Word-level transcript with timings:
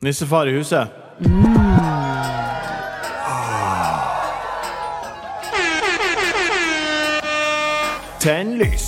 Nissefar 0.00 0.48
i 0.48 0.52
huset. 0.56 0.88
Tenn 8.20 8.54
lys. 8.56 8.86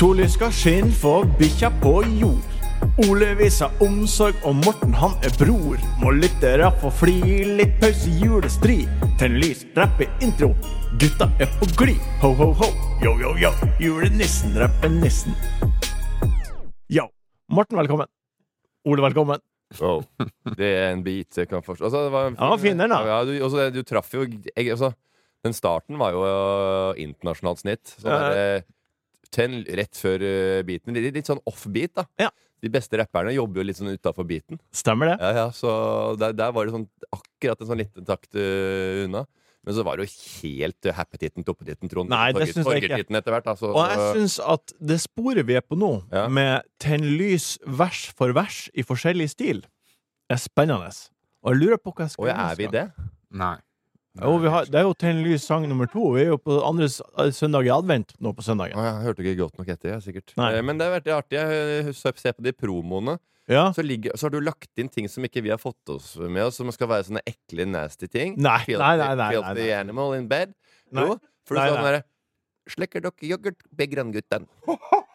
To 0.00 0.14
lys 0.16 0.38
skal 0.38 0.54
skinne 0.56 0.94
for 0.96 1.28
bikkja 1.36 1.68
på 1.82 1.92
jord. 2.16 2.56
Ole 3.04 3.28
viser 3.36 3.68
omsorg, 3.84 4.40
og 4.48 4.56
Morten 4.62 4.96
han 4.96 5.18
er 5.20 5.36
bror. 5.36 5.76
Må 6.00 6.14
lyttere 6.16 6.72
få 6.80 6.88
fli, 7.02 7.18
litt 7.60 7.76
pause 7.84 8.08
julestri. 8.22 8.78
Tenn 9.20 9.36
lys, 9.44 9.66
rappe 9.76 10.08
intro. 10.24 10.54
Gutta 10.96 11.28
er 11.36 11.52
på 11.60 11.68
glid. 11.82 12.00
Ho, 12.24 12.32
ho, 12.40 12.48
ho. 12.62 12.70
Yo, 13.04 13.12
yo, 13.20 13.36
yo. 13.44 13.52
Julenissen 13.76 14.56
rapper. 14.56 14.88
Yo. 16.88 17.10
Morten, 17.52 17.76
velkommen. 17.76 18.08
Ole, 18.88 19.04
velkommen. 19.04 19.49
Wow. 19.78 20.02
Det 20.58 20.66
er 20.66 20.88
en 20.90 21.04
bit 21.06 21.36
jeg 21.38 21.48
kan 21.50 21.62
forstå. 21.62 21.86
Altså, 21.86 22.02
det 22.08 22.12
var, 22.14 22.32
Ja, 22.34 22.56
finner 22.58 22.88
den, 22.88 22.94
da. 22.96 23.00
Ja, 23.06 23.18
du, 23.28 23.32
også, 23.46 23.68
du 23.74 23.80
traff 23.86 24.10
jo 24.16 24.24
jeg, 24.26 24.66
altså, 24.74 24.90
Den 25.46 25.54
starten 25.56 25.98
var 26.00 26.12
jo 26.16 26.24
uh, 26.26 26.98
internasjonalt 27.00 27.62
snitt. 27.62 27.94
Sånn 28.02 28.10
Ja, 28.10 28.20
ja. 28.34 28.44
eh, 28.58 29.58
rett 29.78 29.96
før 30.00 30.24
uh, 30.26 30.60
beaten. 30.66 30.96
Litt, 30.98 31.14
litt 31.14 31.30
sånn 31.30 31.42
off-beat, 31.48 31.94
da. 32.02 32.06
Ja. 32.20 32.32
De 32.60 32.68
beste 32.68 32.98
rapperne 33.00 33.32
jobber 33.32 33.62
jo 33.62 33.68
litt 33.70 33.78
sånn 33.78 33.94
utafor 33.94 34.26
beaten. 34.28 34.58
Stemmer 34.74 35.14
det? 35.14 35.16
Ja, 35.22 35.30
ja, 35.44 35.46
så 35.54 35.70
der, 36.20 36.34
der 36.36 36.50
var 36.52 36.66
det 36.68 36.74
sånn 36.74 36.88
akkurat 37.14 37.62
en 37.62 37.70
sånn 37.70 37.80
liten 37.80 38.08
takt 38.08 38.34
uh, 38.36 39.06
unna. 39.06 39.24
Men 39.70 39.76
så 39.78 39.84
var 39.86 40.00
det 40.00 40.08
jo 40.08 40.14
helt 40.42 40.88
uh, 40.90 40.92
happy-titten, 40.98 41.44
toppetitten, 41.46 41.86
Trond. 41.92 42.10
Nei, 42.10 42.32
det 42.34 42.48
syns 42.50 42.66
jeg 42.66 42.88
ikke. 42.88 43.04
Etter 43.06 43.36
hvert. 43.36 43.46
Altså, 43.52 43.70
Og 43.70 43.84
jeg 43.86 44.08
syns 44.16 44.38
at 44.42 44.74
det 44.82 44.98
sporet 44.98 45.46
vi 45.46 45.54
er 45.60 45.62
på 45.62 45.78
nå, 45.78 45.92
Ja. 46.10 46.26
med 46.26 46.66
tenn 46.82 47.06
lys 47.20 47.52
vers 47.62 48.08
for 48.18 48.34
vers 48.34 48.64
i 48.74 48.82
forskjellig 48.82 49.28
stil, 49.30 49.62
er 50.26 50.42
spennende. 50.42 50.90
Og 51.46 51.54
jeg 51.54 51.62
lurer 51.62 51.78
på 51.78 51.94
hva 51.94 52.08
jeg 52.08 52.16
skal 52.16 52.26
Å 52.26 52.34
er 52.50 52.58
vi 52.58 52.66
det? 52.74 52.88
Nei. 53.30 53.56
Jo, 54.18 54.34
vi 54.42 54.50
har, 54.50 54.66
det 54.66 54.74
er 54.80 54.88
jo 54.88 54.94
Tenn 54.98 55.22
lys 55.22 55.44
sang 55.46 55.62
nummer 55.70 55.86
to. 55.86 56.10
Vi 56.16 56.24
er 56.24 56.32
jo 56.32 56.38
på 56.42 56.56
andre 56.66 56.88
søndag 57.30 57.68
i 57.68 57.70
advent 57.70 58.16
nå 58.18 58.32
på 58.34 58.42
søndagen. 58.42 58.74
Å, 58.74 58.86
jeg 58.88 59.04
hørte 59.06 59.22
ikke 59.22 59.38
godt 59.38 59.60
nok 59.60 59.70
etter, 59.70 59.92
jeg, 59.94 60.02
sikkert. 60.08 60.32
Nei. 60.40 60.48
Eh, 60.56 60.64
Men 60.66 60.80
det 60.80 60.88
har 60.88 60.96
vært 60.98 61.12
artig. 61.14 61.38
Jeg 61.38 61.94
ser 61.94 62.34
på 62.34 62.42
de 62.42 62.52
promoene. 62.58 63.20
Ja? 63.50 63.64
Så, 63.74 63.82
ligger, 63.82 64.14
så 64.14 64.28
har 64.28 64.34
du 64.36 64.40
lagt 64.44 64.78
inn 64.78 64.88
ting 64.92 65.08
som 65.10 65.26
ikke 65.26 65.42
vi 65.42 65.50
har 65.50 65.58
fått 65.58 65.90
oss 65.90 66.12
med 66.20 66.44
oss, 66.44 66.60
som 66.60 66.70
skal 66.74 66.90
være 66.92 67.08
sånne 67.08 67.22
ekle, 67.26 67.66
nasty 67.66 68.06
ting. 68.06 68.36
Nei, 68.38 68.60
Filthy, 68.68 68.78
nei, 68.78 68.94
nei, 69.00 69.10
nei, 69.18 69.30
nei, 69.34 69.54
nei. 69.58 69.68
animal 69.80 70.14
in 70.18 70.30
bed. 70.30 70.54
Nei. 70.94 71.08
Jo, 71.08 71.18
for 71.46 71.58
du 71.58 71.62
sa 71.62 71.74
sånn 71.74 71.86
derre 71.90 72.06
Slekker 72.70 73.02
dere 73.02 73.26
yoghurt, 73.26 73.64
Begrangutten? 73.74 74.44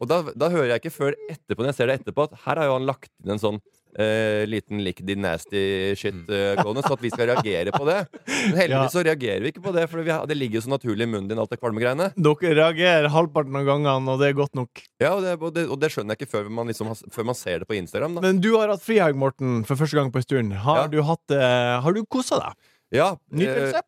Og 0.00 0.08
da, 0.08 0.22
da 0.32 0.48
hører 0.48 0.72
jeg 0.74 0.80
ikke 0.84 0.94
før 0.96 1.14
etterpå, 1.28 1.60
når 1.60 1.70
jeg 1.74 1.78
ser 1.80 1.90
det 1.92 1.98
etterpå, 2.00 2.24
at 2.30 2.38
her 2.46 2.56
har 2.62 2.70
jo 2.70 2.78
han 2.78 2.86
lagt 2.88 3.10
inn 3.20 3.34
en 3.34 3.40
sånn 3.42 3.58
eh, 4.00 4.46
liten 4.48 4.80
lick 4.80 5.02
the 5.04 5.16
nasty 5.18 5.60
shit 5.98 6.14
eh, 6.32 6.54
gående, 6.62 6.80
så 6.86 6.94
at 6.96 7.02
vi 7.04 7.10
skal 7.12 7.28
reagere 7.34 7.74
på 7.74 7.84
det. 7.88 7.98
Men 8.30 8.56
heldigvis 8.62 8.86
Ja. 8.86 8.94
så 8.94 9.02
reagerer 9.04 9.44
vi 9.44 9.52
ikke 9.52 9.64
på 9.66 9.74
det, 9.76 9.84
for 9.92 10.00
vi 10.06 10.12
har, 10.14 10.24
det 10.30 10.38
ligger 10.40 10.60
jo 10.60 10.64
så 10.64 10.72
naturlig 10.72 11.04
i 11.04 11.10
munnen 11.10 11.28
din, 11.28 11.42
alt 11.42 11.52
det 11.52 11.60
kvalmegreiene. 11.60 12.10
Dere 12.16 12.54
reagerer 12.62 13.10
halvparten 13.12 13.60
av 13.60 13.68
gangene, 13.68 14.14
og 14.14 14.22
det 14.24 14.30
er 14.30 14.38
godt 14.40 14.56
nok. 14.56 14.84
Ja, 15.04 15.12
og 15.18 15.26
det, 15.26 15.36
og, 15.36 15.52
det, 15.58 15.66
og 15.68 15.76
det 15.84 15.92
skjønner 15.92 16.16
jeg 16.16 16.22
ikke 16.22 16.32
før 16.38 16.48
man, 16.60 16.72
liksom, 16.72 16.94
før 17.12 17.28
man 17.32 17.36
ser 17.38 17.60
det 17.64 17.68
på 17.68 17.76
Instagram. 17.76 18.16
Da. 18.16 18.24
Men 18.24 18.40
du 18.40 18.52
har 18.56 18.72
hatt 18.72 18.86
frihelg, 18.86 19.18
Morten, 19.20 19.60
for 19.68 19.76
første 19.80 20.00
gang 20.00 20.08
på 20.14 20.22
en 20.22 20.28
stund. 20.30 20.56
Har 20.64 20.84
Ja. 20.86 20.88
du 20.96 21.00
hatt 21.04 21.36
eh, 21.36 21.76
Har 21.84 21.92
du 21.92 22.04
kosa 22.08 22.40
deg? 22.40 22.56
Ja, 22.96 23.12
Nytelse? 23.30 23.84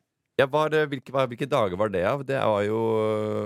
Var, 0.50 0.75
hvilke, 0.91 1.12
hvilke 1.12 1.48
dager 1.50 1.78
var 1.78 1.92
det 1.92 2.03
av? 2.08 2.25
Det 2.26 2.38
var 2.38 2.62
jo 2.66 2.80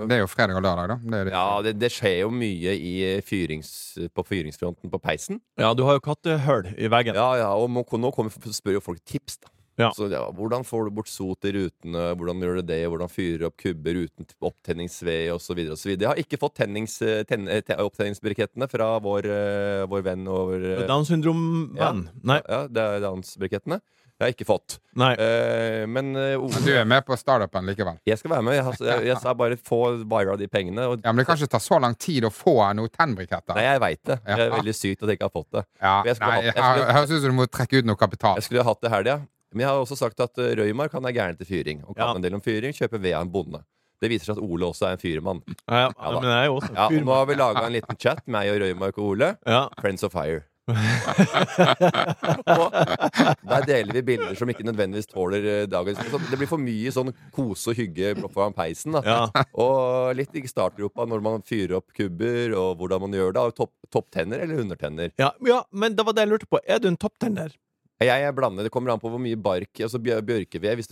Det 0.07 0.17
er 0.17 0.23
jo 0.23 0.31
fredag 0.31 0.59
og 0.59 0.65
lørdag, 0.65 0.93
da. 0.93 0.97
Det 1.03 1.19
er 1.19 1.29
det. 1.29 1.35
Ja, 1.35 1.45
det, 1.65 1.75
det 1.81 1.91
skjer 1.93 2.15
jo 2.23 2.31
mye 2.33 2.73
i 2.77 2.95
fyrings, 3.25 3.69
på 4.15 4.25
fyringsfronten 4.27 4.93
på 4.93 5.01
peisen. 5.03 5.41
Ja, 5.59 5.73
du 5.77 5.83
har 5.87 5.99
jo 5.99 6.05
kattehull 6.07 6.71
i 6.77 6.89
veggen. 6.91 7.19
Ja, 7.19 7.29
ja, 7.43 7.51
og 7.53 7.69
må, 7.73 7.85
nå 7.97 8.13
kommer, 8.15 8.33
spør 8.33 8.79
jo 8.79 8.83
folk 8.89 9.03
tips, 9.05 9.39
da. 9.43 9.53
Ja. 9.77 9.91
Så, 9.93 10.07
ja, 10.09 10.23
hvordan 10.33 10.63
får 10.65 10.87
du 10.87 10.95
bort 10.97 11.09
sot 11.11 11.45
i 11.45 11.51
rutene? 11.53 12.07
Hvordan 12.17 12.41
gjør 12.41 12.55
du 12.57 12.65
det? 12.65 12.79
Hvordan 12.89 13.11
fyrer 13.13 13.43
du 13.43 13.45
opp 13.45 13.59
kubber 13.61 13.99
uten 14.07 14.25
opptenningsved 14.41 15.35
osv. 15.35 15.61
Jeg 15.93 16.07
har 16.09 16.17
ikke 16.17 16.39
fått 16.41 16.55
tennings, 16.57 16.97
ten, 16.97 17.45
tenn, 17.45 17.51
eh, 17.53 17.83
opptenningsbrikettene 17.85 18.65
fra 18.71 18.95
vår, 19.05 19.29
vår 19.91 20.07
venn 20.09 20.25
over 20.33 20.65
Down 20.89 21.05
syndrom-venn. 21.05 22.07
Nei. 22.25 22.39
Ja, 22.49 22.63
det 22.65 22.87
er 22.87 23.05
Downs-brikettene. 23.05 23.77
Jeg 24.17 24.25
har 24.25 24.33
ikke 24.33 24.45
fått. 24.49 24.79
Nei. 24.97 25.11
Eh, 25.21 25.83
men 25.85 26.07
uh, 26.17 26.39
Ole, 26.41 26.49
Men 26.55 26.63
du 26.65 26.71
er 26.73 26.85
med 26.89 27.03
på 27.05 27.13
startupen 27.21 27.67
likevel. 27.69 27.99
jeg 28.07 28.17
skal 28.17 28.31
være 28.31 28.41
med. 28.47 28.55
Jeg, 28.57 28.63
har- 28.65 28.79
jeg, 28.87 29.05
jeg 29.11 29.17
sa 29.21 29.33
bare 29.37 29.57
få 29.61 29.79
vira 30.09 30.35
de 30.41 30.47
pengene. 30.49 30.87
Og, 30.89 31.03
Ja, 31.05 31.11
Men 31.11 31.21
det 31.21 31.27
kan 31.27 31.37
ikke 31.37 31.51
ta 31.53 31.59
så 31.61 31.77
lang 31.79 31.93
tid 32.01 32.25
å 32.25 32.31
få 32.33 32.55
noe 32.73 32.89
tennbriketter. 32.89 33.53
Nei, 33.53 33.63
jeg 33.67 33.79
veit 33.83 34.01
det. 34.09 34.17
Det 34.25 34.39
er 34.47 34.53
veldig 34.57 34.73
sykt 34.73 35.03
at 35.05 35.09
jeg 35.13 35.19
ikke 35.19 35.29
har 35.29 35.35
fått 35.37 35.51
det. 35.53 35.63
Ja, 35.81 35.95
Jeg 36.07 36.17
nei, 36.19 36.41
høres 36.97 37.11
ut 37.13 37.21
som 37.21 37.29
du 37.29 37.37
må 37.37 37.45
trekke 37.47 37.77
ut 37.77 37.85
noe 37.85 37.95
kapital. 37.95 38.35
Jeg 38.41 38.47
skulle 38.49 38.63
ha 38.65 38.71
hatt 38.73 38.81
det 38.81 38.89
i 38.89 38.95
helga. 38.95 39.19
Men 39.53 39.63
jeg 39.63 39.69
har 39.69 39.79
også 39.85 39.95
sagt 40.01 40.19
at 40.19 40.41
uh, 40.41 40.49
Røymark 40.59 40.91
han 40.97 41.05
er 41.05 41.13
gæren 41.13 41.37
til 41.37 41.45
fyring. 41.47 41.85
Og 41.85 41.95
kan 41.95 42.07
Ja. 42.09 42.15
en 42.17 42.21
del 42.25 42.33
om 42.33 42.41
fyring, 42.41 42.73
kjøper 42.73 42.99
ved 42.99 43.13
av 43.13 43.21
en 43.21 43.29
bonde. 43.31 43.61
Det 44.01 44.09
viser 44.11 44.25
seg 44.33 44.37
at 44.37 44.43
Ole 44.45 44.65
også 44.67 44.85
er 44.89 44.97
en 44.97 44.99
fyrmann. 45.01 45.39
Ja, 45.69 45.77
ja, 45.87 45.91
Ja 45.93 46.11
men 46.19 46.27
jeg 46.29 46.41
er 46.41 46.45
jo 46.49 46.57
også 46.57 46.69
en 46.69 46.75
Ja, 46.75 46.85
og 46.89 47.05
nå 47.05 47.13
har 47.15 47.25
vi 47.29 47.35
laga 47.37 47.63
en 47.65 47.73
liten 47.73 47.97
chat, 47.97 48.19
meg 48.27 48.49
og 48.51 48.59
Røymark 48.61 48.97
og 48.97 49.05
Ole. 49.13 49.29
Ja. 49.45 49.63
Friends 49.81 50.03
of 50.03 50.11
Fire. 50.13 50.43
Og 50.67 50.75
der 53.47 53.65
deler 53.67 53.97
vi 53.99 54.03
bilder 54.11 54.35
som 54.37 54.49
ikke 54.51 54.65
nødvendigvis 54.67 55.09
tåler 55.11 55.45
eh, 55.51 55.67
dagens 55.71 56.01
Det 56.31 56.39
blir 56.41 56.49
for 56.49 56.61
mye 56.61 56.91
sånn 56.93 57.13
kose 57.35 57.71
og 57.73 57.79
hygge 57.79 58.13
foran 58.33 58.55
peisen. 58.57 58.97
Ja. 59.05 59.27
Og 59.57 60.15
litt 60.17 60.35
i 60.37 60.43
startgropa 60.49 61.07
når 61.09 61.23
man 61.23 61.45
fyrer 61.47 61.77
opp 61.79 61.93
kubber, 61.97 62.55
og 62.57 62.75
hvordan 62.81 63.05
man 63.07 63.15
gjør 63.17 63.35
det. 63.37 63.45
Topp, 63.57 63.73
topptenner 63.93 64.43
eller 64.43 64.63
undertenner. 64.65 65.13
Ja, 65.21 65.31
ja, 65.47 65.61
men 65.71 65.95
det 65.97 66.05
var 66.07 66.17
det 66.17 66.25
jeg 66.27 66.33
lurte 66.35 66.49
på. 66.51 66.59
Er 66.67 66.81
du 66.83 66.89
en 66.91 66.99
topptenner? 66.99 67.55
Jeg 67.97 68.21
er 68.27 68.33
blander. 68.37 68.67
Det 68.67 68.69
kommer 68.69 68.91
an 68.93 68.99
på 69.01 69.09
hvor 69.09 69.17
mye 69.17 69.33
bark 69.41 69.79
Altså 69.81 69.97
bjør- 69.97 70.21
bjørkeved. 70.27 70.75
Hvis 70.77 70.91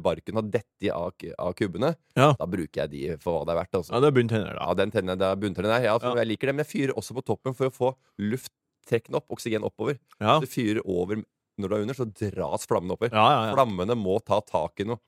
barken 0.00 0.38
har 0.38 0.46
dette 0.54 0.88
av, 0.94 1.12
av 1.36 1.52
kubbene, 1.58 1.90
Ja. 2.16 2.30
da 2.38 2.46
bruker 2.48 2.86
jeg 2.86 2.90
de 2.94 3.02
for 3.20 3.42
hva 3.42 3.44
det 3.44 3.52
er 3.52 3.58
verdt. 3.60 3.76
Altså. 3.76 3.92
Ja, 3.92 4.00
det 4.00 4.08
er 4.08 4.14
bunntenner, 4.16 4.54
da. 4.56 4.62
Ja, 4.70 4.76
den 4.78 4.94
tenner, 4.94 5.18
det 5.20 5.28
er 5.28 5.36
bunntenner. 5.42 5.74
Ja, 5.84 5.98
Ja. 6.00 6.14
Jeg 6.16 6.30
liker 6.30 6.48
det, 6.48 6.54
men 6.56 6.64
jeg 6.64 6.70
fyrer 6.72 6.94
også 6.96 7.12
på 7.18 7.26
toppen 7.28 7.52
for 7.58 7.68
å 7.68 7.74
få 7.74 7.90
luft 8.24 8.48
trekkende 8.88 9.20
opp, 9.20 9.28
oksygen 9.36 9.66
oppover. 9.66 9.98
Ja, 10.22 10.38
du 10.42 10.46
fyrer 10.50 10.82
over 10.84 11.22
når 11.56 11.68
du 11.72 11.74
er 11.76 11.84
under, 11.86 11.96
så 11.96 12.04
dras 12.08 12.66
flammene 12.68 12.96
oppover. 12.96 13.14
ja, 13.16 13.26
ja. 13.32 13.44
ja. 13.50 13.52
Flammene 13.56 13.96
må 13.98 14.18
ta 14.24 14.40
tak 14.44 14.82
i 14.84 14.88
noe. 14.88 15.00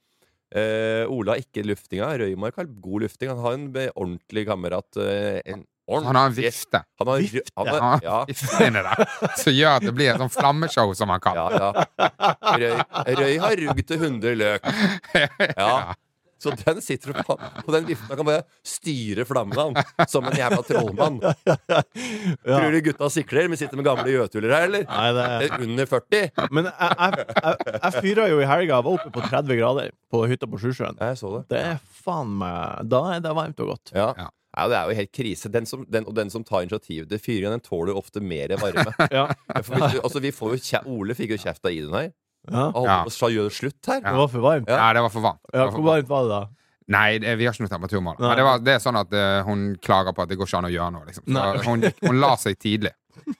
Eh, 0.49 1.05
Ola 1.12 1.34
har 1.34 1.43
ikke 1.43 1.61
luftinga. 1.66 2.06
Røymark 2.22 2.56
har 2.56 2.69
god 2.81 3.03
lufting. 3.05 3.28
Han 3.34 3.43
har 3.44 3.59
en 3.59 3.67
ordentlig 3.93 4.47
kamerat. 4.49 4.97
Eh, 4.97 5.43
en 5.44 5.67
Han 5.93 6.17
har 6.17 6.27
en 6.31 6.33
vifte. 6.37 6.81
Han 7.00 7.09
har, 7.09 7.19
Vifte? 7.21 7.53
Han 7.56 7.67
Han 7.69 7.75
har, 7.75 7.81
har 7.81 8.00
ja, 8.05 8.17
en 8.22 8.27
vifte 8.33 8.67
inni 8.67 8.83
der 8.84 9.37
som 9.43 9.53
gjør 9.53 9.77
at 9.77 9.84
det 9.88 9.93
blir 9.97 10.11
et 10.12 10.21
sånn 10.21 10.33
flammeshow, 10.33 10.93
som 10.97 11.09
han 11.12 11.21
kaller 11.25 11.56
ja, 11.56 11.71
ja. 12.00 12.33
Røy, 12.61 13.15
Røy 13.21 13.38
har 13.44 13.56
rugg 13.62 13.81
til 13.88 14.03
100 14.09 14.34
løk. 14.41 14.69
det. 15.12 15.28
Ja. 15.61 15.94
Så 16.38 16.53
den 16.60 16.81
sitter 16.84 17.16
på, 17.26 17.34
på 17.37 17.75
den 17.75 17.87
viften. 17.88 18.09
Han 18.12 18.21
kan 18.21 18.28
bare 18.28 18.44
styre 18.66 19.25
flammene 19.26 19.82
som 20.10 20.26
en 20.28 20.38
jævla 20.38 20.62
trollmann. 20.66 21.21
Ja. 21.69 22.58
Tror 22.61 22.73
du 22.73 22.79
gutta 22.85 23.08
sikler? 23.12 23.49
Vi 23.50 23.58
sitter 23.61 23.79
med 23.79 23.87
gamle 23.87 24.11
gjøtuller 24.11 24.52
her, 24.55 24.67
eller? 24.69 24.85
Nei, 24.88 25.08
det 25.17 25.25
er 25.26 25.64
Under 25.64 25.88
40? 25.90 26.49
Men 26.55 26.69
jeg, 26.70 26.96
jeg, 27.02 27.26
jeg, 27.29 27.76
jeg 27.82 28.02
fyra 28.05 28.26
jo 28.31 28.40
i 28.43 28.49
helga. 28.49 28.81
Var 28.87 28.99
oppe 28.99 29.12
på 29.14 29.23
30 29.26 29.58
grader 29.61 29.93
på 30.12 30.23
hytta 30.31 30.49
på 30.50 30.61
Sjusjøen. 30.62 30.99
Jeg 31.02 31.20
så 31.20 31.32
det. 31.37 31.44
Det 31.52 31.62
er 31.75 31.79
faen 32.05 32.35
meg 32.40 32.88
Da 32.90 33.02
er 33.17 33.23
det 33.25 33.35
varmt 33.37 33.62
og 33.64 33.75
godt. 33.75 33.94
Ja. 33.96 34.11
Ja. 34.19 34.29
Ja, 34.58 34.64
det 34.70 34.79
er 34.79 34.88
jo 34.90 34.96
helt 34.99 35.12
krise. 35.14 35.50
Den 35.52 35.67
som, 35.69 35.85
den, 35.93 36.06
og 36.08 36.17
den 36.17 36.32
som 36.32 36.43
tar 36.46 36.64
initiativet 36.64 37.11
til 37.12 37.20
fyringa, 37.23 37.52
den 37.55 37.62
tåler 37.62 37.99
ofte 37.99 38.23
mer 38.25 38.55
varme. 38.58 38.94
Ja. 39.14 39.29
For 39.62 39.85
altså, 39.85 40.23
vi 40.25 40.32
får 40.35 40.56
jo 40.56 40.62
kjæ, 40.70 40.81
Ole 40.90 41.14
fikk 41.19 41.37
jo 41.37 41.43
kjeft 41.44 41.69
av 41.69 41.75
Idun 41.75 41.94
her. 41.99 42.11
Ja. 42.53 42.65
Han 42.65 42.73
holdt 42.75 43.09
på 43.09 43.12
å 43.12 43.17
sa 43.19 43.29
gjøre 43.35 43.49
det 43.53 43.56
slutt 43.59 43.91
her. 43.93 44.00
Det 44.05 44.15
var 44.21 44.29
for 44.33 44.41
varmt. 44.45 44.69
Ja, 44.71 44.93
det 44.97 45.03
var 45.06 45.12
for 45.15 45.21
varmt. 45.27 45.41
Det 45.53 45.59
Ja, 45.59 45.65
var 45.65 45.73
for 45.73 45.79
hvor 45.83 45.91
varmt. 45.93 46.09
varmt 46.09 46.09
var 46.09 46.23
det 46.23 46.31
da? 46.37 46.41
Nei, 46.89 47.19
det, 47.21 47.35
vi 47.37 47.45
har 47.45 47.53
ikke 47.53 47.67
noe 47.67 47.73
temperaturmål. 47.75 48.15
Nei. 48.19 48.29
Men 48.31 48.37
det, 48.41 48.45
var, 48.49 48.61
det 48.65 48.73
er 48.75 48.79
sånn 48.81 48.97
at 48.97 49.12
eh, 49.12 49.43
hun 49.45 49.65
klager 49.85 50.15
på 50.17 50.23
at 50.25 50.31
det 50.31 50.39
går 50.41 50.49
ikke 50.49 50.61
an 50.62 50.69
å 50.71 50.73
gjøre 50.73 50.93
noe. 50.95 51.05
Liksom. 51.11 51.25
Så 51.29 51.35
Nei. 51.37 51.59
hun, 51.67 51.85
hun 52.09 52.21
la 52.23 52.31
seg 52.41 52.56
tidlig. 52.65 52.95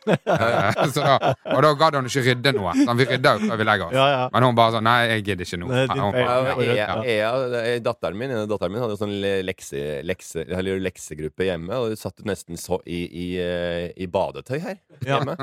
Eh, 0.09 0.83
så 0.95 1.01
da, 1.05 1.17
og 1.55 1.63
da 1.65 1.73
gadd 1.81 1.99
hun 1.99 2.09
ikke 2.11 2.23
rydde 2.29 2.53
noe. 2.57 2.73
Sånn, 2.79 2.99
vi 3.01 3.07
rydda 3.09 3.35
jo 3.39 3.49
før 3.51 3.61
vi 3.61 3.67
legger 3.69 3.87
oss. 3.89 3.97
Ja, 3.99 4.07
ja. 4.15 4.23
Men 4.35 4.47
hun 4.49 4.57
bare 4.59 4.75
sånn 4.77 4.87
Nei, 4.89 4.97
jeg 5.13 5.25
gidder 5.27 5.45
ikke 5.49 5.59
nå. 5.61 5.67
Datteren 7.85 8.19
min, 8.19 8.33
datteren 8.49 8.73
min 8.73 8.83
hadde 8.83 8.95
jo 8.97 9.01
sånn 9.01 9.15
lekse, 9.47 9.83
lekse, 10.07 10.45
eller 10.47 10.81
leksegruppe 10.83 11.47
hjemme, 11.49 11.75
og 11.77 11.93
hun 11.93 12.01
satt 12.01 12.23
nesten 12.29 12.59
så 12.61 12.79
i, 12.87 13.01
i, 13.07 13.27
eh, 13.43 13.89
i 13.97 14.09
badetøy 14.11 14.59
her 14.63 14.77
Ja. 15.05 15.19
hjemme. 15.19 15.37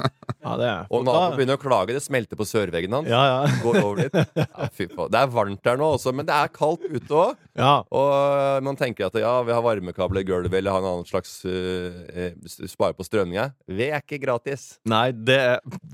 Ja, 0.45 0.55
det 0.59 0.65
er 0.67 0.87
Og 0.91 1.05
naboen 1.07 1.37
begynner 1.37 1.57
å 1.59 1.61
klage. 1.61 1.93
Det 1.95 2.03
smelter 2.03 2.37
på 2.39 2.45
sørveggen 2.47 2.93
hans. 2.97 3.09
Ja, 3.09 3.21
ja. 3.45 3.59
Går 3.63 3.79
over 3.81 4.01
dit. 4.03 4.17
Ja, 4.35 4.67
fy 4.75 4.87
faen. 4.91 5.11
Det 5.13 5.21
er 5.21 5.31
varmt 5.33 5.63
der 5.65 5.79
nå 5.79 5.87
også, 5.95 6.13
men 6.15 6.27
det 6.27 6.35
er 6.35 6.51
kaldt 6.53 6.83
ute 6.89 7.15
òg. 7.15 7.35
ja. 7.55 7.75
Og 7.95 8.63
man 8.65 8.75
tenker 8.79 9.07
at 9.07 9.15
ja, 9.19 9.31
vi 9.47 9.53
har 9.55 9.63
varmekabler 9.63 10.21
i 10.23 10.27
gulvet 10.27 10.59
eller 10.59 10.75
har 10.75 10.83
en 10.83 10.89
annen 10.91 11.07
slags 11.07 11.37
uh, 11.47 12.33
spare 12.67 12.95
på 12.97 13.05
strømninga. 13.07 13.49
Det 13.69 13.89
er 13.91 14.03
ikke 14.03 14.21
gratis. 14.25 14.65
Nei, 14.89 15.11
det, 15.11 15.39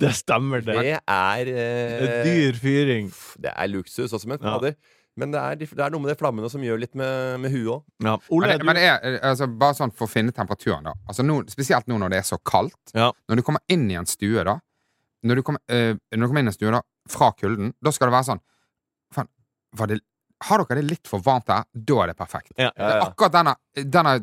det 0.02 0.14
stemmer, 0.18 0.64
det. 0.66 0.76
Det 0.80 0.98
er 1.08 1.52
eh, 1.52 2.24
dyr 2.26 2.58
fyring. 2.62 3.12
Det 3.44 3.52
er 3.54 3.68
luksus 3.72 4.12
også, 4.12 4.28
men 4.28 4.40
Ja. 4.42 4.56
fader. 4.58 4.76
Men 5.20 5.34
det 5.34 5.40
er, 5.44 5.56
det 5.60 5.84
er 5.84 5.90
noe 5.92 6.00
med 6.00 6.08
de 6.14 6.16
flammene 6.16 6.48
som 6.50 6.62
gjør 6.64 6.80
litt 6.80 6.94
med, 6.96 7.40
med 7.44 7.52
huet 7.52 7.68
òg. 7.74 7.82
Ja. 8.02 8.14
Ole, 8.32 8.48
Men 8.48 8.58
det, 8.62 8.66
men 8.66 8.76
det 8.80 8.84
er 8.88 9.08
eh, 9.10 9.18
altså, 9.28 9.48
bare 9.60 9.76
sånn 9.76 9.92
for 9.92 10.08
å 10.08 10.10
finne 10.12 10.32
temperaturen, 10.32 10.86
da. 10.88 10.94
Altså, 11.12 11.26
no, 11.28 11.42
spesielt 11.52 11.86
nå 11.92 11.98
når 12.00 12.14
det 12.16 12.22
er 12.22 12.28
så 12.30 12.40
kaldt. 12.48 12.94
Ja. 12.96 13.10
Når 13.28 13.42
du 13.42 13.44
kommer 13.44 13.62
inn 13.68 13.90
i 13.92 13.98
en 14.00 14.08
stue, 14.08 14.44
da 14.48 14.56
Når 15.28 15.36
du 15.36 15.42
kommer, 15.46 15.60
øh, 15.70 15.98
når 16.16 16.24
du 16.24 16.28
kommer 16.32 16.40
inn 16.42 16.48
i 16.48 16.54
en 16.54 16.56
stue 16.56 16.72
da 16.74 16.80
fra 17.12 17.28
kulden, 17.38 17.74
da 17.84 17.92
skal 17.92 18.08
det 18.10 18.16
være 18.16 18.30
sånn 18.32 18.40
Faen, 19.14 19.28
var 19.78 19.92
det 19.92 20.00
har 20.48 20.64
dere 20.64 20.80
det 20.82 20.88
litt 20.90 21.06
for 21.12 21.22
varmt 21.22 21.46
der, 21.46 21.68
Da 21.76 22.00
er 22.02 22.08
det 22.10 22.16
perfekt. 22.18 22.54
Ja, 22.58 22.72
Ja, 22.72 22.72
Det 22.74 22.88
er 22.88 22.98
ja. 22.98 23.10
akkurat 23.12 23.32
denne, 23.36 23.56
denne 23.94 24.14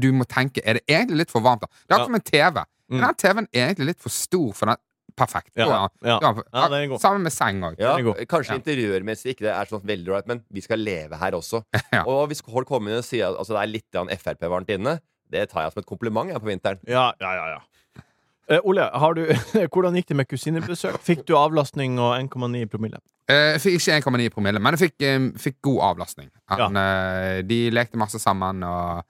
du 0.00 0.08
må 0.12 0.24
tenke 0.26 0.58
Er 0.64 0.74
det 0.80 0.82
egentlig 0.90 1.18
litt 1.20 1.30
for 1.30 1.40
varmt. 1.44 1.60
der? 1.60 1.68
Det 1.86 1.94
er 1.94 1.98
Ja. 1.98 2.02
akkurat 2.02 2.08
som 2.08 2.14
en 2.14 2.26
TV. 2.32 2.64
Mm. 2.90 3.00
Den 3.04 3.14
TV-en 3.20 3.48
er 3.52 3.66
egentlig 3.68 3.86
litt 3.92 4.00
for 4.04 4.14
stor 4.14 4.52
for 4.56 4.66
den? 4.72 4.76
Perfekt. 5.18 5.50
Ja, 5.58 5.66
ja. 6.04 6.18
Ja, 6.22 6.68
den 6.68 6.74
er 6.78 6.86
god. 6.92 7.00
Sammen 7.02 7.24
med 7.26 7.32
seng 7.34 7.60
òg. 7.66 7.78
Ja, 7.80 7.96
kanskje 8.30 8.54
Ja. 8.54 8.58
interiørmessig 8.60 9.32
ikke 9.34 9.48
det 9.48 9.54
er 9.54 9.66
sånn 9.70 9.82
veldig 9.84 10.12
ålreit, 10.12 10.28
men 10.30 10.44
vi 10.52 10.60
skal 10.62 10.78
leve 10.78 11.18
her 11.18 11.32
også. 11.32 11.64
Ja. 11.92 12.04
Og 12.06 12.28
hvis 12.30 12.42
folk 12.44 12.68
kommer 12.68 12.92
inn 12.92 12.98
og 13.02 13.04
sier 13.08 13.32
at 13.32 13.38
altså, 13.40 13.56
det 13.56 13.62
er 13.64 13.72
litt 13.72 14.20
Frp-varmt 14.22 14.70
inne, 14.70 15.00
det 15.28 15.48
tar 15.50 15.64
jeg 15.66 15.72
som 15.74 15.80
et 15.82 15.86
kompliment 15.88 16.30
jeg, 16.30 16.38
på 16.40 16.46
vinteren. 16.52 16.78
Ja, 16.86 17.10
ja, 17.20 17.32
ja. 17.34 17.48
ja. 17.56 18.02
Eh, 18.48 18.60
Ole, 18.64 18.86
har 18.94 19.12
du, 19.14 19.26
hvordan 19.74 19.96
gikk 19.98 20.06
det 20.08 20.16
med 20.22 20.28
kusinebesøk? 20.30 21.00
Fikk 21.04 21.26
du 21.28 21.34
avlastning 21.36 21.98
og 22.00 22.14
1,9 22.16 22.64
promille? 22.70 23.00
Eh, 23.28 23.56
Jeg 23.58 23.60
fikk 23.60 23.76
ikke 23.80 23.98
1,9 24.00 24.30
promille, 24.32 24.62
men 24.62 24.76
jeg 24.78 24.86
fikk, 24.88 25.02
eh, 25.04 25.26
fikk 25.36 25.58
god 25.68 25.82
avlastning. 25.90 26.30
Han, 26.54 26.78
eh, 26.80 27.42
de 27.44 27.58
lekte 27.74 27.98
masse 28.00 28.16
sammen, 28.22 28.62
og, 28.64 29.02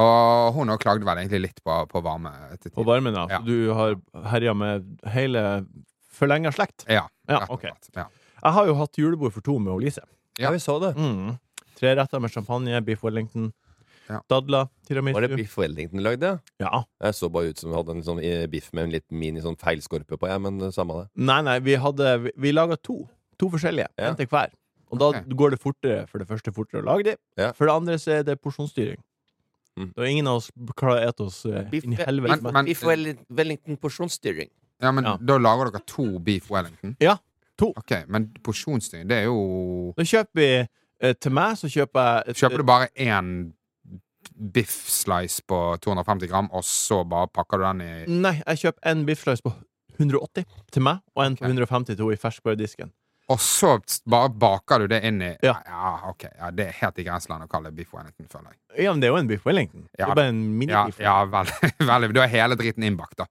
og 0.00 0.54
hun 0.56 0.72
òg 0.72 0.80
klagde 0.82 1.06
vel 1.06 1.20
egentlig 1.20 1.42
litt 1.48 1.62
på, 1.64 1.74
på 1.90 2.02
varme. 2.04 2.32
På 2.72 2.84
varmen, 2.86 3.16
ja. 3.18 3.26
Ja. 3.36 3.40
Du 3.44 3.72
har 3.76 3.96
herja 4.32 4.54
med 4.56 4.86
hele 5.12 5.64
forlenga 6.12 6.52
slekt? 6.54 6.86
Ja, 6.88 7.08
Ja, 7.28 7.42
rett 7.44 7.50
ok. 7.50 7.64
Ja. 7.96 8.06
Jeg 8.42 8.52
har 8.56 8.66
jo 8.66 8.76
hatt 8.80 8.98
julebord 8.98 9.34
for 9.34 9.44
to 9.44 9.58
med 9.62 9.80
Lise. 9.82 10.02
Ja. 10.40 10.50
vi 10.50 10.58
så 10.58 10.78
det. 10.82 10.94
Mm. 10.96 11.36
Tre 11.78 11.92
retter 11.98 12.22
med 12.22 12.32
champagne, 12.32 12.80
beef 12.84 13.04
wellington, 13.04 13.52
Ja. 14.08 14.20
dadler, 14.28 14.68
Var 14.88 15.20
det 15.20 15.36
beef 15.36 15.56
wellington 15.56 16.02
Wellington 16.02 16.02
lagde? 16.02 16.40
Ja. 16.58 16.84
Jeg 17.00 17.14
så 17.14 17.30
bare 17.30 17.50
ut 17.50 17.58
som 17.58 17.70
vi 17.70 17.76
hadde 17.76 17.90
en 17.90 18.02
sånn 18.02 18.20
eh, 18.22 18.46
biff 18.46 18.72
med 18.72 18.84
en 18.84 18.90
litt 18.90 19.10
mini 19.10 19.40
sånn 19.40 19.56
feilskorpe 19.56 20.18
på, 20.18 20.28
jeg, 20.28 20.40
men 20.40 20.72
samme 20.72 21.02
det. 21.02 21.08
Nei, 21.16 21.40
nei, 21.42 21.58
vi 21.60 21.76
hadde 21.76 22.18
Vi, 22.20 22.32
vi 22.36 22.52
laga 22.52 22.76
to. 22.76 23.08
To 23.38 23.48
forskjellige. 23.48 23.88
Ja. 23.96 24.10
En 24.10 24.16
til 24.16 24.26
hver. 24.26 24.52
Og 24.92 24.98
da 24.98 25.08
okay. 25.08 25.22
går 25.24 25.54
det 25.54 25.60
fortere 25.62 26.06
for 26.06 26.18
det 26.18 26.28
første 26.28 26.52
fortere 26.52 26.82
å 26.82 26.84
lage 26.84 27.04
de. 27.04 27.16
Ja. 27.40 27.52
For 27.56 27.66
det 27.66 27.74
andre 27.74 27.96
så 27.98 28.18
er 28.18 28.26
det 28.26 28.40
porsjonsstyring. 28.42 29.00
Mm. 29.78 29.92
Da 29.96 30.04
ingen 30.06 30.26
av 30.28 30.36
oss 30.36 30.50
klarer 30.76 31.06
å 31.06 31.08
ete 31.08 31.22
oss 31.24 31.44
eh, 31.46 31.64
inn 31.72 31.94
i 31.94 31.96
helvete. 31.96 32.42
Men- 32.42 32.52
men- 32.52 32.64
beef 32.66 32.82
Welli- 32.84 33.18
Wellington 33.30 33.76
porsjonsstyring. 33.78 34.50
ja, 34.82 34.92
men 34.92 35.04
Ja. 35.04 35.16
da 35.16 35.38
lager 35.38 35.70
dere 35.70 35.82
to 35.86 36.18
beef 36.18 36.50
wellington? 36.50 36.96
Ja, 37.00 37.16
to. 37.56 37.72
Ok, 37.76 38.04
Men 38.08 38.32
porsjonsstyring, 38.42 39.08
det 39.08 39.18
er 39.22 39.24
jo 39.24 39.94
Da 39.96 40.02
kjøper 40.02 40.34
vi 40.34 40.68
eh, 41.00 41.12
Til 41.14 41.32
meg 41.32 41.56
så 41.56 41.68
kjøper 41.72 42.24
jeg 42.26 42.34
Kjøper 42.36 42.56
du 42.58 42.62
bare 42.64 42.88
én 42.96 43.52
biff 44.52 44.88
slice 44.88 45.40
på 45.46 45.78
250 45.80 46.28
gram, 46.28 46.48
og 46.52 46.62
så 46.62 47.02
bare 47.08 47.26
pakker 47.28 47.58
du 47.58 47.64
den 47.64 47.80
i 47.80 48.06
Nei, 48.06 48.42
jeg 48.46 48.58
kjøper 48.58 48.78
en 48.90 49.04
biffslice 49.06 49.42
på 49.42 49.52
180 49.98 50.44
til 50.70 50.82
meg, 50.82 51.00
og 51.16 51.24
en 51.24 51.36
på 51.36 51.44
Ok. 51.44 51.50
150 51.50 52.12
i 52.12 52.16
ferskvaredisken. 52.16 52.90
Og 53.30 53.38
så 53.40 53.76
bare 54.10 54.32
baker 54.34 54.82
du 54.82 54.90
det 54.90 55.02
inn 55.06 55.22
i 55.22 55.30
Ja. 55.46 55.54
ja 55.66 55.92
ok. 56.10 56.26
Ja, 56.38 56.50
det 56.50 56.66
er 56.68 56.78
helt 56.80 56.98
i 56.98 57.04
grenseland 57.06 57.46
å 57.46 57.48
kalle 57.50 57.70
det 57.70 57.76
beef 57.78 57.92
wellington, 57.94 58.26
føler 58.28 58.50
jeg. 58.50 58.84
Ja, 58.84 58.92
men 58.92 59.00
det 59.00 59.08
er 59.08 59.14
jo 59.14 59.20
en 59.20 59.30
biff 59.30 59.46
wellington. 59.46 59.86
Det 59.94 60.04
er 60.04 60.14
bare 60.14 60.28
en 60.32 60.42
Ja, 60.42 60.56
mini-biff. 60.62 60.98
ja 61.00 61.18
veldig. 61.24 61.72
veldig. 61.92 62.12
Du 62.12 62.20
har 62.20 62.32
hele 62.32 62.58
driten 62.58 62.82
innbakt, 62.88 63.16
da. 63.22 63.28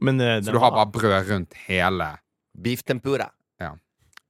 Men, 0.00 0.16
uh, 0.16 0.40
Så 0.40 0.52
du 0.54 0.58
har 0.58 0.70
bare 0.72 0.88
brød 0.88 1.28
rundt 1.28 1.52
hele 1.66 2.06
Beef 2.56 2.80
tempura. 2.88 3.26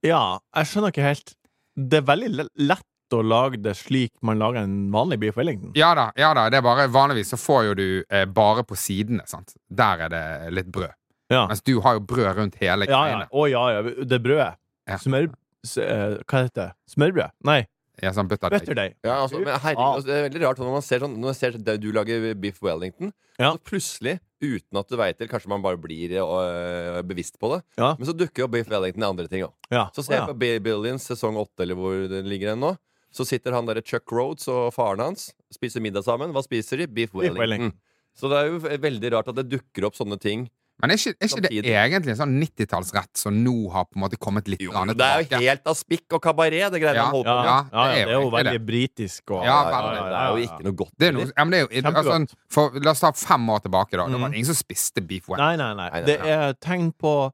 Ja, 0.01 0.39
jeg 0.57 0.65
skjønner 0.65 0.89
ikke 0.93 1.05
helt 1.05 1.35
Det 1.77 1.99
er 2.01 2.07
veldig 2.09 2.47
lett 2.57 3.13
å 3.13 3.19
lage 3.21 3.59
det 3.61 3.73
slik 3.77 4.13
man 4.25 4.39
lager 4.39 4.63
en 4.63 4.89
vanlig 4.93 5.19
beef 5.21 5.35
wellington. 5.37 5.73
Ja 5.75 5.91
da, 5.97 6.07
ja 6.15 6.31
da. 6.33 6.45
Det 6.49 6.61
er 6.61 6.63
bare 6.65 6.87
Vanligvis 6.91 7.33
så 7.33 7.39
får 7.39 7.65
jo 7.67 7.73
du 7.75 7.85
eh, 8.07 8.23
bare 8.25 8.63
på 8.67 8.77
sidene, 8.79 9.25
sant. 9.27 9.51
Der 9.67 10.05
er 10.07 10.13
det 10.13 10.23
litt 10.55 10.69
brød. 10.71 10.93
Ja, 11.31 11.45
Mens 11.47 11.61
du 11.63 11.77
har 11.81 11.95
jo 11.97 12.01
brød 12.03 12.35
rundt 12.37 12.55
hele 12.61 12.85
ja. 12.89 13.01
ja. 13.07 13.19
Å 13.31 13.45
ja, 13.49 13.61
ja. 13.77 13.81
Det 14.03 14.19
brødet. 14.23 14.53
Ja. 14.89 14.97
Smør... 14.99 15.29
s- 15.65 15.77
eh, 15.79 16.17
Hva 16.27 16.41
heter 16.43 16.57
det? 16.65 16.71
Smørbrød? 16.95 17.31
Nei, 17.47 17.61
Ja, 18.01 18.09
sånn 18.15 18.27
butterdeig. 18.27 18.63
butterdeig. 18.65 18.95
Ja, 19.05 19.19
altså, 19.23 19.39
men 19.39 19.53
herregud, 19.53 19.77
Ah. 19.83 19.93
altså, 19.95 20.07
det 20.07 20.15
er 20.17 20.23
veldig 20.29 20.41
rart 20.47 20.57
når 20.59 20.71
man 20.73 20.81
ser 20.81 20.99
sånn 21.03 21.15
Når 21.21 21.29
man 21.29 21.37
ser 21.37 21.51
det 21.69 21.75
du 21.83 21.91
lager 21.93 22.33
Biff 22.35 22.61
Wellington, 22.63 23.11
Ja. 23.39 23.51
så 23.53 23.59
plutselig, 23.63 24.19
uten 24.41 24.79
at 24.79 24.87
du 24.89 24.95
veit 24.97 25.17
det, 25.19 25.29
kanskje 25.29 25.47
man 25.53 25.61
bare 25.61 25.77
blir 25.77 26.09
øh, 26.17 27.01
bevisst 27.05 27.37
på 27.39 27.51
det, 27.55 27.63
Ja. 27.77 27.95
men 27.99 28.07
så 28.07 28.13
dukker 28.17 28.43
jo 28.43 28.47
Biff 28.47 28.67
Wellington 28.69 29.03
i 29.03 29.07
andre 29.07 29.27
ting 29.27 29.43
òg. 29.45 29.53
Ja. 29.71 29.85
Så 29.95 30.03
ser 30.03 30.15
jeg 30.17 30.21
ja. 30.23 30.27
på 30.33 30.37
Bay 30.39 30.59
Billions 30.59 31.05
sesong 31.07 31.37
åtte, 31.37 31.61
eller 31.63 31.75
hvor 31.75 32.07
den 32.09 32.25
ligger 32.27 32.55
nå. 32.57 32.75
Så 33.13 33.25
sitter 33.27 33.51
han 33.53 33.65
derre 33.67 33.83
Chuck 33.85 34.09
Rhodes 34.11 34.47
og 34.47 34.73
faren 34.73 34.99
hans, 35.03 35.33
spiser 35.53 35.81
middag 35.83 36.03
sammen. 36.07 36.31
Hva 36.33 36.41
spiser 36.43 36.77
de? 36.81 36.87
Beef 36.87 37.13
Wellington. 37.13 37.39
Wellington. 37.39 37.73
Så 38.15 38.29
det 38.31 38.37
er 38.39 38.49
jo 38.49 38.59
veldig 38.87 39.11
rart 39.13 39.27
at 39.31 39.35
det 39.35 39.49
dukker 39.51 39.85
opp 39.87 39.95
sånne 39.95 40.17
ting. 40.19 40.49
Men 40.81 40.91
er 40.91 40.95
ikke, 40.97 41.13
er 41.21 41.27
ikke 41.27 41.41
det 41.41 41.51
egentlig 41.71 42.09
en 42.15 42.19
sånn 42.21 42.33
90-tallsrett 42.41 43.17
som 43.21 43.33
nå 43.43 43.53
har 43.71 43.85
på 43.85 43.95
en 43.99 44.01
måte 44.03 44.17
kommet 44.17 44.47
litt 44.49 44.61
Jo, 44.61 44.71
det 44.71 44.77
er 44.77 45.21
jo 45.21 45.27
tilbake? 45.27 45.41
helt 45.45 45.67
av 45.67 45.75
spikk 45.77 46.13
og 46.17 46.21
kabaret, 46.21 46.71
det 46.71 46.81
greiene 46.81 46.95
Ja. 46.95 47.03
han 47.05 47.13
holder 47.13 47.31
på 47.31 47.37
med. 47.37 47.45
ja, 47.45 47.57
Ja, 47.71 47.85
ja, 47.85 48.05
det 48.05 48.15
er 48.15 48.21
jo 48.21 48.29
veldig 48.31 48.65
britisk 48.65 49.31
og 49.31 49.43
Ja, 49.45 49.57
Ja, 49.61 49.81
veldig. 49.81 49.97
ja, 49.97 50.03
det 50.09 50.17
er 50.21 50.29
jo 50.31 50.41
ikke 50.47 50.63
noe 50.65 50.75
godt. 50.81 50.91
Det 50.97 51.07
er 51.07 51.11
noe, 51.11 51.25
ja, 51.37 51.43
men 51.45 51.51
det 51.51 51.59
er 51.59 51.81
jo, 51.81 51.91
altså, 51.95 52.35
for, 52.49 52.71
la 52.81 52.91
oss 52.91 52.99
ta 52.99 53.11
fem 53.11 53.47
år 53.49 53.59
tilbake, 53.61 53.91
da. 53.97 54.05
Det 54.07 54.19
var 54.19 54.29
Mhm. 54.29 54.33
ingen 54.33 54.45
som 54.45 54.55
spiste 54.55 55.01
beef 55.07 55.27
wet. 55.29 55.37
Nei, 55.37 55.55
nei, 55.55 55.73
nei. 55.73 55.89
Nei, 55.89 56.01
nei, 56.01 56.05
Det 56.05 56.19
er 56.21 56.53
tegn 56.53 56.91
på 56.93 57.31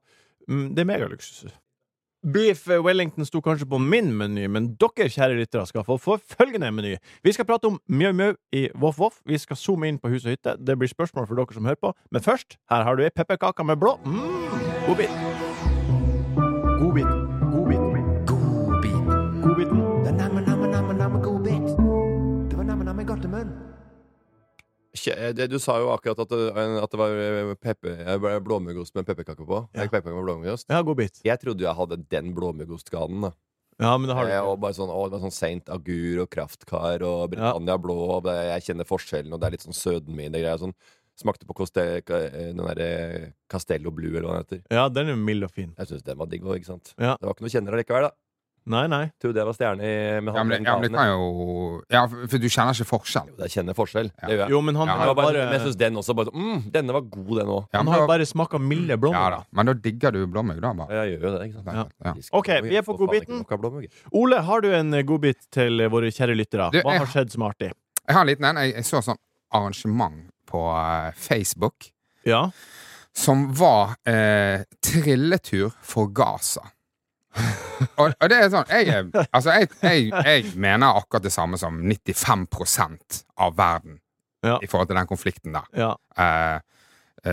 mm, 0.48 0.74
Det 0.74 0.80
er 0.80 0.84
megaluksus. 0.84 1.44
Beef 2.32 2.66
Wellington 2.68 3.24
sto 3.24 3.40
kanskje 3.40 3.68
på 3.70 3.78
min 3.80 4.10
meny, 4.16 4.44
men 4.52 4.72
dere 4.80 5.08
kjære 5.08 5.38
lyttere 5.38 5.64
skal 5.70 5.86
få 5.86 5.96
få 6.02 6.18
følgende 6.34 6.68
meny. 6.74 6.96
Vi 7.24 7.32
skal 7.32 7.48
prate 7.48 7.70
om 7.70 7.78
Mjau 7.88 8.12
Mjau 8.12 8.34
i 8.52 8.66
Voff 8.74 9.00
Voff. 9.00 9.22
Vi 9.24 9.38
skal 9.40 9.56
zoome 9.56 9.88
inn 9.88 10.00
på 10.02 10.12
hus 10.12 10.26
og 10.26 10.34
hytte. 10.36 10.58
Det 10.60 10.76
blir 10.76 10.92
spørsmål 10.92 11.28
for 11.28 11.40
dere 11.40 11.56
som 11.56 11.68
hører 11.68 11.80
på. 11.80 11.94
Men 12.12 12.24
først, 12.24 12.58
her 12.68 12.84
har 12.84 12.96
du 12.96 13.06
ei 13.06 13.14
pepperkake 13.14 13.64
med 13.64 13.80
blå. 13.80 13.96
Mm. 14.04 14.18
Godbit. 14.88 15.47
Du 25.48 25.58
sa 25.62 25.78
jo 25.80 25.90
akkurat 25.94 26.18
at 26.24 26.28
det, 26.32 26.40
at 26.82 26.90
det 26.94 26.98
var 27.00 27.10
eh, 27.24 27.54
pepper, 27.54 28.00
eh, 28.04 28.38
blåmuggost 28.44 28.94
med 28.98 29.06
pepperkake 29.06 29.44
på. 29.46 29.60
Ja. 29.74 29.84
Pepperkake 29.86 30.14
med 30.14 30.24
blåmuggost. 30.26 30.66
Ja, 30.68 30.82
godbit. 30.82 31.20
Jeg 31.24 31.40
trodde 31.42 31.64
jeg 31.66 31.74
hadde 31.78 32.00
den 32.10 32.34
blåmuggostganen. 32.36 33.32
Ja, 33.78 33.92
men 33.96 34.08
det 34.10 34.16
har 34.18 34.24
du 34.26 34.32
Eh, 34.32 34.38
ikke. 34.40 34.48
og 34.50 34.60
bare 34.60 34.74
sånn, 34.74 34.90
å, 34.90 35.04
det 35.06 35.18
var 35.20 35.22
sånn 35.28 35.36
Saint 35.36 35.68
Agur 35.70 36.24
og 36.24 36.30
Kraftkar 36.34 37.02
og 37.06 37.30
Britannia 37.30 37.76
Blå. 37.78 37.94
Og 38.18 38.24
det, 38.26 38.34
jeg 38.50 38.64
kjenner 38.72 38.88
forskjellen, 38.88 39.32
og 39.32 39.38
det 39.40 39.46
er 39.46 39.54
litt 39.54 39.66
sånn 39.68 39.76
sødme 39.76 40.24
i 40.26 40.28
det 40.34 40.40
greia. 40.42 40.58
Sånn. 40.58 40.74
Smakte 41.18 41.46
på 41.46 41.54
koste, 41.58 41.82
eh, 41.98 42.30
den 42.54 42.58
derre 42.62 43.32
Castello 43.50 43.90
Blue, 43.90 44.10
eller 44.18 44.28
hva 44.28 44.34
den 44.38 44.44
heter. 44.46 44.60
Ja, 44.74 44.88
den 44.88 45.08
er 45.10 45.16
mild 45.18 45.46
og 45.46 45.50
fin. 45.54 45.72
Jeg 45.78 45.88
syns 45.90 46.02
den 46.06 46.18
var 46.18 46.26
digg 46.30 46.42
òg, 46.46 46.58
ikke 46.60 46.72
sant. 46.74 46.92
Ja. 46.98 47.16
Det 47.18 47.26
var 47.26 47.34
ikke 47.34 47.46
noe 47.46 47.54
kjenner 47.54 47.74
allikevel, 47.78 48.06
da. 48.06 48.10
Nei, 48.68 48.86
nei. 48.86 49.10
Tror 49.20 49.32
det 49.34 49.44
var 49.48 49.54
stjerne 49.56 49.80
i- 49.82 50.20
med 50.20 50.34
Ja, 50.34 50.42
men, 50.44 50.50
den 50.58 50.64
ja, 50.68 50.74
men 50.78 50.92
det 50.92 50.98
kan 50.98 51.08
jo 51.08 51.82
Ja, 51.90 52.06
for 52.06 52.26
for 52.28 52.38
du 52.38 52.46
kjenner 52.48 52.74
ikke 52.76 52.86
forskjell. 52.90 53.28
Jo, 53.28 53.36
Jeg 53.44 53.50
kjenner 53.56 53.74
forskjell. 53.74 54.10
Ja. 54.22 54.26
Det 54.28 54.34
gjør 54.36 54.42
jeg. 54.44 54.50
Jo, 54.50 54.60
men 54.60 54.74
han 54.76 54.86
Ja, 54.88 54.96
har 54.98 55.06
var 55.06 55.14
bare, 55.14 55.32
bare, 55.32 55.44
men 55.48 55.52
jeg 55.58 55.60
syns 55.66 55.76
den 55.78 55.94
også 55.96 56.14
bare 56.16 56.26
sånn 56.30 56.42
mm, 56.42 56.70
Denne 56.72 56.92
var 56.92 57.00
god, 57.02 57.32
den 57.38 57.46
òg. 57.48 57.66
Ja, 57.72 57.78
han 57.78 57.84
men 57.86 57.94
har 57.94 58.00
da- 58.00 58.06
bare 58.06 58.26
smaka 58.26 58.58
milde 58.60 58.88
ja, 58.90 58.96
blåmugger. 58.96 59.30
da. 59.30 59.44
Men 59.52 59.66
da 59.66 59.72
digger 59.74 60.12
du 60.12 60.26
blåmugg, 60.26 60.60
da, 60.60 60.72
bare. 60.74 60.88
Jeg 60.90 61.18
gjør 61.18 61.22
jo 61.22 61.38
det, 61.38 61.48
ikke 61.50 61.64
sant. 61.64 61.74
Ja. 61.74 61.84
Ja. 62.04 62.14
Ok, 62.32 62.46
vi 62.62 62.76
er 62.76 62.82
ikke 62.82 62.98
godbiten. 62.98 63.38
nok 63.38 63.52
av 63.52 63.58
blåmugg. 63.60 63.88
Ole, 64.12 64.40
har 64.42 64.60
du 64.60 64.72
en 64.74 64.94
eh, 64.94 65.02
godbit 65.02 65.50
til 65.50 65.80
eh, 65.80 65.88
våre 65.88 66.10
kjære 66.12 66.36
lyttere? 66.36 66.70
Du, 66.72 66.80
Hva 66.82 66.92
jeg- 66.92 66.98
har 66.98 67.06
skjedd 67.06 67.30
som 67.32 67.42
er 67.42 67.48
artig? 67.54 67.72
Jeg 68.08 68.14
har 68.14 68.20
en 68.20 68.26
liten 68.28 68.44
en. 68.44 68.56
Jeg, 68.56 68.74
jeg 68.74 68.84
så 68.84 69.02
sånn 69.02 69.18
arrangement 69.52 70.28
på 70.46 70.60
eh, 70.76 71.12
Facebook 71.16 71.90
Ja. 72.24 72.50
som 73.14 73.52
var 73.52 73.96
eh, 74.06 74.64
trilletur 74.82 75.72
for 75.82 76.06
Gaza. 76.08 76.60
og, 78.00 78.12
og 78.20 78.30
det 78.30 78.38
er 78.38 78.48
sånn 78.52 78.70
jeg, 78.72 79.04
altså 79.32 79.54
jeg, 79.58 79.68
jeg, 79.82 80.08
jeg 80.12 80.52
mener 80.56 80.96
akkurat 80.98 81.22
det 81.26 81.32
samme 81.34 81.58
som 81.60 81.78
95% 81.82 83.22
av 83.38 83.56
verden 83.58 84.00
Ja. 84.46 84.58
i 84.62 84.66
forhold 84.70 84.86
til 84.88 84.96
den 85.00 85.06
konflikten 85.10 85.52
der. 85.56 85.66
ja. 85.76 85.92
Uh, 86.18 86.60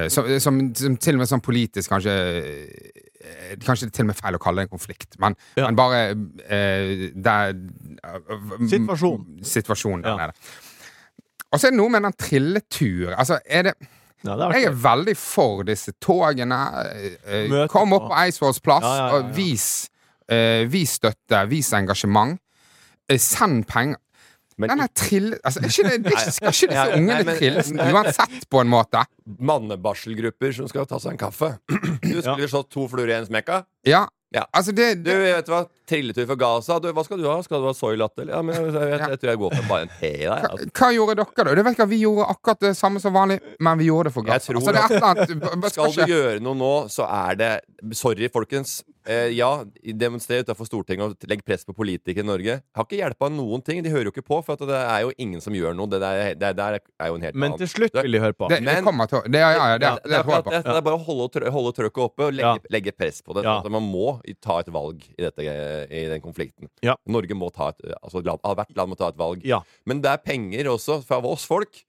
som, 0.10 0.26
som, 0.42 0.56
som 0.76 0.96
til 0.98 1.14
og 1.16 1.20
med 1.22 1.30
sånn 1.30 1.44
politisk 1.46 1.92
kanskje 1.94 2.14
eh, 2.42 3.52
Kanskje 3.62 3.86
det 3.86 3.92
er 3.92 3.96
til 4.00 4.04
og 4.04 4.08
med 4.10 4.18
feil 4.18 4.36
å 4.36 4.40
kalle 4.42 4.64
det 4.64 4.66
en 4.66 4.72
konflikt, 4.74 5.14
men, 5.22 5.36
Ja. 5.56 5.68
men 5.70 5.78
bare 5.78 6.00
eh, 6.50 7.12
der 7.14 7.54
Situasjon. 8.70 9.26
Situasjonen 9.46 10.04
der 10.04 10.18
nede. 10.20 10.34
Og 11.52 11.60
så 11.62 11.68
er 11.70 11.76
det 11.76 11.80
noe 11.80 11.94
med 11.94 12.04
den 12.08 12.18
trilletur. 12.20 13.14
Altså, 13.14 13.38
er 13.46 13.70
det 13.70 13.76
Ja, 14.26 14.34
det 14.36 14.46
er 14.48 14.54
Jeg 14.58 14.66
er 14.72 14.78
veldig 14.84 15.14
for 15.22 15.62
disse 15.64 15.92
togene. 16.02 16.58
Møte 17.52 17.68
Kom 17.72 17.94
opp 17.94 18.08
på- 18.10 18.18
Eidsvolls 18.26 18.60
plass 18.66 18.84
Ja, 18.84 18.96
ja, 18.98 19.20
og 19.20 19.36
vis, 19.38 19.88
vis 20.72 20.98
støtte, 21.00 21.44
vis 21.52 21.74
engasjement. 21.78 22.40
Eh, 23.10 23.20
send 23.22 23.68
penger. 23.70 24.00
Men 24.58 24.72
Den 24.72 24.86
er 24.86 24.92
trill... 24.96 25.34
Altså, 25.44 25.60
er 25.60 25.68
ikke 25.68 25.90
det, 25.90 25.96
det 26.06 26.12
er 26.14 26.22
ikke, 26.22 26.32
skal 26.32 26.54
ikke 26.54 26.68
disse 26.72 26.86
ungene 27.00 27.34
trilles 27.38 27.72
uansett, 27.92 28.50
på 28.50 28.62
en 28.64 28.72
måte? 28.72 29.04
mannebarselgrupper 29.26 30.54
som 30.54 30.68
skal 30.70 30.86
ta 30.88 31.00
seg 31.02 31.16
en 31.16 31.20
kaffe. 31.26 31.56
Du 32.06 32.22
skulle 32.22 32.46
ja. 32.46 32.52
slått 32.52 32.70
to 32.72 32.86
fluer 32.88 33.12
i 33.12 33.18
en 33.18 33.28
smekka. 33.28 33.66
Ja. 33.88 34.06
Ja. 34.36 34.44
Altså, 34.56 34.72
det, 34.76 35.04
Du, 35.04 35.12
vet 35.12 35.48
du 35.48 35.52
hva? 35.54 35.62
Trilletur 35.88 36.26
for 36.30 36.40
Gaza. 36.40 36.78
Du, 36.84 36.88
hva 36.96 37.04
skal 37.08 37.20
du 37.20 37.28
ha? 37.28 37.36
Skal 37.44 37.62
du 37.64 37.68
ha 37.70 37.76
soy 37.76 38.00
latte? 38.00 38.26
Ja, 38.28 38.42
men 38.46 38.56
jeg, 38.56 38.72
jeg, 38.74 39.02
jeg, 39.04 39.20
tror 39.22 39.32
jeg 39.32 39.42
går 39.44 39.54
for 39.58 39.70
bare 39.70 39.86
en 39.86 39.94
te 40.00 40.10
i 40.12 40.24
deg. 40.24 40.32
hva, 40.32 40.50
Altså. 40.54 40.72
hva 40.80 40.90
gjorde 40.96 41.18
dere, 41.20 41.36
da? 41.36 41.56
Det 41.60 41.68
vet 41.68 41.78
ikke, 41.78 41.90
Vi 41.92 42.02
gjorde 42.06 42.32
akkurat 42.36 42.66
det 42.66 42.74
samme 42.80 43.04
som 43.04 43.16
vanlig, 43.16 43.40
men 43.68 43.80
vi 43.84 43.92
gjorde 43.92 44.10
det 44.10 44.16
for 44.16 44.32
Jeg 44.32 44.46
tror 44.48 44.62
Altså, 44.62 44.76
det 44.76 44.82
er 44.82 44.88
et 44.88 44.98
eller 44.98 45.54
annet 45.54 45.72
Skal 45.76 45.96
du 46.00 46.16
gjøre 46.16 46.44
noe 46.48 46.60
nå, 46.64 46.74
så 46.96 47.08
er 47.12 47.40
det 47.44 47.54
Sorry, 47.96 48.32
folkens. 48.34 48.80
Eh, 49.06 49.30
ja, 49.38 49.50
demonstrer 49.94 50.42
utenfor 50.42 50.66
Stortinget 50.66 51.06
og 51.14 51.28
legg 51.30 51.44
press 51.46 51.62
på 51.68 51.76
politikere 51.78 52.24
i 52.24 52.28
Norge. 52.28 52.56
Har 52.74 52.88
ikke 52.88 52.98
hjelpa 52.98 53.30
noen 53.30 53.62
ting. 53.66 53.84
De 53.86 53.92
hører 53.94 54.10
jo 54.10 54.14
ikke 54.16 54.24
på, 54.26 54.40
for 54.46 54.58
at 54.58 54.64
det 54.66 54.80
er 54.80 55.04
jo 55.06 55.12
ingen 55.22 55.44
som 55.44 55.54
gjør 55.54 55.76
noe. 55.78 55.90
Det 55.92 56.00
der, 56.02 56.34
det 56.42 56.52
der 56.58 56.78
er 56.80 57.12
jo 57.12 57.20
en 57.20 57.26
helt 57.28 57.38
Men 57.38 57.54
til 57.60 57.70
slutt 57.70 57.94
vil 58.02 58.18
de 58.18 58.22
høre 58.24 58.34
på. 58.34 58.50
Det, 58.50 58.60
det 58.66 58.78
kommer 58.88 59.10
til 59.12 59.20
å 59.20 59.24
det, 59.30 59.44
ja, 59.44 59.52
ja, 59.54 59.68
ja, 59.76 59.78
det, 59.78 59.92
det, 60.04 60.10
det, 60.10 60.24
det, 60.26 60.42
det. 60.50 60.62
Det 60.66 60.76
er 60.80 60.86
bare 60.90 60.98
å 60.98 61.04
holde, 61.06 61.52
holde 61.54 61.74
trøkket 61.78 62.04
oppe 62.08 62.30
og 62.30 62.34
legge, 62.40 62.56
Ja. 62.56 62.72
legge 62.78 62.96
press 62.98 63.22
på 63.22 63.38
det. 63.38 63.46
Ja. 63.46 63.60
Sånn 63.60 63.70
at 63.70 63.76
man 63.78 63.86
må 63.94 64.08
ta 64.42 64.60
et 64.64 64.72
valg 64.74 65.06
i, 65.14 65.22
dette, 65.22 65.46
i 65.46 66.06
den 66.10 66.24
konflikten. 66.26 66.72
Ja. 66.86 66.98
Norge 67.06 67.38
må 67.38 67.52
ta 67.54 67.70
et 67.76 67.86
altså 68.02 68.24
land, 68.26 68.42
Hvert 68.42 68.74
land 68.78 68.94
må 68.94 68.98
ta 68.98 69.12
et 69.14 69.20
valg. 69.22 69.46
Ja. 69.46 69.62
Men 69.86 70.02
det 70.02 70.16
er 70.16 70.24
penger 70.26 70.72
også 70.74 71.02
fra 71.06 71.22
oss 71.26 71.46
folk. 71.46 71.84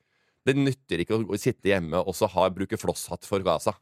Det 0.47 0.55
nytter 0.55 1.01
ikke 1.03 1.17
å 1.25 1.41
sitte 1.41 1.73
hjemme 1.73 1.99
og 2.05 2.15
så 2.15 2.29
ha, 2.31 2.45
bruke 2.55 2.77
flosshatt 2.79 3.25
for 3.27 3.43
Gaza. 3.43 3.73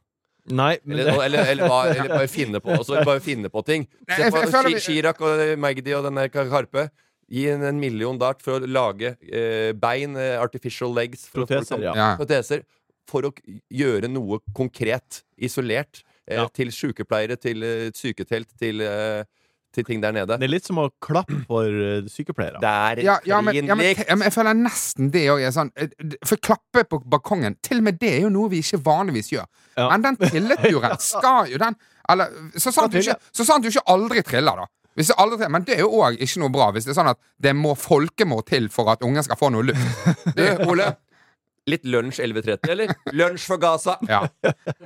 Nei, 0.53 0.77
men 0.85 0.99
Eller, 0.99 1.23
eller, 1.25 1.45
eller, 1.51 1.67
bare, 1.71 1.95
eller 1.99 2.09
bare 2.19 2.27
finne 2.29 2.59
på 2.61 2.69
også, 2.77 2.99
bare 3.05 3.19
finne 3.23 3.49
på 3.49 3.63
ting. 3.65 3.87
Se 4.09 4.29
på 4.29 4.41
jeg 4.43 4.51
føler 4.53 4.69
Chi- 4.69 4.73
vi- 4.75 4.83
Chirac 4.85 5.21
og 5.25 5.59
Magdi 5.59 5.93
og 5.97 6.03
den 6.05 6.15
der 6.21 6.29
Karpe. 6.29 6.89
Gi 7.31 7.47
en, 7.49 7.63
en 7.65 7.79
million 7.81 8.19
dart 8.21 8.43
for 8.45 8.61
å 8.61 8.67
lage 8.69 9.15
eh, 9.25 9.71
bein, 9.73 10.13
eh, 10.21 10.35
artificial 10.37 10.91
legs 10.93 11.23
for 11.25 11.41
Proteser, 11.47 11.79
å, 11.79 11.81
ja. 11.87 11.93
Ja. 11.97 12.09
proteser 12.19 12.61
for 13.09 13.25
å 13.25 13.31
gjøre 13.73 14.05
noe 14.09 14.37
konkret, 14.53 15.23
isolert, 15.37 16.03
eh, 16.27 16.37
Ja. 16.37 16.45
til 16.53 16.69
sykepleiere, 16.69 17.39
til 17.41 17.63
eh, 17.65 17.89
syketelt, 17.97 18.53
til, 18.61 18.81
eh, 18.85 19.23
til 19.75 19.85
ting 19.87 20.01
der 20.03 20.15
nede. 20.15 20.37
det 20.39 20.47
er 20.47 20.53
litt 20.53 20.67
som 20.67 20.79
å 20.81 20.87
klappe 21.03 21.41
for 21.49 21.67
eh, 21.67 22.07
sykepleiere. 22.11 22.61
Det 22.63 22.71
er 22.71 23.03
Ja, 23.05 23.17
ja, 23.27 23.41
men, 23.45 23.55
ja, 23.59 23.75
men, 23.75 23.85
ja, 23.91 24.15
men 24.15 24.27
jeg 24.29 24.35
føler 24.35 24.57
nesten 24.57 25.11
det 25.13 25.25
òg 25.33 25.43
er 25.45 25.53
sånn 25.55 25.71
eh, 25.75 25.91
For 26.25 26.41
klappe 26.41 26.85
på 26.89 27.01
balkongen, 27.03 27.59
til 27.65 27.83
og 27.83 27.89
med 27.89 27.99
det 28.01 28.13
er 28.17 28.23
jo 28.25 28.31
noe 28.33 28.51
vi 28.53 28.63
ikke 28.63 28.81
vanligvis 28.85 29.33
gjør. 29.35 29.49
Ja. 29.75 29.89
Men 29.91 30.07
den 30.07 30.19
trilleturen 30.23 30.97
skal 31.11 31.51
jo 31.51 31.59
den 31.61 31.77
Eller 32.09 32.31
så 32.61 32.71
sant 32.71 32.93
du 32.93 33.01
ikke, 33.01 33.17
så 33.35 33.45
sant 33.47 33.65
du 33.65 33.71
ikke 33.71 33.85
aldri 33.91 34.23
triller, 34.25 34.63
da. 34.63 34.71
Aldri 35.19 35.49
Men 35.51 35.65
det 35.67 35.75
er 35.75 35.83
jo 35.83 35.91
òg 35.99 36.21
ikke 36.23 36.39
noe 36.39 36.53
bra, 36.53 36.69
hvis 36.71 36.87
det 36.87 36.93
er 36.93 36.99
sånn 37.01 37.11
at 37.11 37.19
det 37.41 37.51
må 37.57 37.73
folket 37.75 38.27
må 38.29 38.39
til 38.47 38.69
for 38.71 38.87
at 38.93 39.03
ungen 39.03 39.25
skal 39.25 39.39
få 39.39 39.51
noe 39.51 39.65
luft. 39.67 40.35
Du, 40.37 40.45
Ole. 40.69 40.93
Litt 41.69 41.85
lunsj 41.89 42.19
11.30, 42.21 42.69
eller? 42.69 42.91
Lunsj 43.15 43.47
for 43.49 43.61
Gaza. 43.61 43.95
Ja. 44.11 44.21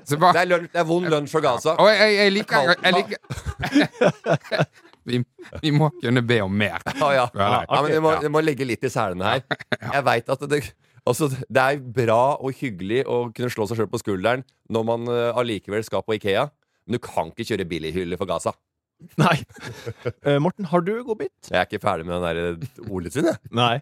Så 0.08 0.16
Det 0.16 0.30
er, 0.32 0.48
lunsj, 0.48 0.70
det 0.72 0.80
er 0.80 0.86
vond 0.88 1.10
lunsj 1.12 1.34
for 1.34 1.44
Gaza. 1.44 1.76
og 1.76 1.90
jeg, 1.92 2.14
jeg 2.16 2.34
liker, 2.38 2.72
jeg 2.86 2.96
liker 2.96 3.18
vi, 5.10 5.20
vi 5.64 5.74
må 5.76 5.90
kunne 6.00 6.24
be 6.24 6.40
om 6.46 6.56
mer. 6.56 6.80
Ja, 7.00 7.10
ja. 7.18 7.26
Ja, 7.36 7.82
men 7.82 7.92
det 7.92 8.00
må, 8.04 8.14
det 8.24 8.32
må 8.32 8.44
legge 8.46 8.68
litt 8.68 8.86
i 8.88 8.92
selene 8.94 9.34
her. 9.34 9.44
Jeg 9.96 10.06
vet 10.06 10.32
at 10.32 10.48
det, 10.52 10.62
altså, 11.04 11.30
det 11.32 11.66
er 11.66 11.84
bra 12.00 12.22
og 12.38 12.56
hyggelig 12.62 13.04
å 13.10 13.22
kunne 13.36 13.52
slå 13.52 13.68
seg 13.70 13.82
sjøl 13.82 13.92
på 13.92 14.02
skulderen 14.02 14.46
når 14.72 14.88
man 14.88 15.08
allikevel 15.10 15.44
allikevel 15.44 15.86
skal 15.88 16.06
på 16.06 16.16
Ikea, 16.20 16.48
men 16.86 16.98
du 16.98 17.04
kan 17.04 17.32
ikke 17.34 17.48
kjøre 17.52 17.68
billighylle 17.70 18.20
for 18.20 18.30
Gaza. 18.30 18.54
Nei. 19.20 19.38
Uh, 20.26 20.38
Morten, 20.44 20.68
har 20.68 20.84
du 20.84 20.92
godbit? 21.08 21.32
Jeg 21.48 21.60
er 21.62 21.68
ikke 21.68 21.82
ferdig 21.84 22.08
med 22.08 22.18
den 22.20 22.26
der 22.26 22.40
ordlyden 22.52 22.92
ordet 22.92 23.14
sin, 23.16 23.30
jeg. 23.30 23.40
Nei. 23.56 23.80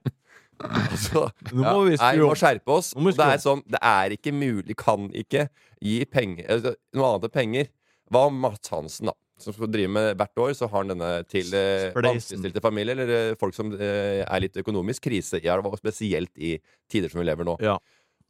Altså, 0.88 1.28
Nå 1.52 1.62
må 1.62 1.86
vi 1.86 1.96
Nei, 2.00 2.12
vi 2.18 2.26
må 2.26 2.36
skjerpe 2.40 2.74
oss. 2.74 2.94
Nå 2.96 3.04
må 3.06 3.14
vi 3.14 3.20
det 3.20 3.30
er 3.36 3.44
sånn, 3.44 3.64
det 3.70 3.82
er 3.84 4.16
ikke 4.18 4.34
mulig, 4.36 4.78
kan 4.80 5.10
ikke 5.14 5.48
gi 5.84 6.00
penger 6.10 6.50
altså, 6.58 6.74
Noe 6.98 7.14
annet 7.14 7.30
enn 7.30 7.36
penger. 7.38 7.72
Hva 8.14 8.28
om 8.30 8.38
Mats 8.42 8.72
Hansen, 8.72 9.12
da? 9.12 9.16
Som 9.38 9.54
skal 9.54 9.70
drive 9.70 9.92
med 9.94 10.16
hvert 10.18 10.42
år, 10.42 10.54
så 10.58 10.66
har 10.66 10.82
han 10.82 10.94
denne 10.96 11.10
til 11.30 11.52
eh, 11.54 11.92
vanskeligstilte 11.94 12.64
familier, 12.64 12.96
eller 12.96 13.12
eh, 13.14 13.36
folk 13.38 13.54
som 13.54 13.70
eh, 13.76 14.24
er 14.24 14.42
litt 14.42 14.58
økonomisk 14.58 15.06
krise, 15.06 15.38
ja, 15.44 15.60
og 15.60 15.76
spesielt 15.78 16.32
i 16.42 16.56
tider 16.90 17.12
som 17.12 17.22
vi 17.22 17.28
lever 17.28 17.46
nå. 17.46 17.54
Ja. 17.62 17.76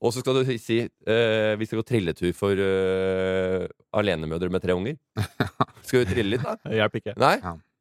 Og 0.03 0.13
så 0.13 0.21
skal 0.21 0.41
du 0.41 0.51
si 0.61 0.81
eh, 0.83 1.53
vi 1.57 1.69
skal 1.69 1.79
gå 1.79 1.85
trilletur 1.87 2.33
for 2.37 2.59
eh, 2.59 3.63
alenemødre 3.97 4.51
med 4.53 4.61
tre 4.65 4.75
unger. 4.77 4.97
Skal 5.87 6.03
vi 6.03 6.09
trille 6.11 6.35
litt, 6.35 6.43
da? 6.43 6.57
Det 6.67 6.77
hjelper 6.77 7.01
ikke. 7.01 7.15
Nei? 7.23 7.37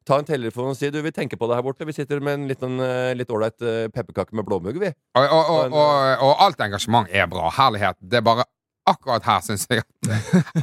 Ta 0.07 0.21
en 0.21 0.27
telefon 0.27 0.69
og 0.71 0.77
si 0.79 0.87
du, 0.93 1.01
vi 1.03 1.11
tenker 1.11 1.35
på 1.39 1.49
det 1.51 1.57
her 1.59 1.65
borte. 1.65 1.83
Vi 1.87 1.95
sitter 1.95 2.21
med 2.23 2.37
en 2.39 2.45
liten, 2.47 2.77
eh, 2.79 3.13
litt 3.19 3.31
ålreit 3.33 3.59
eh, 3.61 3.87
pepperkake 3.91 4.31
med 4.39 4.47
blåmugg, 4.47 4.77
vi. 4.79 4.93
Og, 5.19 5.25
og, 5.25 5.49
og, 5.51 5.73
og, 5.75 6.21
og 6.29 6.45
alt 6.45 6.61
engasjement 6.63 7.11
er 7.11 7.27
bra. 7.31 7.49
Herlighet. 7.57 7.99
Det 7.99 8.21
er 8.21 8.23
bare 8.29 8.45
akkurat 8.87 9.25
her 9.27 9.41
syns 9.43 9.65
jeg 9.67 9.81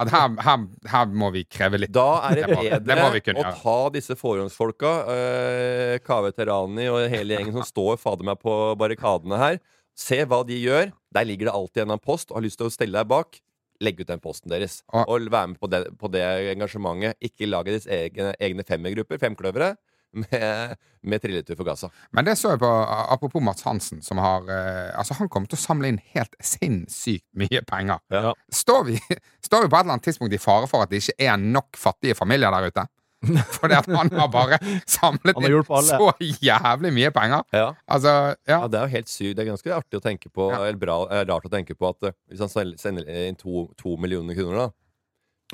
at, 0.00 0.08
her, 0.08 0.30
her, 0.46 0.62
her 0.88 1.10
må 1.12 1.28
vi 1.34 1.42
kreve 1.44 1.76
litt. 1.82 1.92
Da 1.92 2.06
er 2.30 2.38
det 2.38 2.46
Det 2.48 2.56
må- 2.56 2.62
det 2.64 2.80
bedre 2.88 3.34
å 3.44 3.50
ta 3.60 3.74
disse 3.92 4.16
forhåndsfolka, 4.16 4.92
uh, 5.10 5.98
Kaveh 6.06 6.32
Terani 6.32 6.88
og 6.88 7.04
hele 7.12 7.36
gjengen 7.36 7.52
som 7.58 7.66
står 7.68 7.98
fader 8.00 8.24
meg 8.24 8.40
på 8.40 8.54
barrikadene 8.80 9.36
her. 9.42 9.60
Se 9.94 10.22
hva 10.24 10.40
de 10.48 10.56
gjør. 10.56 10.88
Der 11.12 11.28
ligger 11.28 11.50
det 11.50 11.54
alltid 11.54 11.82
en 11.84 11.92
av 11.98 12.00
post 12.02 12.32
og 12.32 12.40
har 12.40 12.46
lyst 12.48 12.56
til 12.62 12.70
å 12.70 12.72
stelle 12.72 12.96
deg 12.96 13.12
bak. 13.12 13.36
Legg 13.84 14.00
ut 14.00 14.08
den 14.10 14.22
posten 14.24 14.50
deres. 14.52 14.80
Og- 14.92 15.08
Og 15.08 15.30
være 15.30 15.48
med 15.52 15.60
på 15.60 15.68
det, 15.70 15.82
på 16.00 16.10
det 16.12 16.24
engasjementet. 16.56 17.18
Ikke 17.20 17.46
lage 17.50 17.72
deres 17.74 17.86
egne, 17.86 18.32
egne 18.40 18.64
femmergrupper, 18.64 19.20
femkløvere, 19.20 19.74
med, 20.14 20.76
med 21.02 21.18
trilletur 21.22 21.56
for 21.58 21.66
Gaza. 21.66 21.88
Men 22.14 22.24
det 22.24 22.36
så 22.38 22.52
jeg 22.52 22.60
på, 22.62 22.68
apropos 23.10 23.42
Mats 23.42 23.64
Hansen, 23.66 23.98
som 24.02 24.20
har 24.22 24.46
eh, 24.46 24.92
Altså, 24.98 25.16
han 25.18 25.28
kommer 25.28 25.50
til 25.50 25.58
å 25.58 25.64
samle 25.64 25.88
inn 25.90 25.98
helt 26.14 26.36
sinnssykt 26.38 27.24
mye 27.34 27.62
penger. 27.66 27.98
Ja. 28.14 28.30
Står 28.54 28.84
vi, 28.92 28.98
står 29.48 29.64
vi 29.64 29.70
på 29.72 29.76
et 29.76 29.80
eller 29.82 29.96
annet 29.96 30.06
tidspunkt 30.06 30.36
i 30.36 30.38
fare 30.38 30.68
for 30.70 30.84
at 30.86 30.92
det 30.94 31.02
ikke 31.02 31.16
er 31.26 31.36
nok 31.42 31.74
fattige 31.76 32.14
familier 32.14 32.54
der 32.54 32.70
ute? 32.70 32.86
At 33.78 33.86
han 33.90 34.10
har 34.18 34.28
bare 34.32 34.58
samlet 34.86 35.34
har 35.38 35.48
inn 35.50 35.88
så 35.88 36.12
jævlig 36.20 36.92
mye 36.96 37.10
penger. 37.14 37.42
Ja. 37.54 37.66
Altså, 37.88 38.14
ja. 38.48 38.60
Ja, 38.60 38.68
Det 38.68 38.78
er 38.80 38.86
jo 38.88 38.94
helt 38.98 39.08
sykt. 39.12 39.34
Det 39.36 39.44
er 39.44 39.50
ganske 39.52 39.74
artig 39.80 40.00
å 40.00 40.04
tenke 40.04 40.30
på 40.32 40.50
Ja. 40.52 40.62
Eller 40.68 40.78
bra, 40.80 41.00
eh, 41.10 41.24
rart 41.28 41.44
å 41.48 41.52
tenke 41.52 41.74
på 41.78 41.88
at 41.90 42.10
eh, 42.10 42.16
hvis 42.30 42.40
han 42.44 42.52
sender 42.78 43.04
inn 43.08 43.36
to, 43.40 43.68
to 43.80 43.96
millioner 44.00 44.34
kroner, 44.38 44.66
da 44.66 44.70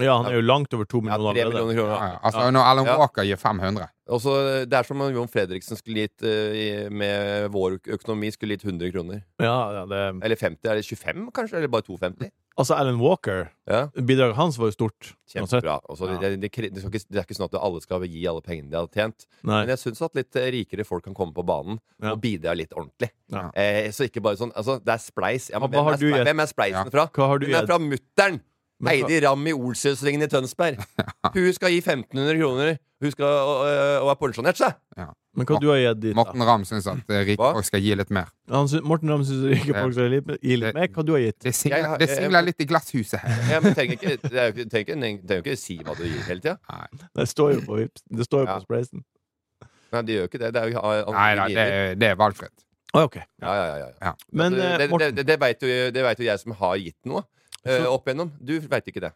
Ja, 0.04 0.14
han 0.22 0.26
er 0.30 0.36
jo 0.38 0.44
langt 0.46 0.72
over 0.76 0.86
to 0.86 1.00
ja, 1.02 1.10
millioner 1.10 1.30
allerede. 1.30 1.50
millioner 1.50 1.74
kroner, 1.80 1.96
Ja, 1.96 2.10
ja. 2.14 2.18
Altså, 2.24 2.44
når 2.54 2.68
Alan 2.72 2.86
Ja. 2.86 2.96
Walker 3.00 3.26
gir 3.26 3.36
500 3.36 3.88
Også, 4.10 4.66
Det 4.66 4.74
er 4.78 4.82
som 4.86 5.00
om 5.00 5.12
Jon 5.14 5.28
Fredriksen 5.30 5.76
skulle 5.78 6.06
gitt 6.06 6.22
eh, 6.26 6.88
med 6.90 7.50
vår 7.54 7.78
økonomi 7.96 8.30
skulle 8.34 8.56
gitt 8.56 8.64
100 8.66 8.90
kroner. 8.94 9.20
Ja, 9.38 9.56
ja, 9.80 9.84
det, 9.86 10.00
Eller 10.24 10.36
50. 10.36 10.66
Er 10.70 10.74
det 10.80 10.84
25, 10.86 11.28
kanskje? 11.36 11.58
Eller 11.60 11.68
bare 11.68 11.86
250? 11.86 12.30
Altså, 12.58 12.74
Alan 12.76 12.98
Walker, 13.00 13.50
Ja, 13.70 13.86
bidraget 13.94 14.34
hans 14.36 14.56
var 14.58 14.66
jo 14.66 14.72
stort. 14.74 15.12
Kjempebra. 15.30 15.76
Også, 15.88 16.08
Ja. 16.10 16.18
det, 16.18 16.40
det, 16.40 16.50
det, 16.50 16.82
ikke, 16.82 17.02
det 17.08 17.18
er 17.20 17.22
ikke 17.22 17.36
sånn 17.38 17.46
at 17.46 17.54
alle 17.62 17.80
skal 17.80 18.02
gi 18.02 18.26
alle 18.26 18.42
pengene 18.42 18.70
de 18.70 18.76
har 18.76 18.88
tjent. 18.90 19.26
Nei. 19.44 19.60
Men 19.62 19.68
jeg 19.68 19.78
syns 19.78 20.02
at 20.02 20.14
litt 20.18 20.34
eh, 20.36 20.50
rikere 20.50 20.84
folk 20.84 21.04
kan 21.06 21.14
komme 21.14 21.32
på 21.36 21.44
banen 21.46 21.78
Ja. 22.02 22.12
og 22.16 22.20
bidra 22.20 22.56
litt 22.58 22.72
ordentlig. 22.74 23.10
Eh, 23.54 23.90
så 23.94 24.08
ikke 24.08 24.20
bare 24.24 24.36
sånn 24.40 24.50
Altså, 24.56 24.80
det 24.82 24.90
er 24.96 24.98
spleis. 24.98 25.50
Ja, 25.52 25.60
men 25.62 25.70
hvem, 25.70 25.86
er 25.94 26.24
hvem 26.26 26.40
er 26.42 26.50
spleisen 26.50 26.90
fra? 26.90 27.06
Hva 27.14 27.26
har 27.30 27.38
du 27.38 27.46
Den 27.46 27.54
er 27.62 27.66
fra 27.70 27.78
mutter'n! 27.78 28.40
Heidi 28.88 29.20
Ramm 29.26 29.46
i 29.50 29.52
Olsøsvingen 29.52 30.22
i 30.24 30.28
Tønsberg. 30.32 30.78
Hun 31.34 31.50
skal 31.56 31.74
gi 31.74 31.80
1500 31.82 32.38
kroner. 32.40 32.78
Hun 33.00 33.12
skal 33.14 33.26
og, 33.26 33.64
og 34.04 34.10
er 34.12 34.18
pensjonert 34.20 34.60
seg. 34.60 34.76
Men 35.36 35.46
hva 35.46 35.58
du 35.62 35.68
har 35.70 35.78
gitt 35.78 36.00
dit? 36.02 36.14
Morten 36.18 36.42
Ramm 36.42 36.64
syns 36.66 36.88
at 36.90 37.12
eh, 37.14 37.20
rike 37.28 37.38
folk 37.54 37.64
skal 37.68 37.80
gi 37.84 37.94
litt 37.96 38.10
mer. 38.12 38.32
Han 38.50 38.66
synes, 38.68 38.82
Morten 38.90 39.12
Ramm 39.12 39.22
syns 39.24 39.44
rike 39.52 39.72
folk 39.76 39.94
skal 39.94 40.10
gi 40.10 40.56
litt- 40.58 40.74
mer. 40.74 40.88
Hva 40.90 41.04
du 41.06 41.12
har 41.14 41.22
gitt? 41.22 41.38
Det 41.38 41.52
Jeg 41.52 41.58
singler, 41.60 41.94
det 42.02 42.08
singler 42.10 42.46
litt 42.48 42.64
i 42.64 42.66
glasshuset 42.72 43.22
her. 43.22 43.38
Ja, 43.52 43.60
men 43.62 43.76
trenger 43.78 43.94
ikke, 43.96 44.16
er 44.32 44.50
jo 44.50 44.66
trenger 44.72 44.82
ikke, 44.90 44.98
trenger 45.00 45.44
ikke 45.44 45.56
si 45.60 45.78
hva 45.86 45.94
du 45.96 46.02
gir 46.08 46.24
hele 46.26 46.42
tida. 46.44 46.56
Det 47.20 47.28
står 47.30 47.54
jo 47.54 47.62
på 47.68 47.78
Vipps. 47.78 48.02
Det 48.10 48.26
står 48.26 48.42
jo 48.44 48.48
Ja. 48.50 48.58
på 48.58 48.66
Spraysen. 48.66 49.04
Nei, 49.94 50.02
de 50.06 50.18
gjør 50.18 50.28
ikke 50.28 50.42
det. 50.42 50.50
Det 50.54 50.60
er 50.64 50.74
jo 50.74 51.14
Nei 51.14 51.30
da, 51.38 51.46
det, 51.50 51.68
det 52.02 52.10
er 52.10 52.18
valgfritt. 52.18 52.66
Å, 52.90 53.04
ok. 53.06 53.16
Ja, 53.22 53.52
ja, 53.54 53.64
ja, 53.70 53.76
ja. 53.84 53.90
Ja. 54.10 54.12
Men 54.34 54.56
det, 54.58 54.66
eh, 54.66 54.78
det, 54.98 55.08
det, 55.14 55.26
det, 55.30 55.36
vet 55.40 55.62
jo, 55.62 55.68
det 55.94 56.02
vet 56.08 56.18
jo 56.22 56.26
jeg 56.26 56.42
som 56.42 56.54
har 56.58 56.74
gitt 56.82 56.98
noe. 57.06 57.22
Eh, 57.66 57.86
opp 57.90 58.08
igjennom. 58.08 58.30
Du 58.40 58.54
veit 58.70 58.86
ikke 58.90 59.02
det. 59.04 59.10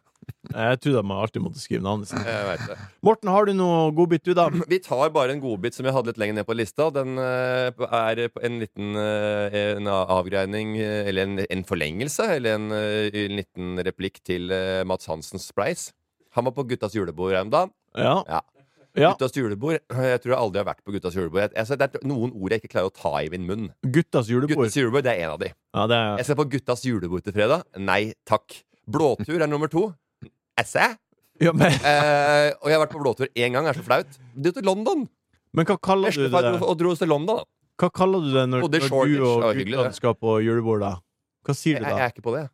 Jeg 0.51 0.79
trodde 0.83 1.03
man 1.07 1.21
alltid 1.23 1.43
måtte 1.43 1.61
skrive 1.61 1.83
navnet 1.85 2.09
sitt. 2.11 2.21
Jeg 2.25 2.45
vet 2.49 2.63
det. 2.69 2.77
Morten, 3.05 3.31
har 3.33 3.47
du 3.49 3.53
noe 3.57 3.91
godbit, 3.97 4.23
du, 4.27 4.33
da? 4.37 4.47
Vi 4.71 4.79
tar 4.85 5.11
bare 5.15 5.35
en 5.35 5.43
godbit 5.43 5.77
som 5.77 5.87
jeg 5.87 5.95
hadde 5.95 6.11
litt 6.13 6.21
lenger 6.21 6.39
ned 6.39 6.47
på 6.49 6.57
lista. 6.57 6.89
Den 6.93 7.19
eh, 7.21 7.85
er 7.99 8.23
en 8.29 8.59
liten 8.63 8.95
eh, 9.01 9.59
en 9.75 9.91
avgreining, 9.91 10.75
eh, 10.81 11.09
eller 11.09 11.29
en, 11.29 11.45
en 11.45 11.65
forlengelse, 11.67 12.29
eller 12.37 12.59
en, 12.59 12.71
eh, 12.75 13.09
en 13.25 13.39
liten 13.41 13.85
replikk 13.87 14.21
til 14.25 14.53
eh, 14.53 14.83
Mats 14.87 15.09
Hansens 15.11 15.49
Spleis. 15.51 15.89
Han 16.35 16.47
var 16.49 16.55
på 16.57 16.65
Guttas 16.67 16.95
julebord 16.97 17.33
her 17.33 17.45
om 17.45 17.53
dagen. 17.53 17.73
Ja. 17.95 18.17
Ja. 18.27 18.41
Ja. 18.97 19.11
Guttas 19.13 19.35
julebord. 19.35 19.79
Jeg 19.91 20.21
tror 20.23 20.31
jeg 20.33 20.39
aldri 20.39 20.61
har 20.61 20.67
vært 20.69 20.81
på 20.85 20.93
Guttas 20.95 21.15
julebord. 21.17 21.41
Jeg, 21.45 21.51
altså, 21.63 21.77
det 21.79 21.87
er 21.89 22.05
noen 22.07 22.31
ord 22.35 22.55
jeg 22.55 22.61
ikke 22.63 22.71
klarer 22.75 22.89
å 22.91 22.95
ta 22.95 23.11
i 23.23 23.29
min 23.33 23.45
munn. 23.49 23.65
Guttas 23.83 24.29
julebord. 24.31 24.65
Guttas 24.65 24.77
julebord, 24.79 25.03
det 25.07 25.13
er 25.15 25.25
en 25.25 25.33
av 25.35 25.39
de. 25.43 25.49
Ja, 25.75 25.87
det 25.91 25.97
er 26.01 26.21
Jeg 26.21 26.29
skal 26.29 26.39
på 26.39 26.47
Guttas 26.55 26.85
julebord 26.87 27.25
til 27.27 27.35
fredag. 27.35 27.65
Nei 27.77 28.13
takk. 28.29 28.61
Blåtur 28.87 29.41
er 29.41 29.47
nummer 29.51 29.71
to. 29.71 29.87
Esse? 30.59 30.93
ja, 31.43 31.51
men, 31.51 31.67
Eh, 31.83 32.53
og 32.61 32.69
jeg 32.71 32.77
har 32.77 32.83
vært 32.85 32.93
på 32.95 33.01
blåtur 33.03 33.27
én 33.35 33.51
gang. 33.55 33.65
Det 33.67 33.73
er 33.75 33.79
så 33.81 33.85
flaut. 33.87 34.19
Du 34.35 34.51
til 34.55 34.63
London. 34.63 35.07
men 35.55 35.65
hva 35.67 35.75
kaller 35.81 36.11
du 36.15 36.23
det? 36.27 36.31
Dro, 36.31 36.57
og 36.69 36.77
dro 36.79 36.91
oss 36.95 36.99
til 37.03 37.11
London, 37.11 37.41
da. 37.41 37.43
Hva 37.81 37.89
kaller 37.91 38.21
du 38.23 38.29
det 38.31 38.45
når, 38.47 38.61
når 38.63 38.71
du 38.71 39.23
og 39.25 39.55
guttene 39.57 39.93
skal 39.97 40.15
på 40.15 40.37
julebord, 40.45 40.79
da? 40.85 40.93
Hva 41.45 41.53
sier 41.57 41.75
Jeg, 41.75 41.83
du 41.83 41.89
jeg 41.89 41.97
da? 41.97 42.05
er 42.05 42.13
ikke 42.13 42.23
på 42.23 42.35
det. 42.37 42.45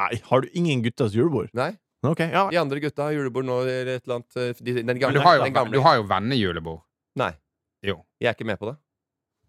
Nei, 0.00 0.10
har 0.28 0.40
du 0.44 0.48
ingen 0.52 0.82
guttas 0.84 1.14
julebord? 1.16 1.48
Nei. 1.56 1.72
Ok, 2.06 2.20
ja. 2.24 2.46
De 2.48 2.56
andre 2.56 2.80
gutta 2.80 3.08
har 3.08 3.12
julebord 3.12 3.44
nå 3.44 3.58
eller 3.66 3.96
et 3.98 4.04
eller 4.06 4.20
annet. 4.20 4.36
eh, 4.36 4.52
De, 4.60 4.76
den 4.78 4.86
Men 4.86 5.00
gamle, 5.02 5.18
du 5.18 5.24
har 5.26 5.36
jo, 5.36 5.44
den 5.44 5.56
gamle. 5.56 5.74
du 5.74 5.84
har 5.84 5.98
jo 5.98 6.06
vennejulebord. 6.08 6.80
Nei. 7.20 7.32
Jo. 7.84 8.00
Jeg 8.20 8.30
er 8.32 8.38
ikke 8.38 8.48
med 8.48 8.60
på 8.60 8.70
det. 8.70 8.76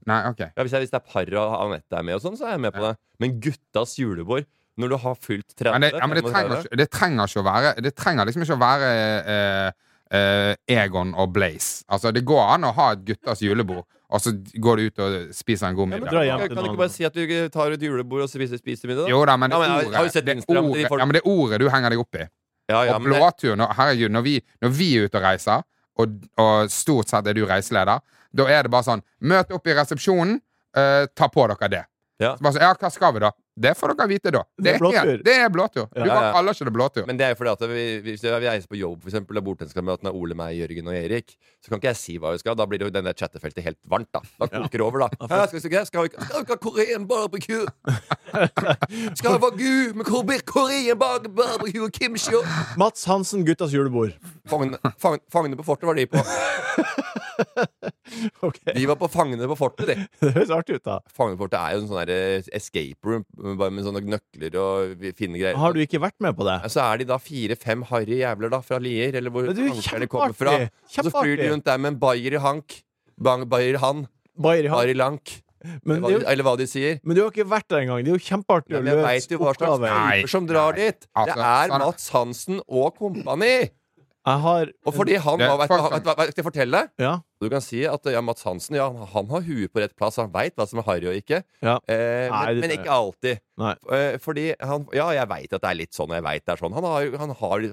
Nei, 0.10 0.24
OK. 0.32 0.42
Ja, 0.42 0.64
hvis, 0.64 0.74
jeg, 0.74 0.84
hvis 0.84 0.92
det 0.92 0.98
er 0.98 1.06
par 1.06 1.36
og 1.38 1.54
Anette 1.62 2.00
er 2.00 2.08
med, 2.08 2.18
og 2.18 2.24
sånn, 2.24 2.36
så 2.40 2.50
er 2.50 2.58
jeg 2.58 2.64
med 2.66 2.74
på 2.76 2.84
det. 2.84 2.96
Men 3.22 3.38
guttas 3.44 3.96
julebord 4.00 4.48
når 4.82 4.94
du 4.94 4.98
har 5.04 5.16
fylt 5.20 5.54
30 5.54 5.72
Men 5.72 5.84
det, 5.84 5.92
ja, 5.94 6.08
men 6.08 6.18
det, 6.18 6.26
trenger, 6.26 6.60
ikke, 6.64 6.78
det 6.80 6.88
trenger 6.90 7.32
ikke 7.32 7.42
å 7.42 7.46
være 7.46 7.72
Det 7.84 7.92
trenger 8.00 8.30
liksom 8.30 8.46
ikke 8.46 8.56
å 8.56 8.62
være 8.62 8.92
eh, 9.36 9.80
eh, 10.18 10.80
Egon 10.80 11.16
og 11.20 11.34
Blaze. 11.36 11.84
Altså, 11.92 12.14
det 12.16 12.24
går 12.28 12.44
an 12.56 12.70
å 12.70 12.74
ha 12.78 12.92
et 12.96 13.04
guttas 13.12 13.44
julebord, 13.44 13.84
og 14.12 14.24
så 14.24 14.34
går 14.34 14.80
du 14.80 14.88
ut 14.90 15.04
og 15.06 15.18
spiser 15.36 15.70
en 15.70 15.78
god 15.78 15.92
middag. 15.92 16.18
Ja, 16.28 16.40
kan, 16.42 16.56
du 16.56 16.72
ikke 16.72 16.84
bare 16.84 16.94
si 16.94 17.06
at 17.08 17.16
du 17.16 17.36
tar 17.54 17.76
et 17.76 17.84
julebord 17.84 18.26
og 18.26 18.32
spiser, 18.32 18.60
spiser 18.60 18.92
middag? 18.92 19.06
da? 19.06 19.14
Jo 19.14 19.22
da, 19.28 19.38
men 19.40 19.54
det 19.54 19.60
Ja, 19.60 19.68
ordet, 20.02 20.26
det, 20.26 20.88
ja, 20.90 21.06
men 21.06 21.18
det 21.20 21.26
ordet 21.28 21.62
du 21.62 21.70
henger 21.72 21.94
deg 21.94 22.02
opp 22.02 22.20
i. 22.20 22.26
Ja, 22.72 22.86
ja, 22.88 22.96
og 22.96 23.06
blåtur 23.06 23.60
når, 23.60 23.76
Herregud, 23.78 24.16
når 24.16 24.26
vi, 24.26 24.38
når 24.64 24.74
vi 24.78 24.90
er 24.98 25.08
ute 25.08 25.20
og 25.20 25.26
reiser, 25.26 25.68
og, 26.00 26.18
og 26.42 26.72
stort 26.72 27.12
sett 27.12 27.28
er 27.28 27.38
du 27.38 27.44
reiseleder, 27.46 28.02
da 28.32 28.48
er 28.48 28.66
det 28.66 28.72
bare 28.72 28.88
sånn 28.88 29.04
Møt 29.28 29.52
opp 29.54 29.68
i 29.68 29.76
resepsjonen, 29.76 30.38
eh, 30.78 31.06
ta 31.16 31.28
på 31.32 31.46
dere 31.52 31.72
det. 31.72 31.84
Ja. 32.22 32.36
Så 32.38 32.46
bare 32.46 32.56
så, 32.56 32.64
ja, 32.64 32.74
hva 32.80 32.92
skal 32.94 33.16
vi 33.16 33.24
da? 33.24 33.32
Det 33.60 33.74
får 33.78 33.92
dere 33.98 34.08
vite 34.08 34.32
da. 34.32 34.42
Det 34.56 34.72
er 34.74 34.80
blåtur. 34.80 35.18
det 35.26 35.34
er 35.36 35.50
blåtur. 35.52 35.88
Du 35.92 36.00
ja, 36.00 36.06
ja. 36.08 36.30
kaller 36.32 36.56
ikke 36.56 36.66
det 36.70 36.74
blåtur. 36.74 37.06
men 37.08 37.18
det 37.20 37.26
er 37.28 37.36
fordi 37.36 37.52
at 37.52 37.66
vi, 37.70 37.84
hvis 38.06 38.24
vi 38.24 38.32
reiser 38.32 38.68
på 38.72 38.80
jobb, 38.80 39.04
eksempel, 39.06 39.38
og 39.42 39.44
bordtenniskameraten 39.50 40.08
er 40.08 40.16
Ole, 40.16 40.38
meg, 40.40 40.56
Jørgen 40.56 40.88
og 40.88 40.96
Erik, 40.96 41.36
så 41.60 41.68
kan 41.70 41.82
ikke 41.82 41.92
jeg 41.92 42.00
si 42.00 42.16
hva 42.18 42.32
vi 42.32 42.40
skal. 42.40 42.56
Da 42.56 42.66
blir 42.66 42.80
det 42.80 42.88
jo 42.88 42.94
denne 42.96 43.12
chattefeltet 43.14 43.66
helt 43.66 43.78
varmt. 43.92 44.08
Da 44.16 44.22
Da 44.40 44.48
koker 44.48 44.78
det 44.80 44.86
over, 44.88 45.04
da. 45.04 45.28
Her 45.28 45.46
skal, 45.52 45.60
vi, 45.60 45.64
skal, 45.66 45.72
vi, 45.76 45.86
skal 45.92 46.08
vi 46.08 46.14
skal 46.16 46.40
vi 46.40 46.46
ikke 46.46 46.56
ha 46.56 46.62
korean 46.64 47.08
barbecue? 47.12 47.66
Skal 49.20 49.34
vi 49.36 49.40
ha 49.44 49.50
gu 49.52 49.94
med 50.00 50.06
kore- 50.08 50.40
korean 50.48 50.98
barbecue 51.00 51.84
og 51.84 51.92
kimchi? 51.92 52.32
Mats 52.80 53.04
Hansen, 53.10 53.44
guttas 53.46 53.74
julebord. 53.76 54.16
Fangene, 54.48 54.80
fang, 55.02 55.20
fangene 55.32 55.60
på 55.60 55.66
fortet 55.68 55.90
var 55.90 56.00
de 56.00 56.08
på. 56.08 56.24
Ok, 58.46 58.58
De 58.76 58.84
var 58.90 58.98
på 59.00 59.08
Fangene 59.12 59.48
på 59.52 59.58
fortet, 59.60 59.92
de. 59.92 59.96
Det 60.22 60.32
høres 60.36 60.54
artig 60.54 60.80
ut, 60.80 60.84
da. 60.88 60.98
Fangene 61.16 61.38
på 61.40 61.46
fortet 61.46 61.60
er 61.62 61.76
jo 61.76 61.82
en 61.84 61.90
sånn 61.90 62.02
der 62.02 62.14
eh, 62.16 62.50
escape 62.58 63.08
room, 63.12 63.26
bare 63.60 63.74
med 63.74 63.88
sånne 63.88 64.04
nøkler 64.06 64.58
og 64.62 64.96
finne 65.02 65.16
fine 65.22 65.42
greier. 65.42 65.60
Har 65.62 65.76
du 65.76 65.82
ikke 65.84 66.02
vært 66.04 66.18
med 66.24 66.38
på 66.38 66.48
det? 66.48 66.58
Så 66.74 66.84
er 66.84 67.02
de 67.02 67.10
da 67.12 67.20
fire-fem 67.22 67.86
harry 67.92 68.22
jævler 68.22 68.54
da 68.54 68.62
fra 68.66 68.82
Lier, 68.82 69.16
eller 69.20 69.34
hvor 69.34 69.48
er 69.52 69.56
de 69.56 70.10
kommer 70.12 70.36
fra. 70.38 70.58
så 70.90 71.08
flyr 71.10 71.38
de 71.40 71.52
rundt 71.54 71.68
der 71.70 71.80
med 71.82 71.96
en 71.96 72.02
bayer 72.02 72.38
i 72.38 72.42
hank. 72.42 72.82
Bayer 73.22 73.78
han. 73.82 74.08
Bayer 74.42 74.66
i 74.66 74.72
hand. 74.72 74.82
Bayer 74.82 74.98
lank. 74.98 75.38
Men, 75.86 75.98
Eller 75.98 75.98
er 75.98 76.02
hva, 76.02 76.12
jo, 76.12 76.22
eller 76.32 76.46
hva 76.48 76.54
de 76.58 76.66
sier. 76.66 76.96
men 77.06 77.14
du 77.18 77.22
har 77.22 77.30
ikke 77.30 77.46
vært 77.46 77.68
der 77.70 77.84
engang. 77.84 78.02
Det 78.02 78.10
er 78.10 78.18
jo 78.18 78.24
kjempeartig 78.26 78.78
å 78.80 78.82
løse 78.82 79.38
oppgaver. 79.38 80.24
Som 80.32 80.48
drar 80.50 80.74
nei. 80.74 80.88
dit. 80.88 81.06
Det 81.06 81.36
er 81.38 81.70
sånn- 81.70 81.84
Mats 81.86 82.10
Hansen 82.16 82.62
og 82.66 82.96
kompani! 82.98 83.70
Jeg 84.22 84.38
har 84.46 84.72
Og 84.86 84.94
fordi 84.94 85.16
han 85.18 85.40
var 85.40 85.58
vet, 85.58 85.70
vet, 85.70 86.06
Skal 86.32 86.42
jeg 86.42 86.46
fortelle? 86.46 86.82
Ja. 87.02 87.14
Du 87.42 87.48
kan 87.50 87.64
si 87.66 87.82
at 87.90 88.06
ja, 88.14 88.22
Mats 88.22 88.46
Hansen 88.46 88.78
ja, 88.78 88.86
han 89.14 89.30
har 89.32 89.46
huet 89.48 89.72
på 89.74 89.82
rett 89.82 89.96
plass. 89.98 90.20
Han 90.22 90.30
veit 90.34 90.54
hva 90.60 90.68
som 90.70 90.82
er 90.82 90.86
harry 90.86 91.10
og 91.10 91.18
ikke. 91.18 91.42
Ja. 91.66 91.80
Eh, 91.90 92.28
Nei, 92.30 92.44
men, 92.54 92.62
men 92.62 92.76
ikke 92.76 92.94
alltid. 92.94 93.42
Eh, 93.58 94.18
fordi 94.22 94.52
han 94.60 94.86
Ja, 94.94 95.08
jeg 95.18 95.30
veit 95.32 95.56
at 95.58 95.64
det 95.64 95.72
er 95.72 95.80
litt 95.80 95.98
sånn, 95.98 96.12
og 96.14 96.20
jeg 96.20 96.28
vet 96.28 96.46
det 96.46 96.54
er 96.54 96.62
sånn. 96.62 96.78
Han 96.78 96.86
har, 96.86 97.10
han 97.24 97.34
har 97.42 97.66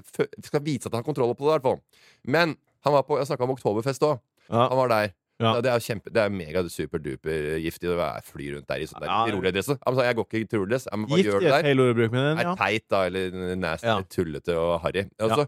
skal 0.47 0.65
vise 0.65 0.89
at 0.89 0.93
han 0.95 1.03
har 1.03 1.07
kontroll 1.07 1.35
på 1.37 1.45
det, 1.45 1.59
Derfor. 1.59 1.79
Men 2.25 2.57
han 2.85 2.95
var 2.95 3.05
på 3.05 3.19
Jeg 3.19 3.29
snakka 3.29 3.45
om 3.45 3.53
Oktoberfest 3.57 4.05
òg. 4.07 4.19
Han 4.49 4.77
var 4.81 4.89
der. 4.89 5.13
Ja. 5.39 5.53
Ja. 5.55 5.61
det 5.63 5.71
er 5.71 5.79
kjempe 5.79 6.11
Det 6.11 6.19
er 6.19 6.29
mega 6.29 6.61
superduper 6.67 7.59
giftig 7.63 7.87
å 7.93 8.07
fly 8.27 8.49
rundt 8.55 8.67
der 8.67 8.81
i 8.83 8.87
sånn 8.89 9.05
Ja. 9.05 9.25
tyrolerdrasse. 9.29 9.77
Altså, 9.87 10.03
jeg 10.03 10.15
går 10.17 10.25
ikke 10.27 10.39
i 10.41 10.47
tyrolerdrass. 10.51 10.87
Jeg 10.91 10.99
må 10.99 11.07
bare 11.07 11.23
gjøre 11.23 11.39
det 11.39 11.63
der. 11.63 11.79
ord 11.79 11.79
å 11.79 11.97
bruke, 11.99 12.23
Er 12.39 12.55
teit, 12.59 12.85
da, 12.89 13.03
eller 13.05 13.55
nasty, 13.55 13.87
Ja. 13.87 14.01
tullete 14.01 14.57
og 14.59 14.81
harry. 14.83 15.05
Altså, 15.19 15.47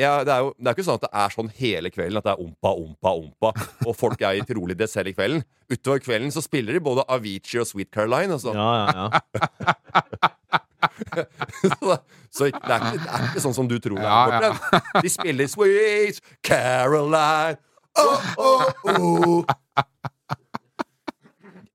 ja, 0.00 0.24
det 0.24 0.32
er 0.32 0.40
jo 0.40 0.54
det 0.58 0.66
er 0.66 0.74
ikke 0.74 0.86
sånn 0.88 0.94
at 0.96 1.04
det 1.04 1.10
er 1.12 1.28
sånn 1.28 1.50
hele 1.60 1.90
kvelden 1.90 2.16
at 2.16 2.24
det 2.24 2.32
er 2.32 2.40
ompa, 2.40 2.72
ompa, 2.72 3.10
ompa, 3.20 3.52
og 3.86 3.94
folk 3.96 4.20
er 4.22 4.32
i 4.40 4.40
tyrolerdrass 4.48 4.94
hele 4.96 5.12
kvelden. 5.12 5.44
Utover 5.70 6.00
kvelden 6.00 6.32
så 6.32 6.40
spiller 6.42 6.72
de 6.72 6.80
både 6.80 7.04
Avicii 7.06 7.60
og 7.60 7.66
Sweet 7.66 7.90
Caroline. 7.92 8.32
Altså. 8.32 8.54
Ja, 8.54 8.86
ja, 8.88 9.10
ja. 9.12 9.20
så 11.62 11.98
så 12.30 12.44
det, 12.46 12.54
er 12.64 12.80
ikke, 12.80 12.98
det 13.02 13.10
er 13.10 13.24
ikke 13.28 13.42
sånn 13.42 13.54
som 13.56 13.68
du 13.68 13.78
tror. 13.82 13.98
Ja, 14.00 14.40
ja. 14.40 14.80
De 15.02 15.08
spiller 15.10 15.46
Sweet 15.50 16.20
Caroline. 16.46 17.58
Oh, 17.98 18.34
oh, 18.36 18.64
oh. 18.84 19.44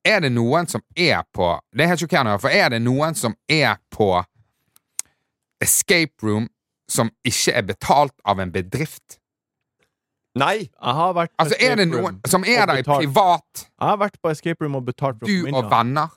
Er 0.05 0.21
det 0.21 0.31
noen 0.35 0.67
som 0.69 0.83
er 0.95 1.23
på 1.33 1.47
Det 1.73 1.83
er 1.83 1.91
helt 1.91 2.03
sjokkerende, 2.03 2.37
for 2.39 2.53
er 2.53 2.69
det 2.75 2.81
noen 2.85 3.17
som 3.17 3.35
er 3.51 3.79
på 3.93 4.09
escape 5.63 6.13
room 6.23 6.47
som 6.91 7.09
ikke 7.25 7.55
er 7.57 7.65
betalt 7.65 8.13
av 8.23 8.39
en 8.39 8.51
bedrift? 8.53 9.17
Nei! 10.35 10.67
Jeg 10.67 10.95
har 10.99 11.15
vært 11.15 11.31
på 11.33 11.41
Altså, 11.41 11.57
er 11.63 11.79
det 11.79 11.87
noen 11.89 12.19
som 12.27 12.45
er 12.45 12.67
der 12.69 12.83
i 12.83 12.85
privat, 12.85 13.65
Jeg 13.65 13.87
har 13.87 13.99
vært 14.03 14.19
på 14.21 14.31
escape 14.33 14.65
room 14.65 14.77
og 14.81 14.85
betalt 14.85 15.19
for 15.21 15.31
du 15.31 15.49
og 15.55 15.69
venner? 15.71 16.13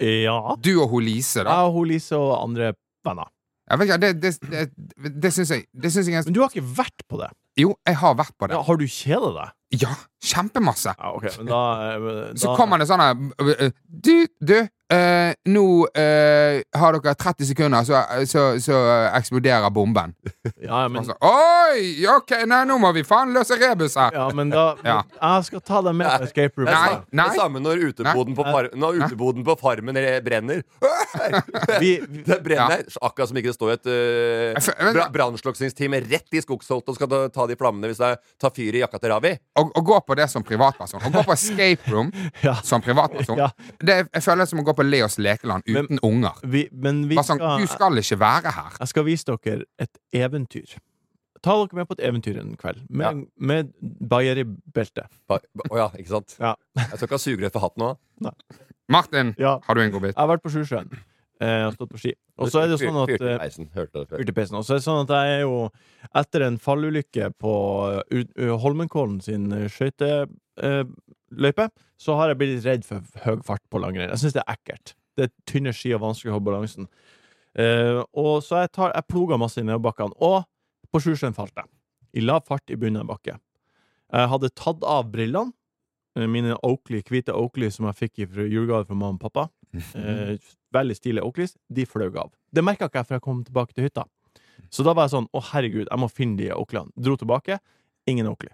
Ja. 0.00 0.54
Du 0.60 0.72
og 0.80 0.88
hun 0.94 1.04
Lise, 1.04 1.42
da? 1.44 1.50
Jeg 1.50 1.68
og 1.70 1.76
hun 1.76 1.90
Lise 1.90 2.16
og 2.16 2.34
andre 2.38 2.72
venner. 3.04 3.28
Jeg 3.70 3.78
vet 3.78 3.88
ikke, 3.88 3.98
det, 4.02 4.10
det, 4.22 4.30
det, 4.50 5.12
det 5.22 5.30
syns 5.32 5.52
jeg, 5.54 5.66
jeg 6.10 6.24
Men 6.26 6.34
du 6.34 6.40
har 6.42 6.50
ikke 6.50 6.70
vært 6.78 7.04
på 7.08 7.20
det? 7.20 7.28
Jo, 7.58 7.74
jeg 7.86 7.98
har 7.98 8.14
vært 8.18 8.36
på 8.38 8.46
det. 8.46 8.54
Ja, 8.54 8.62
har 8.66 8.78
du 8.78 8.86
kjedet 8.86 9.32
deg? 9.36 9.56
Ja, 9.70 9.94
kjempemasse. 10.24 10.94
Ja, 10.98 11.12
okay. 11.14 11.30
men 11.38 11.46
da, 11.46 11.62
men, 12.02 12.14
da 12.34 12.38
Så 12.42 12.56
kommer 12.58 12.80
det 12.80 12.88
sånn 12.90 13.02
her 13.02 13.70
Du, 13.86 14.26
du 14.42 14.56
eh, 14.58 15.30
nå 15.46 15.64
eh, 15.94 16.60
har 16.74 16.96
dere 16.98 17.14
30 17.14 17.46
sekunder, 17.52 17.86
så, 17.86 18.00
så, 18.26 18.44
så 18.58 18.80
eksploderer 19.14 19.70
bomben. 19.70 20.14
Ja, 20.60 20.82
men, 20.90 21.04
Så, 21.06 21.14
Oi! 21.24 22.02
Ok, 22.10 22.34
nei, 22.50 22.64
nå 22.68 22.76
må 22.82 22.90
vi 22.96 23.04
faen 23.06 23.30
løse 23.34 23.56
rebus 23.60 23.94
her. 23.98 24.14
ja, 24.16 24.26
men 24.34 24.50
da 24.52 24.74
Ja. 24.84 24.98
Jeg 25.14 25.46
skal 25.48 25.62
ta 25.64 25.80
deg 25.86 25.96
med 26.00 26.10
på 26.10 26.26
escape 26.26 26.58
room. 26.58 26.68
Nei, 26.68 26.98
nei. 27.14 27.28
det 27.30 27.38
samme 27.38 27.62
når 27.62 27.86
uteboden, 27.90 28.34
på, 28.36 28.46
far, 28.50 28.70
når 28.74 29.00
uteboden 29.04 29.46
på 29.46 29.56
Farmen 29.60 29.98
brenner. 30.26 30.64
Vi, 31.80 31.96
vi, 32.06 32.20
Det 32.26 32.36
brenner, 32.44 32.84
Akkurat 33.02 33.30
som 33.30 33.38
ikke 33.38 33.50
det 33.50 33.56
står 33.56 33.72
et 33.72 33.88
uh, 33.90 35.00
brannslukningsteam 35.12 35.96
rett 36.06 36.36
i 36.36 36.42
skogsholt 36.42 36.86
og 36.90 36.96
skal 36.96 37.10
ta, 37.10 37.20
ta 37.34 37.46
de 37.50 37.56
flammene 37.60 37.90
hvis 37.90 38.00
det 38.00 38.10
tar 38.40 38.52
fyr 38.56 38.78
i 38.78 38.82
jakka 38.84 39.00
til 39.02 39.12
Ravi. 39.12 39.32
Å, 39.58 39.64
å 39.76 39.82
gå 39.86 39.98
på 40.06 40.16
det 40.18 40.28
som 40.32 40.44
privatperson. 40.46 41.02
Å 41.06 41.12
gå 41.14 41.24
på 41.28 41.34
escape 41.36 41.90
room 41.92 42.12
Ja. 42.46 42.54
som 42.64 42.82
privatperson. 42.84 43.38
Ja. 43.42 43.50
Det, 43.78 43.98
jeg 44.08 44.22
føler 44.26 44.44
det 44.46 44.50
som 44.52 44.62
å 44.62 44.66
gå 44.70 44.74
på 44.78 44.86
Leos 44.86 45.18
lekeland 45.20 45.66
uten 45.68 46.00
unger. 46.06 46.38
vi, 46.44 46.66
men 46.72 47.04
vi 47.10 47.18
sånn, 47.20 47.40
skal, 47.42 47.58
Du 47.60 47.66
skal 47.70 48.00
ikke 48.04 48.20
være 48.22 48.54
her. 48.56 48.78
Jeg 48.80 48.92
skal 48.94 49.06
vise 49.10 49.28
dere 49.34 49.66
et 49.82 50.00
eventyr. 50.24 50.78
Ta 51.40 51.54
dere 51.56 51.78
med 51.78 51.86
på 51.88 51.94
et 51.96 52.02
eventyr 52.04 52.36
en 52.36 52.50
kveld, 52.60 52.82
med, 52.92 53.22
med 53.40 53.70
bayer 53.80 54.42
i 54.42 54.44
beltet. 54.44 55.06
Ba- 55.30 55.38
ba- 55.56 55.68
oh 55.70 55.78
ja, 55.80 55.86
ikke 55.96 56.10
sant? 56.18 56.34
Ja. 56.40 56.50
Jeg 56.76 56.90
skal 56.98 57.06
ikke 57.08 57.16
ha 57.16 57.22
sugerør 57.22 57.54
for 57.54 57.64
hatten 57.64 57.86
nå. 57.86 58.34
Martin, 58.90 59.34
Ja. 59.38 59.54
har 59.64 59.74
du 59.74 59.80
en 59.80 59.92
god 59.94 60.02
bit? 60.02 60.16
Jeg 60.16 60.20
har 60.20 60.28
vært 60.34 60.42
på 60.44 60.50
Sjusjøen 60.52 60.90
eh, 61.42 61.62
har 61.66 61.74
stått 61.74 61.90
på 61.92 62.00
ski. 62.00 62.12
Og 62.40 62.50
så 62.52 62.62
er 62.62 62.70
det 62.70 62.78
sånn 62.80 62.98
at 63.02 63.12
eh, 63.16 63.36
peisen, 63.40 63.68
hørte 63.74 63.98
det 63.98 64.08
før. 64.10 64.22
Fyrt 64.22 64.34
peisen. 64.36 64.58
Og 64.60 64.64
så 64.66 64.76
er 64.76 64.80
det 64.80 64.86
sånn 64.86 65.02
at 65.04 65.12
jeg 65.16 65.36
er 65.38 65.42
jo 65.44 65.56
Etter 66.20 66.46
en 66.46 66.56
fallulykke 66.58 67.26
på 67.38 67.54
uh, 68.00 68.54
Holmenkollen 68.62 69.18
sin 69.22 69.50
skøyteløype, 69.70 71.66
så 72.00 72.16
har 72.16 72.32
jeg 72.32 72.38
blitt 72.40 72.54
litt 72.54 72.66
redd 72.66 72.86
for 72.88 73.04
høy 73.26 73.42
fart 73.46 73.62
på 73.70 73.82
langrenn. 73.82 74.10
Jeg 74.14 74.22
syns 74.22 74.36
det 74.38 74.42
er 74.46 74.54
ekkelt. 74.56 74.94
Det 75.18 75.26
er 75.26 75.34
tynne 75.50 75.72
ski 75.76 75.92
og 75.96 76.00
vanskelig 76.06 76.32
å 76.32 76.38
holde 76.38 76.48
balansen. 76.48 76.88
Eh, 77.58 77.98
og 78.16 78.40
så 78.46 78.62
jeg, 78.62 78.72
tar, 78.76 78.92
jeg 78.94 79.08
ploga 79.10 79.38
masse 79.40 79.60
i 79.60 79.66
nedoverbakkene. 79.66 80.16
Og 80.24 80.44
på 80.90 81.02
Sjusjøen 81.04 81.36
falt 81.36 81.56
jeg. 81.58 81.68
I 82.18 82.24
lav 82.24 82.46
fart 82.48 82.70
i 82.72 82.78
bunnen 82.80 83.02
av 83.04 83.10
bakke. 83.12 83.36
Jeg 84.10 84.30
hadde 84.32 84.52
tatt 84.58 84.86
av 84.86 85.10
brillene. 85.12 85.52
eh, 86.18 86.26
Mine 86.26 86.56
Oakley, 86.66 87.02
hvite 87.06 87.34
Oakley 87.36 87.70
som 87.70 87.86
jeg 87.90 87.98
fikk 88.00 88.22
i 88.24 88.28
julegave 88.50 88.86
fra 88.88 88.96
mamma 88.96 89.18
og 89.18 89.24
pappa. 89.28 89.48
Eh, 89.94 90.34
veldig 90.74 90.96
stilige 90.98 91.26
Oakleys. 91.26 91.56
De 91.68 91.86
fløy 91.88 92.10
av. 92.14 92.32
Det 92.52 92.64
merka 92.64 92.88
ikke 92.90 93.02
jeg 93.02 93.10
før 93.10 93.18
jeg 93.20 93.26
kom 93.26 93.44
tilbake 93.46 93.76
til 93.76 93.88
hytta. 93.88 94.06
Så 94.70 94.84
da 94.86 94.92
var 94.94 95.08
jeg 95.08 95.14
sånn 95.16 95.28
Å, 95.32 95.40
herregud, 95.54 95.86
jeg 95.88 95.98
må 96.02 96.10
finne 96.12 96.38
de 96.38 96.50
Oakleyene. 96.54 96.92
Dro 97.00 97.16
tilbake. 97.20 97.58
Ingen 98.10 98.28
Oakley. 98.30 98.52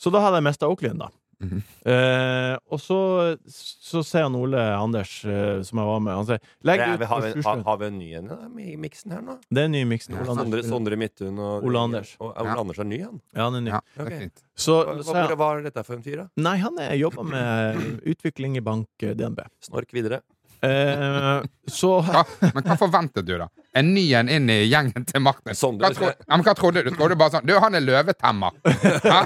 Så 0.00 0.12
da 0.12 0.20
hadde 0.24 0.40
jeg 0.40 0.48
mista 0.48 0.68
Oakleyen, 0.68 0.98
da. 1.00 1.12
Mhm. 1.36 1.58
eh, 1.84 2.54
og 2.72 2.80
så, 2.80 2.96
så 3.44 4.00
ser 4.06 4.22
han 4.24 4.36
Ole 4.38 4.56
Anders, 4.72 5.18
eh, 5.28 5.58
som 5.68 5.82
jeg 5.82 5.88
var 5.90 5.98
med, 6.00 6.14
han 6.16 6.28
sier 6.30 6.38
Legg 6.64 6.80
Nei, 6.80 6.86
ut 6.94 7.02
har, 7.10 7.20
på 7.20 7.26
vi, 7.34 7.42
har, 7.44 7.60
har 7.66 7.80
vi 7.82 7.88
en 7.90 7.98
ny 7.98 8.06
en 8.16 8.30
i 8.62 8.76
miksen 8.80 9.12
her 9.12 9.20
nå? 9.20 9.34
Det 9.50 9.60
er 9.60 9.68
en 9.68 9.74
ny 9.76 9.82
miks. 9.90 10.08
Ja, 10.08 10.22
Sondre, 10.24 10.46
Anders. 10.46 10.70
Sondre 10.70 10.96
Midthun 10.96 11.36
og 11.36 11.66
Ole 11.68 11.82
Anders. 11.90 12.14
Og, 12.22 12.30
Ole 12.30 12.46
Ja. 12.48 12.56
Anders 12.62 12.80
er 12.80 12.88
ny, 12.88 13.02
han. 13.04 13.20
Ja, 13.34 13.42
han 13.50 13.58
er 13.60 13.66
ny. 13.66 13.74
Ja, 13.74 13.82
okay. 13.98 14.06
Ok. 14.06 14.16
er. 14.16 14.46
Så, 14.56 14.78
Hva, 14.80 14.96
så 15.04 15.12
hva, 15.18 15.36
hva 15.36 15.50
er 15.58 15.66
dette 15.68 15.84
for 15.84 15.98
en 15.98 16.06
fyr, 16.06 16.22
da? 16.22 16.26
Nei, 16.40 16.56
han 16.64 16.80
er 16.80 16.96
jobba 16.96 17.26
med 17.28 17.84
utvikling 18.14 18.56
i 18.56 18.64
bank 18.64 19.04
eh, 19.04 19.12
DNB. 19.18 19.44
Snork 19.68 19.92
videre. 19.92 20.22
Eh, 20.62 21.42
så 21.68 21.90
Hva, 22.06 22.22
men 22.54 22.64
hva 22.64 22.76
forventet 22.80 23.26
du, 23.28 23.34
da? 23.38 23.48
En 23.76 23.90
ny 23.94 24.06
en 24.16 24.28
inn 24.32 24.48
i 24.50 24.62
gjengen 24.70 25.04
til 25.04 25.20
Martin? 25.20 25.52
Sånn, 25.58 25.76
Hva, 25.82 25.90
tro, 25.92 26.08
ja, 26.08 26.30
men 26.36 26.44
hva 26.46 26.54
trodde 26.56 26.84
du? 26.86 26.90
Trodde 26.94 27.12
du 27.16 27.20
bare 27.20 27.34
sånn 27.36 27.46
Du, 27.48 27.52
han 27.60 27.76
er 27.76 27.84
løvetemmer. 27.84 28.56
Hæ? 28.64 29.18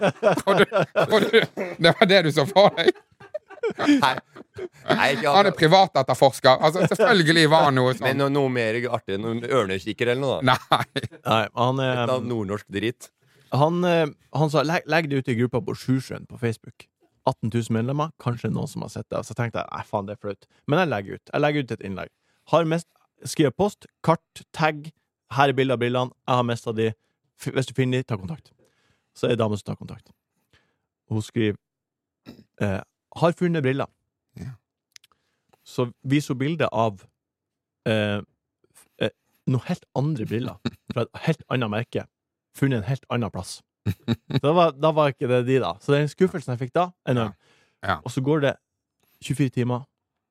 Trodde, 0.43 0.67
trodde 1.05 1.31
du 1.31 1.63
det 1.87 1.95
var 2.01 2.11
det 2.11 2.23
du 2.27 2.33
så 2.35 2.47
for 2.51 2.75
deg? 2.77 2.91
Nei, 3.79 4.15
Nei 4.91 5.09
Han 5.23 5.47
er 5.47 5.55
privatetterforsker. 5.55 6.59
Altså, 6.67 6.83
selvfølgelig 6.91 7.47
var 7.53 7.69
han 7.69 7.77
noe 7.79 7.93
Men 7.93 8.01
sånn. 8.01 8.19
noe, 8.25 8.33
noe 8.35 8.51
mer 8.53 8.79
artig 8.91 9.15
enn 9.19 9.25
noen 9.29 9.45
ørnekikker 9.47 10.11
eller 10.15 10.23
noe? 10.25 10.39
da 10.43 10.57
Nei. 10.57 11.05
Nei, 11.31 11.43
han, 11.63 11.83
eh, 11.87 12.03
nordnorsk 12.27 12.67
dritt. 12.75 13.11
han, 13.55 13.85
eh, 13.87 14.07
han 14.35 14.51
sa 14.51 14.65
legg, 14.67 14.89
legg 14.91 15.09
det 15.13 15.23
ut 15.23 15.29
i 15.31 15.37
gruppa 15.39 15.61
på 15.63 15.77
Sjusjøen 15.79 16.27
på 16.27 16.41
Facebook. 16.43 16.89
18 17.31 17.51
000 17.53 17.77
medlemmer. 17.77 18.13
Kanskje 18.23 18.51
noen 18.53 18.71
som 18.71 18.85
har 18.85 18.93
sett 18.93 19.09
det. 19.13 19.23
Så 19.27 19.37
tenkte 19.39 19.63
jeg 19.63 19.71
nei, 19.71 19.85
faen, 19.89 20.09
det 20.09 20.17
er 20.17 20.23
flaut. 20.23 20.49
Men 20.67 20.83
jeg 20.83 20.91
legger 20.91 21.19
ut. 21.19 21.33
Jeg 21.33 21.45
legger 21.45 21.67
ut 21.67 21.75
et 21.77 21.85
innlegg. 21.87 22.13
Har 22.53 22.69
mest 22.69 22.89
skrevet 23.29 23.57
post, 23.57 23.87
kart, 24.07 24.45
tag. 24.57 24.89
Her 25.37 25.53
er 25.53 25.57
bilde 25.57 25.77
av 25.77 25.83
brillene. 25.83 26.17
Jeg 26.27 26.41
har 26.41 26.47
mista 26.47 26.75
de. 26.77 26.91
Hvis 27.45 27.69
du 27.69 27.75
finner 27.77 28.01
de, 28.01 28.09
ta 28.09 28.19
kontakt. 28.21 28.53
Så 29.17 29.27
er 29.27 29.35
det 29.35 29.39
ei 29.39 29.43
dame 29.43 29.59
som 29.59 29.71
tar 29.71 29.79
kontakt. 29.81 30.13
Hun 31.11 31.23
skriver 31.23 31.59
eh, 32.63 32.81
Har 33.17 33.33
funnet 33.39 33.63
briller. 33.63 33.91
Ja. 34.39 34.55
Så 35.65 35.91
viser 36.03 36.35
hun 36.35 36.43
bilde 36.45 36.69
av 36.73 37.03
eh, 37.87 38.21
eh, 39.01 39.15
noen 39.51 39.67
helt 39.67 39.85
andre 39.99 40.27
briller 40.27 40.61
fra 40.93 41.07
et 41.07 41.25
helt 41.27 41.43
annet 41.51 41.73
merke. 41.73 42.07
Funnet 42.57 42.83
en 42.83 42.89
helt 42.91 43.07
annen 43.11 43.33
plass. 43.35 43.61
Da 44.43 44.53
var, 44.57 44.73
da 44.73 44.91
var 44.97 45.13
ikke 45.13 45.29
det 45.29 45.43
de, 45.47 45.59
da. 45.63 45.75
Så 45.83 45.93
den 45.95 46.09
skuffelsen 46.09 46.55
jeg 46.55 46.61
fikk 46.67 46.73
da, 46.77 46.89
enorm. 47.09 47.35
Ja. 47.83 47.99
Og 48.05 48.11
så 48.15 48.21
går 48.25 48.41
det 48.45 48.55
24 49.25 49.51
timer, 49.61 49.85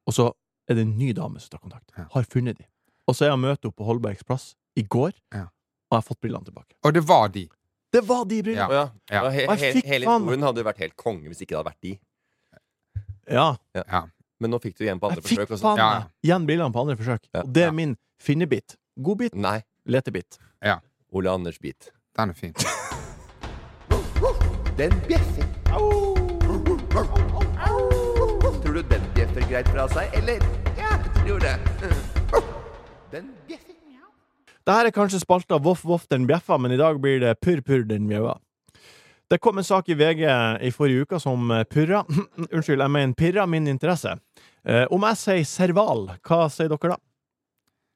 og 0.08 0.14
så 0.16 0.32
er 0.70 0.78
det 0.78 0.84
en 0.86 0.98
ny 0.98 1.12
dame 1.18 1.40
som 1.42 1.50
tar 1.54 1.62
kontakt. 1.64 1.90
Ja. 1.98 2.06
Har 2.14 2.24
funnet 2.30 2.58
de. 2.60 2.66
Og 3.10 3.16
så 3.18 3.26
er 3.26 3.32
jeg 3.34 3.42
møte 3.42 3.70
opp 3.72 3.76
på 3.80 3.86
Holbergs 3.88 4.24
plass 4.26 4.52
i 4.78 4.84
går, 4.86 5.12
Ja. 5.34 5.48
og 5.90 5.96
jeg 5.96 5.98
har 5.98 6.06
fått 6.10 6.22
brillene 6.22 6.46
tilbake. 6.46 6.76
Og 6.86 6.94
det 6.94 7.02
var 7.10 7.28
de. 7.34 7.48
Det 7.92 8.04
var 8.06 8.26
de 8.30 8.42
brillene! 8.46 8.70
Ja. 8.70 8.90
Ja. 9.10 9.24
Ja, 9.24 9.30
he, 9.34 9.48
Og 9.50 9.58
jeg 9.58 9.60
he, 9.66 9.72
fikk 9.80 9.86
hele 9.90 10.06
historien 10.06 10.44
hadde 10.46 10.62
jo 10.62 10.68
vært 10.70 10.78
helt 10.84 10.96
konge 10.96 11.26
hvis 11.32 11.42
ikke 11.42 11.56
det 11.56 11.58
hadde 11.58 11.72
vært 11.72 11.82
de. 11.88 11.94
Ja. 13.30 13.48
Ja. 13.76 14.04
Men 14.40 14.54
nå 14.54 14.60
fikk 14.62 14.78
du 14.78 14.86
igjen 14.86 15.00
på 15.02 15.10
andre 15.10 15.22
Jeg 15.24 15.26
forsøk. 15.26 15.42
Jeg 15.42 15.50
fikk 15.58 15.64
faen 15.66 15.82
Ja, 15.82 15.90
igjen 16.24 16.46
brillene 16.48 16.74
på 16.74 16.84
andre 16.86 16.96
forsøk. 17.02 17.26
Ja. 17.34 17.42
Og 17.42 17.54
det 17.54 17.62
Ja. 17.66 17.68
er 17.68 17.72
min 17.76 17.98
finnebit. 18.22 18.78
Godbit, 19.02 19.34
Nei. 19.36 19.64
letebit. 19.86 20.38
Ole 21.12 21.30
Anders-bit. 21.34 21.90
Den 22.16 22.30
er 22.30 22.34
fin. 22.38 22.54
Den 24.80 24.94
bjeffer. 25.08 25.44
Tror 28.64 28.74
du 28.74 28.82
den 28.82 29.02
bjeffer 29.16 29.44
greit 29.50 29.68
fra 29.74 29.88
seg, 29.92 30.14
eller? 30.16 30.46
Ja, 30.80 30.94
tror 31.18 31.42
det. 31.44 31.52
Den 33.12 33.34
bjeffer. 33.50 33.76
Det 34.64 34.78
her 34.78 34.88
er 34.88 34.96
kanskje 34.96 35.20
spalta 35.20 35.58
Voff 35.60 35.84
Voff 35.84 36.06
den 36.08 36.30
bjeffa, 36.30 36.56
men 36.64 36.72
i 36.72 36.80
dag 36.80 37.02
blir 37.04 37.20
det 37.20 37.34
Purr 37.44 37.60
Purr 37.60 37.84
den 37.90 38.08
mjaua. 38.08 38.38
Det 39.28 39.42
kom 39.44 39.60
en 39.60 39.68
sak 39.68 39.92
i 39.92 40.00
VG 40.00 40.24
i 40.64 40.72
forrige 40.72 41.04
uke 41.04 41.20
som 41.20 41.52
eh, 41.52 41.68
purra 41.68 42.06
Unnskyld, 42.56 42.80
jeg 42.80 42.94
mener 42.96 43.20
pirra 43.20 43.50
min 43.52 43.68
interesse. 43.68 44.16
Eh, 44.64 44.86
om 44.96 45.04
jeg 45.10 45.20
sier 45.20 45.44
serval, 45.58 46.08
hva 46.24 46.46
sier 46.48 46.72
dere 46.72 46.96
da? 46.96 47.02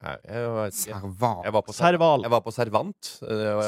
Nei, 0.04 0.14
jeg, 0.26 0.40
jeg, 0.58 0.72
Serval. 0.76 1.38
jeg, 1.46 1.52
var 1.54 1.62
på 1.64 1.72
Serval. 1.72 2.24
Jeg 2.26 2.32
var 2.34 2.40
på 2.44 2.52
Servant. 2.52 3.10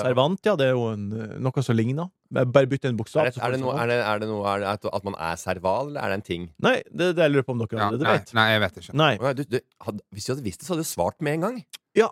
Servant, 0.02 0.40
ja, 0.44 0.56
det 0.58 0.66
er 0.66 0.74
jo 0.74 0.88
en, 0.92 1.04
eh, 1.16 1.36
noe 1.40 1.62
som 1.64 1.76
ligner. 1.78 2.10
Bare 2.34 2.66
bytte 2.68 2.90
en 2.90 2.98
bokstav. 2.98 3.22
Er 3.28 3.30
det, 3.32 3.40
er 3.46 3.54
det 3.54 3.60
noe, 3.62 3.76
er 3.80 3.88
det, 3.88 3.96
er 4.04 4.20
det 4.20 4.28
noe 4.28 4.44
er 4.52 4.64
det 4.64 4.72
at, 4.90 5.04
man 5.06 5.14
er 5.16 5.38
serval, 5.40 5.92
eller 5.94 6.02
er 6.02 6.12
det 6.12 6.18
en 6.18 6.26
ting? 6.26 6.48
Nei, 6.66 6.74
det, 6.90 7.12
det 7.16 7.24
jeg 7.24 7.32
lurer 7.36 7.46
på 7.46 7.54
om 7.54 7.62
dere 7.62 7.78
Ja, 7.78 7.86
allerede 7.86 8.04
nei, 8.10 8.16
vet. 8.18 8.34
nei, 8.36 8.46
jeg 8.52 8.64
vet 8.66 8.80
ikke. 8.82 8.96
Nei. 9.00 9.12
Du, 9.38 9.44
du, 9.54 9.60
hadde, 9.86 10.04
hvis 10.12 10.26
du 10.28 10.32
hadde 10.34 10.44
visst 10.50 10.60
det, 10.60 10.66
så 10.68 10.74
hadde 10.74 10.84
du 10.84 10.90
svart 10.90 11.22
med 11.24 11.38
en 11.38 11.46
gang. 11.46 11.62
Ja. 11.96 12.10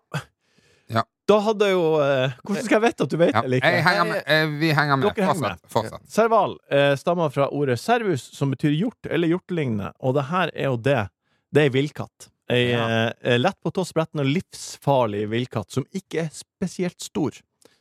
Ja. 0.95 1.03
Da 1.29 1.39
hadde 1.41 1.65
jeg 1.69 1.73
jo 1.73 1.85
eh, 2.05 2.33
Hvordan 2.45 2.65
skal 2.67 2.75
jeg 2.77 2.83
vite 2.85 3.05
at 3.07 3.13
du 3.13 3.17
vet 3.17 3.31
Ja, 3.33 3.41
det 3.49 3.61
jeg 3.63 3.85
henger 3.87 4.05
med. 4.11 4.19
Eh, 4.29 4.43
Vi 4.61 4.69
henger 4.77 4.99
med. 5.01 5.07
Dere 5.17 5.29
henger 5.31 5.55
Fortsett. 5.57 5.71
fortsett. 5.73 6.11
Serval 6.13 6.57
eh, 6.69 6.93
stammer 7.01 7.33
fra 7.33 7.47
ordet 7.57 7.79
servus, 7.81 8.27
som 8.37 8.53
betyr 8.53 8.75
hjort 8.77 9.09
eller 9.09 9.33
hjortelignende, 9.33 9.95
og 10.05 10.17
det 10.19 10.27
her 10.29 10.53
er 10.53 10.69
jo 10.69 10.77
det. 10.85 10.99
Det 11.55 11.63
er 11.63 11.71
ei 11.71 11.73
villkatt. 11.77 12.29
Ei 12.51 12.71
Ja. 12.73 13.09
eh, 13.23 13.39
lett 13.39 13.57
på 13.65 13.73
tå 13.73 13.85
sprettende 13.89 14.21
og 14.27 14.33
livsfarlig 14.35 15.29
villkatt 15.31 15.71
som 15.73 15.85
ikke 15.95 16.27
er 16.27 16.31
spesielt 16.35 17.01
stor. 17.01 17.31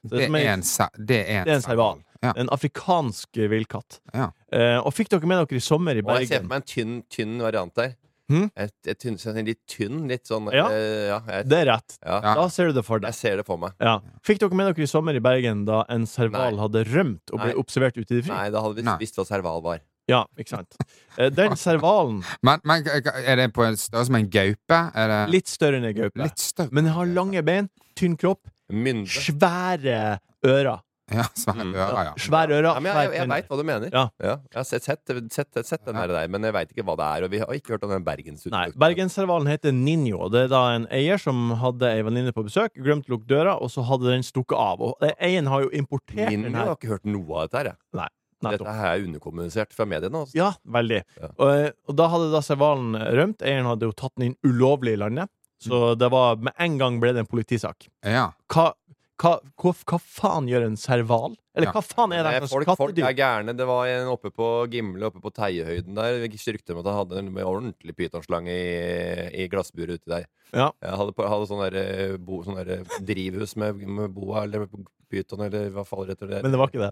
Det 0.03 0.23
er 0.23 0.29
det 0.31 0.45
er 0.45 0.53
en, 0.53 0.61
Det 1.05 1.19
er 1.29 1.47
en 1.47 1.61
serval. 1.61 2.01
Ja. 2.23 2.31
En 2.39 2.47
afrikansk 2.49 3.27
villkatt. 3.51 3.99
Ja. 4.13 4.31
Eh, 4.51 4.77
og 4.79 4.93
fikk 4.93 5.09
dere 5.09 5.27
med 5.27 5.41
dere 5.47 5.57
i 5.57 5.59
sommer 5.63 5.95
i 5.95 5.99
Og 6.03 6.19
jeg 6.19 6.27
ser 6.29 6.39
på 6.45 6.47
meg 6.47 6.61
en 6.61 6.67
tynn, 6.67 7.03
tynn 7.11 7.37
variant 7.43 7.73
der. 7.75 7.95
Hmm? 8.31 8.49
Et, 8.55 8.71
et 8.87 8.97
tynn, 8.97 9.17
sånn 9.19 9.35
litt 9.45 9.59
tynn, 9.67 10.07
litt 10.07 10.23
sånn 10.25 10.47
Ja. 10.53 10.69
eh, 10.71 11.07
ja, 11.11 11.19
jeg, 11.27 11.47
Det 11.49 11.57
er 11.59 11.65
rett. 11.73 11.97
Da 12.01 12.47
ser 12.47 12.67
du 12.67 12.73
det 12.79 12.85
for 12.85 12.99
deg. 12.99 13.11
Jeg 13.11 13.15
ser 13.19 13.35
det 13.37 13.45
for 13.45 13.57
meg. 13.57 13.73
Ja. 13.81 13.99
Fikk 14.23 14.39
dere 14.39 14.55
med 14.55 14.71
dere 14.75 14.83
i 14.83 14.87
sommer 14.87 15.13
i 15.13 15.19
Bergen 15.19 15.65
da 15.65 15.83
en 15.89 16.05
serval 16.07 16.55
Nei. 16.55 16.61
hadde 16.63 16.85
rømt 16.87 17.33
og 17.33 17.39
ble 17.43 17.51
Nei. 17.51 17.59
observert 17.59 17.97
ute 17.99 18.11
i 18.11 18.21
det 18.21 18.23
fri? 18.23 18.31
Nei, 18.33 18.49
da 18.49 18.61
hadde 18.63 18.75
vi 18.79 18.81
Nei. 18.87 18.97
visst 19.03 19.15
hva 19.19 19.25
serval 19.27 19.61
var. 19.61 19.81
Ja, 20.11 20.25
ikke 20.37 20.49
sant. 20.57 20.75
Eh, 21.17 21.29
den 21.31 21.55
servalen, 21.67 22.23
Men, 22.43 22.59
men 22.67 22.83
er 22.91 23.35
det 23.39 23.49
på 23.55 23.63
en 23.63 23.77
størrelse 23.79 24.11
med 24.11 24.25
en 24.25 24.31
gaupe? 24.33 24.79
Er 24.99 25.07
det 25.13 25.19
litt 25.31 25.47
større 25.51 25.79
enn 25.79 25.85
en 25.87 25.95
gaupe, 25.95 26.19
litt 26.23 26.39
større? 26.43 26.69
men 26.75 26.89
den 26.89 26.93
har 26.97 27.05
lange 27.07 27.43
bein, 27.47 27.69
tynn 27.95 28.17
kropp, 28.19 28.47
Mynde. 28.73 29.07
svære 29.11 30.19
ører. 30.45 30.81
Ja, 31.13 31.25
svære 31.35 31.65
Mm. 31.67 31.73
ører, 31.75 32.03
ja. 32.07 32.11
Svære 32.17 32.53
ører. 32.55 32.67
Ja, 32.73 32.79
men 32.79 32.87
jeg, 32.95 33.09
jeg, 33.11 33.17
jeg 33.19 33.29
veit 33.29 33.47
hva 33.51 33.57
du 33.59 33.63
mener. 33.67 33.89
Ja. 33.93 34.03
Jeg 34.23 34.37
har 34.55 34.63
sett, 34.65 34.85
sett, 34.87 35.11
sett, 35.35 35.59
sett 35.67 35.83
den 35.85 35.95
her 35.99 36.07
der, 36.07 36.29
men 36.31 36.47
jeg 36.47 36.53
veit 36.55 36.71
ikke 36.71 36.85
hva 36.87 36.95
det 36.97 37.07
er. 37.09 37.25
Og 37.27 37.31
vi 37.33 37.41
har 37.43 37.51
ikke 37.53 37.73
hørt 37.75 37.83
om 37.83 37.91
den 37.91 37.99
Nei, 38.01 38.07
bergensutflukten. 38.07 38.79
Bergensservalen 38.79 39.51
heter 39.51 39.75
Ninjo. 39.75 40.29
Det 40.33 40.45
er 40.45 40.51
da 40.55 40.61
en 40.77 40.87
eier 40.95 41.19
som 41.21 41.51
hadde 41.59 41.91
ei 41.91 42.01
venninne 42.07 42.31
på 42.33 42.45
besøk, 42.47 42.71
glemte 42.79 43.11
å 43.11 43.17
lukke 43.17 43.27
døra, 43.29 43.57
og 43.61 43.69
så 43.75 43.83
hadde 43.91 44.09
den 44.15 44.23
stukket 44.25 44.57
av. 44.57 44.81
Og 44.81 44.95
den 45.03 45.11
eieren 45.19 45.51
har 45.51 45.67
jo 45.67 45.69
importert 45.75 46.31
Ninjo, 46.31 46.47
den 46.47 46.51
Ninjo 46.55 46.65
har 46.71 46.75
ikke 46.79 46.93
hørt 46.95 47.05
noe 47.05 47.35
av 47.35 47.49
dette 47.51 47.61
her. 47.61 47.71
Jeg. 47.73 47.77
Nettopp. 47.99 48.19
Dette 48.51 48.73
her 48.75 48.97
er 48.97 49.05
underkommunisert 49.07 49.73
fra 49.73 49.85
mediene. 49.85 50.19
Altså. 50.25 50.35
Ja, 50.37 50.51
veldig. 50.67 51.01
Ja. 51.21 51.31
Og, 51.37 51.71
og 51.87 51.95
da 51.95 52.07
hadde 52.11 52.31
da 52.33 52.41
servalen 52.41 52.95
rømt. 52.99 53.41
Eieren 53.41 53.65
hadde 53.71 53.87
jo 53.87 53.91
tatt 53.95 54.13
den 54.17 54.31
inn 54.31 54.37
ulovlig 54.43 54.93
i 54.97 55.01
landet. 55.05 55.31
Så 55.63 55.93
det 55.95 56.09
var 56.11 56.35
med 56.43 56.51
en 56.59 56.77
gang 56.77 56.99
ble 56.99 57.13
det 57.15 57.23
en 57.23 57.29
politisak. 57.29 57.87
ja. 58.03 58.31
Hva, 58.51 58.73
hva, 59.21 59.37
hva, 59.61 59.71
hva 59.87 59.97
faen 60.01 60.47
gjør 60.49 60.65
en 60.65 60.75
serval? 60.75 61.35
Eller 61.55 61.69
Ja. 61.69 61.71
hva 61.71 61.81
faen 61.85 62.11
er 62.11 62.23
det 62.25 62.31
Nei, 62.41 62.47
folk, 62.49 62.67
folk 62.75 62.97
er 62.97 63.13
gærne. 63.15 63.53
Det 63.55 63.65
var 63.69 63.85
en 63.87 64.07
oppe 64.11 64.31
på 64.33 64.47
Gimle, 64.73 65.05
oppe 65.05 65.21
på 65.21 65.31
Teiehøyden 65.31 65.93
der. 65.95 66.17
Jeg 66.25 66.33
rykter 66.57 66.73
om 66.73 66.81
at 66.81 66.89
han 66.89 66.97
hadde 66.97 67.19
en 67.21 67.29
ordentlig 67.45 67.95
pytonslange 67.95 68.49
i, 68.51 69.43
i 69.43 69.47
glassburet 69.47 70.01
uti 70.01 70.09
der. 70.09 70.25
Ja. 70.51 70.71
Jeg 70.81 70.97
hadde, 70.99 71.13
hadde 71.29 71.47
sånn 71.47 71.63
der, 71.63 71.77
eh, 71.79 72.17
bo, 72.17 72.41
sånn 72.43 72.57
der 72.59 72.79
eh, 72.79 72.97
drivhus 73.05 73.55
med, 73.55 73.79
med 73.87 74.11
boa 74.17 74.43
eller 74.43 74.65
pyton 75.13 75.45
eller 75.45 75.69
hva 75.77 75.85
faller 75.87 76.17
etter 76.17 76.27
det. 76.33 76.41
Men 76.43 76.51
det 76.51 76.59
var 76.59 76.73
ikke 76.73 76.83
det. 76.83 76.91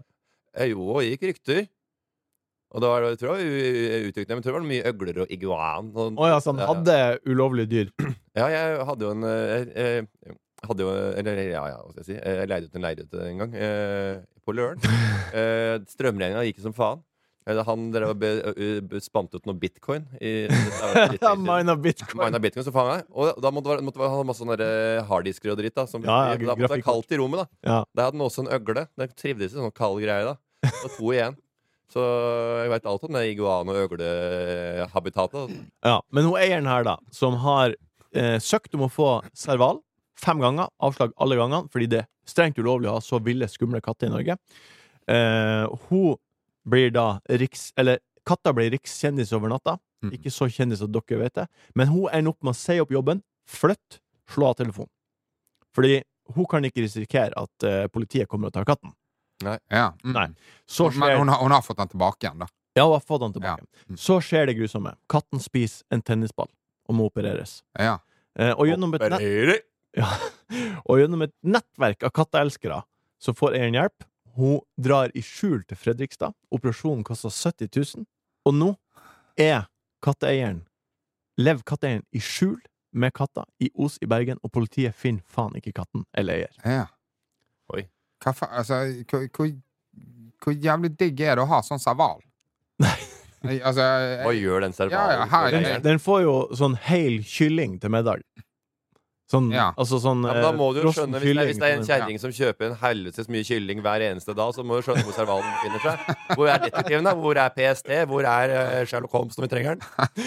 Eh, 0.56 0.70
Jo, 0.72 1.00
det 1.00 1.12
gikk 1.12 1.28
rykter. 1.30 1.62
Og 2.72 2.80
da 2.80 2.88
var 2.88 3.04
det, 3.04 3.18
tror 3.20 3.36
jeg 3.36 3.44
var 3.44 4.36
men 4.38 4.42
tror 4.44 4.54
det 4.54 4.60
var 4.60 4.68
mye 4.70 4.84
øgler 4.88 5.18
og 5.26 5.32
iguan. 5.34 5.90
Og, 5.92 6.14
oh, 6.16 6.28
ja, 6.30 6.38
så 6.40 6.54
han 6.54 6.62
hadde 6.64 6.96
ulovlige 7.28 7.68
dyr. 7.74 7.90
Ja, 8.38 8.46
jeg 8.48 8.78
hadde 8.88 9.04
jo 9.04 9.10
en 9.12 9.24
jeg, 9.28 9.66
eh, 9.76 10.30
hadde 10.64 10.84
jo, 10.86 10.92
eller 11.20 11.40
ja, 11.42 11.64
ja, 11.68 11.80
hva 11.82 11.90
skal 11.92 12.00
jeg 12.00 12.06
si. 12.08 12.14
Eh, 12.16 12.36
Jeg 12.40 12.48
leide 12.48 12.70
ut 12.70 12.78
en 12.78 12.84
leilighet 12.86 13.16
en 13.26 13.42
gang, 13.42 13.56
eh, 13.60 14.22
på 14.46 14.54
Løren. 14.56 14.80
Eh, 15.32 15.78
Strømregninga 15.88 16.42
gikk 16.44 16.58
som 16.60 16.74
faen. 16.76 16.98
Eh, 17.46 17.58
Han 17.66 17.88
drev 17.90 18.12
og 18.12 18.20
spant 19.02 19.32
ut 19.34 19.46
noe 19.48 19.54
bitcoin. 19.58 20.04
I, 20.22 20.46
Mina 21.42 21.74
bitcoin. 21.76 22.24
Mina 22.26 22.38
bitcoin, 22.42 22.64
så 22.66 22.72
jeg. 22.98 23.06
Og 23.10 23.40
da 23.42 23.50
måtte 23.50 23.72
være- 23.72 24.10
ha 24.12 24.22
masse 24.28 24.46
harddisker 25.08 25.50
og 25.54 25.58
dritt. 25.58 25.74
Da, 25.74 25.86
som, 25.86 26.02
Ja, 26.04 26.32
ja, 26.32 26.36
da 26.36 26.54
måtte 26.54 26.68
det 26.68 26.70
være 26.76 26.86
kaldt 26.86 27.10
i 27.12 27.18
rommet. 27.18 27.42
da 27.42 27.70
Ja. 27.70 27.84
Der 27.94 28.02
hadde 28.04 28.18
den 28.18 28.26
også 28.28 28.44
en 28.46 28.52
øgle. 28.60 28.86
Den 28.96 29.08
trivdes 29.18 29.52
i 29.52 29.58
sånn 29.58 29.74
kald 29.74 30.00
greie. 30.02 30.24
da 30.24 30.36
Og 30.84 30.90
to 30.96 31.10
igjen. 31.12 31.36
Så 31.92 32.00
jeg 32.62 32.70
veit 32.70 32.86
alt 32.86 33.02
om 33.04 33.12
det 33.12 33.36
iguan- 33.36 33.68
og 33.68 33.76
øglehabitatet. 33.90 35.50
Ja, 35.84 36.00
men 36.10 36.24
hun 36.24 36.38
eieren 36.40 36.66
her, 36.66 36.84
da, 36.84 36.96
som 37.10 37.34
har 37.42 37.74
eh, 38.14 38.38
søkt 38.38 38.74
om 38.74 38.86
å 38.86 38.90
få 38.92 39.08
serval 39.34 39.80
fem 40.16 40.38
ganger, 40.40 40.68
avslag 40.80 41.12
alle 41.20 41.36
gangene, 41.36 41.68
fordi 41.72 41.88
det 41.88 41.98
er 42.04 42.08
strengt 42.28 42.56
ulovlig 42.60 42.88
å 42.88 42.96
ha 42.98 43.00
så 43.00 43.18
ville, 43.22 43.48
skumle 43.50 43.80
katter 43.82 44.06
i 44.06 44.12
Norge, 44.12 44.36
eh, 45.08 45.66
hun 45.88 46.16
blir 46.68 46.92
da 46.94 47.06
riks... 47.28 47.70
Eller 47.76 48.00
katta 48.26 48.52
blir 48.54 48.70
rikskjendis 48.70 49.32
over 49.36 49.50
natta. 49.52 49.78
Ikke 50.10 50.32
så 50.34 50.48
kjendis 50.50 50.82
at 50.82 50.90
dere 50.94 51.18
vet 51.20 51.36
det. 51.38 51.46
Men 51.78 51.90
hun 51.92 52.08
ender 52.10 52.34
opp 52.34 52.42
med 52.42 52.54
å 52.54 52.58
si 52.58 52.78
opp 52.82 52.90
jobben, 52.90 53.22
flytte, 53.48 54.00
slå 54.30 54.50
av 54.50 54.58
telefonen. 54.58 54.90
Fordi 55.76 56.00
hun 56.34 56.48
kan 56.50 56.64
ikke 56.66 56.84
risikere 56.84 57.38
at 57.38 57.66
uh, 57.66 57.86
politiet 57.92 58.30
kommer 58.30 58.50
og 58.50 58.56
tar 58.56 58.66
katten. 58.68 58.94
Ja. 59.42 59.92
Mm. 60.02 60.14
Nei. 60.14 60.26
Så 60.66 60.90
Men 60.90 61.18
hun 61.18 61.32
har, 61.32 61.42
hun 61.42 61.54
har 61.54 61.62
fått 61.62 61.78
den 61.78 61.92
tilbake 61.94 62.26
igjen, 62.26 62.42
da. 62.42 62.48
Ja, 62.74 62.86
hun 62.86 62.96
har 62.96 63.04
fått 63.04 63.24
den 63.24 63.36
tilbake. 63.36 63.66
Mm. 63.88 63.98
Så 63.98 64.18
skjer 64.24 64.46
det 64.50 64.56
grusomme. 64.58 64.94
Katten 65.10 65.42
spiser 65.42 65.86
en 65.94 66.02
tennisball 66.02 66.50
og 66.88 66.98
må 66.98 67.08
opereres. 67.10 67.60
Ja. 67.78 67.98
Uh, 68.38 68.52
og, 68.54 68.66
gjennom 68.70 68.94
et 68.96 69.06
nett, 69.12 69.66
ja, 69.98 70.08
og 70.88 71.02
gjennom 71.02 71.26
et 71.26 71.34
nettverk 71.44 72.06
av 72.06 72.14
katteelskere 72.16 72.80
så 73.22 73.34
får 73.36 73.58
eieren 73.58 73.76
hjelp. 73.76 74.06
Hun 74.36 74.60
drar 74.80 75.12
i 75.14 75.22
skjul 75.22 75.62
til 75.68 75.76
Fredrikstad. 75.76 76.34
Operasjonen 76.54 77.04
koster 77.04 77.32
70 77.32 77.96
000. 77.96 78.06
Og 78.48 78.54
nå 78.56 78.70
er 79.40 79.66
katteeieren 80.02 80.64
Lever 81.40 81.64
katteeieren 81.64 82.04
i 82.12 82.20
skjul 82.20 82.58
med 82.92 83.14
katta 83.16 83.46
i 83.64 83.70
Os 83.80 83.96
i 84.04 84.06
Bergen, 84.06 84.36
og 84.44 84.52
politiet 84.52 84.92
finner 84.94 85.24
faen 85.32 85.54
ikke 85.56 85.72
katten 85.78 86.04
eller 86.12 86.42
eier. 86.42 86.58
ja. 86.64 86.86
Oi. 87.72 87.86
Hva 88.20 88.34
faen 88.36 88.58
Altså, 88.60 88.82
hvor, 89.08 89.24
hvor, 89.32 89.48
hvor 90.44 90.52
jævlig 90.52 90.92
digg 91.00 91.20
er 91.24 91.38
det 91.40 91.46
å 91.46 91.48
ha 91.48 91.62
sånn 91.64 91.80
serval? 91.80 92.20
Nei. 92.82 93.58
Altså 93.58 93.82
Hva 94.22 94.32
gjør 94.36 94.60
den 94.62 94.74
Ja, 94.92 95.24
ja, 95.24 95.40
Den, 95.50 95.64
den 95.82 95.98
får 95.98 96.20
jo 96.22 96.34
sånn 96.54 96.76
heil 96.78 97.22
kylling 97.26 97.80
til 97.82 97.90
middag. 97.90 98.22
Sånn, 99.32 99.46
Ja. 99.54 99.70
altså 99.80 99.96
sånn 100.02 100.20
Ja, 100.26 100.32
men 100.34 100.42
da 100.44 100.48
eh, 100.50 100.56
må 100.58 100.66
du 100.76 100.82
jo 100.82 100.90
skjønne, 100.92 101.20
hvis 101.22 101.34
det, 101.38 101.46
hvis 101.48 101.58
det 101.62 101.68
er 101.70 101.76
en 101.78 101.86
kjerring 101.88 102.18
som 102.20 102.30
kjøper 102.36 102.66
en 102.66 102.74
helvetes 102.82 103.28
mye 103.32 103.44
kylling 103.48 103.80
hver 103.80 104.04
eneste 104.10 104.34
dag, 104.36 104.52
så 104.52 104.60
må 104.66 104.76
du 104.76 104.82
skjønne 104.84 105.04
hvor 105.06 105.16
servalen 105.16 105.48
befinner 105.56 105.80
seg. 105.86 106.36
Hvor 106.36 106.50
er 106.52 106.58
detektiven, 106.66 107.04
da? 107.08 107.14
Hvor 107.16 107.40
er 107.40 107.54
PST? 107.56 107.88
Hvor 108.12 108.28
er 108.28 108.52
eh, 108.58 108.84
Sherlock 108.90 109.14
Holmes 109.16 109.38
når 109.40 109.46
vi 109.48 109.52
trenger 109.54 109.78
den? 109.78 109.82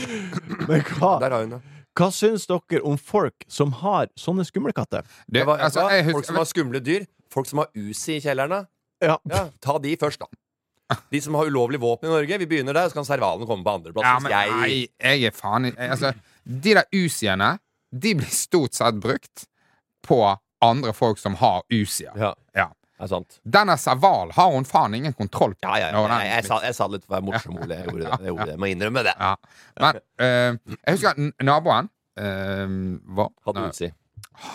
Men 0.69 0.81
hva, 0.95 1.11
Der 1.21 1.35
har 1.37 1.43
hun 1.45 1.53
det. 1.57 1.61
hva 1.99 2.09
syns 2.11 2.47
dere 2.49 2.81
om 2.83 2.97
folk 2.97 3.45
som 3.47 3.71
har 3.83 4.09
sånne 4.17 4.45
skumle 4.49 4.73
katter? 4.75 5.05
det, 5.29 5.45
var, 5.45 5.61
altså, 5.67 5.85
jeg 5.93 6.09
Folk 6.11 6.25
som 6.25 6.35
har 6.41 6.49
skumle 6.49 6.81
dyr. 6.83 7.05
Folk 7.35 7.47
som 7.51 7.61
har 7.61 7.69
Uzi 7.75 8.17
i 8.17 8.23
kjellerne? 8.23 8.63
Ja. 9.03 9.17
Ja, 9.29 9.45
ta 9.61 9.77
de 9.83 9.93
først, 9.99 10.19
da. 10.23 10.97
De 11.11 11.19
som 11.21 11.33
har 11.35 11.45
ulovlig 11.49 11.79
våpen 11.81 12.07
i 12.09 12.13
Norge, 12.13 12.37
vi 12.39 12.45
begynner 12.45 12.73
der, 12.77 12.89
så 12.89 12.93
kan 12.99 13.05
servalen 13.07 13.47
komme 13.49 13.65
på 13.65 13.73
andreplass. 13.73 14.05
ja, 14.05 14.19
men, 14.21 14.31
jeg 14.31 14.51
Nei, 14.55 14.87
jeg 15.01 15.23
er 15.29 15.33
faen 15.35 15.65
i- 15.69 15.73
altså, 15.89 16.11
De 16.45 16.73
der 16.77 16.85
Uziene, 16.93 17.55
de 18.01 18.15
blir 18.15 18.31
stort 18.31 18.73
sett 18.73 18.95
brukt 18.95 19.45
på 20.07 20.37
andre 20.61 20.93
folk 20.93 21.19
som 21.19 21.35
har 21.35 21.63
usia. 21.69 22.11
Ja, 22.15 22.35
Ja. 22.53 22.67
det 22.97 23.03
er 23.03 23.07
sant. 23.07 23.39
Denne 23.43 23.77
serval 23.77 24.31
har 24.35 24.51
hun 24.51 24.65
faen 24.65 24.93
ingen 24.95 25.13
kontroll 25.13 25.55
på. 25.55 25.67
Ja, 25.67 25.77
ja, 25.79 25.89
ja. 25.91 26.19
Jeg, 26.21 26.31
jeg, 26.35 26.45
sa, 26.45 26.59
jeg 26.63 26.75
sa 26.75 26.87
litt 26.91 27.05
for 27.05 27.13
å 27.13 27.15
være 27.17 27.25
morsom, 27.25 27.57
Ole. 27.59 27.77
Jeg 27.79 27.89
gjorde 27.89 28.05
det. 28.05 28.25
Jeg 28.25 28.47
det. 28.51 28.57
Må 28.59 28.69
innrømme 28.71 29.03
det. 29.07 29.15
Ja. 29.19 29.33
Men 29.83 29.99
uh, 30.21 30.75
jeg 30.85 30.97
husker 30.97 31.13
at 31.13 31.45
naboen 31.47 31.89
uh, 32.19 32.75
hva? 33.17 33.29
Hadde 33.47 33.65
usi. 33.71 33.91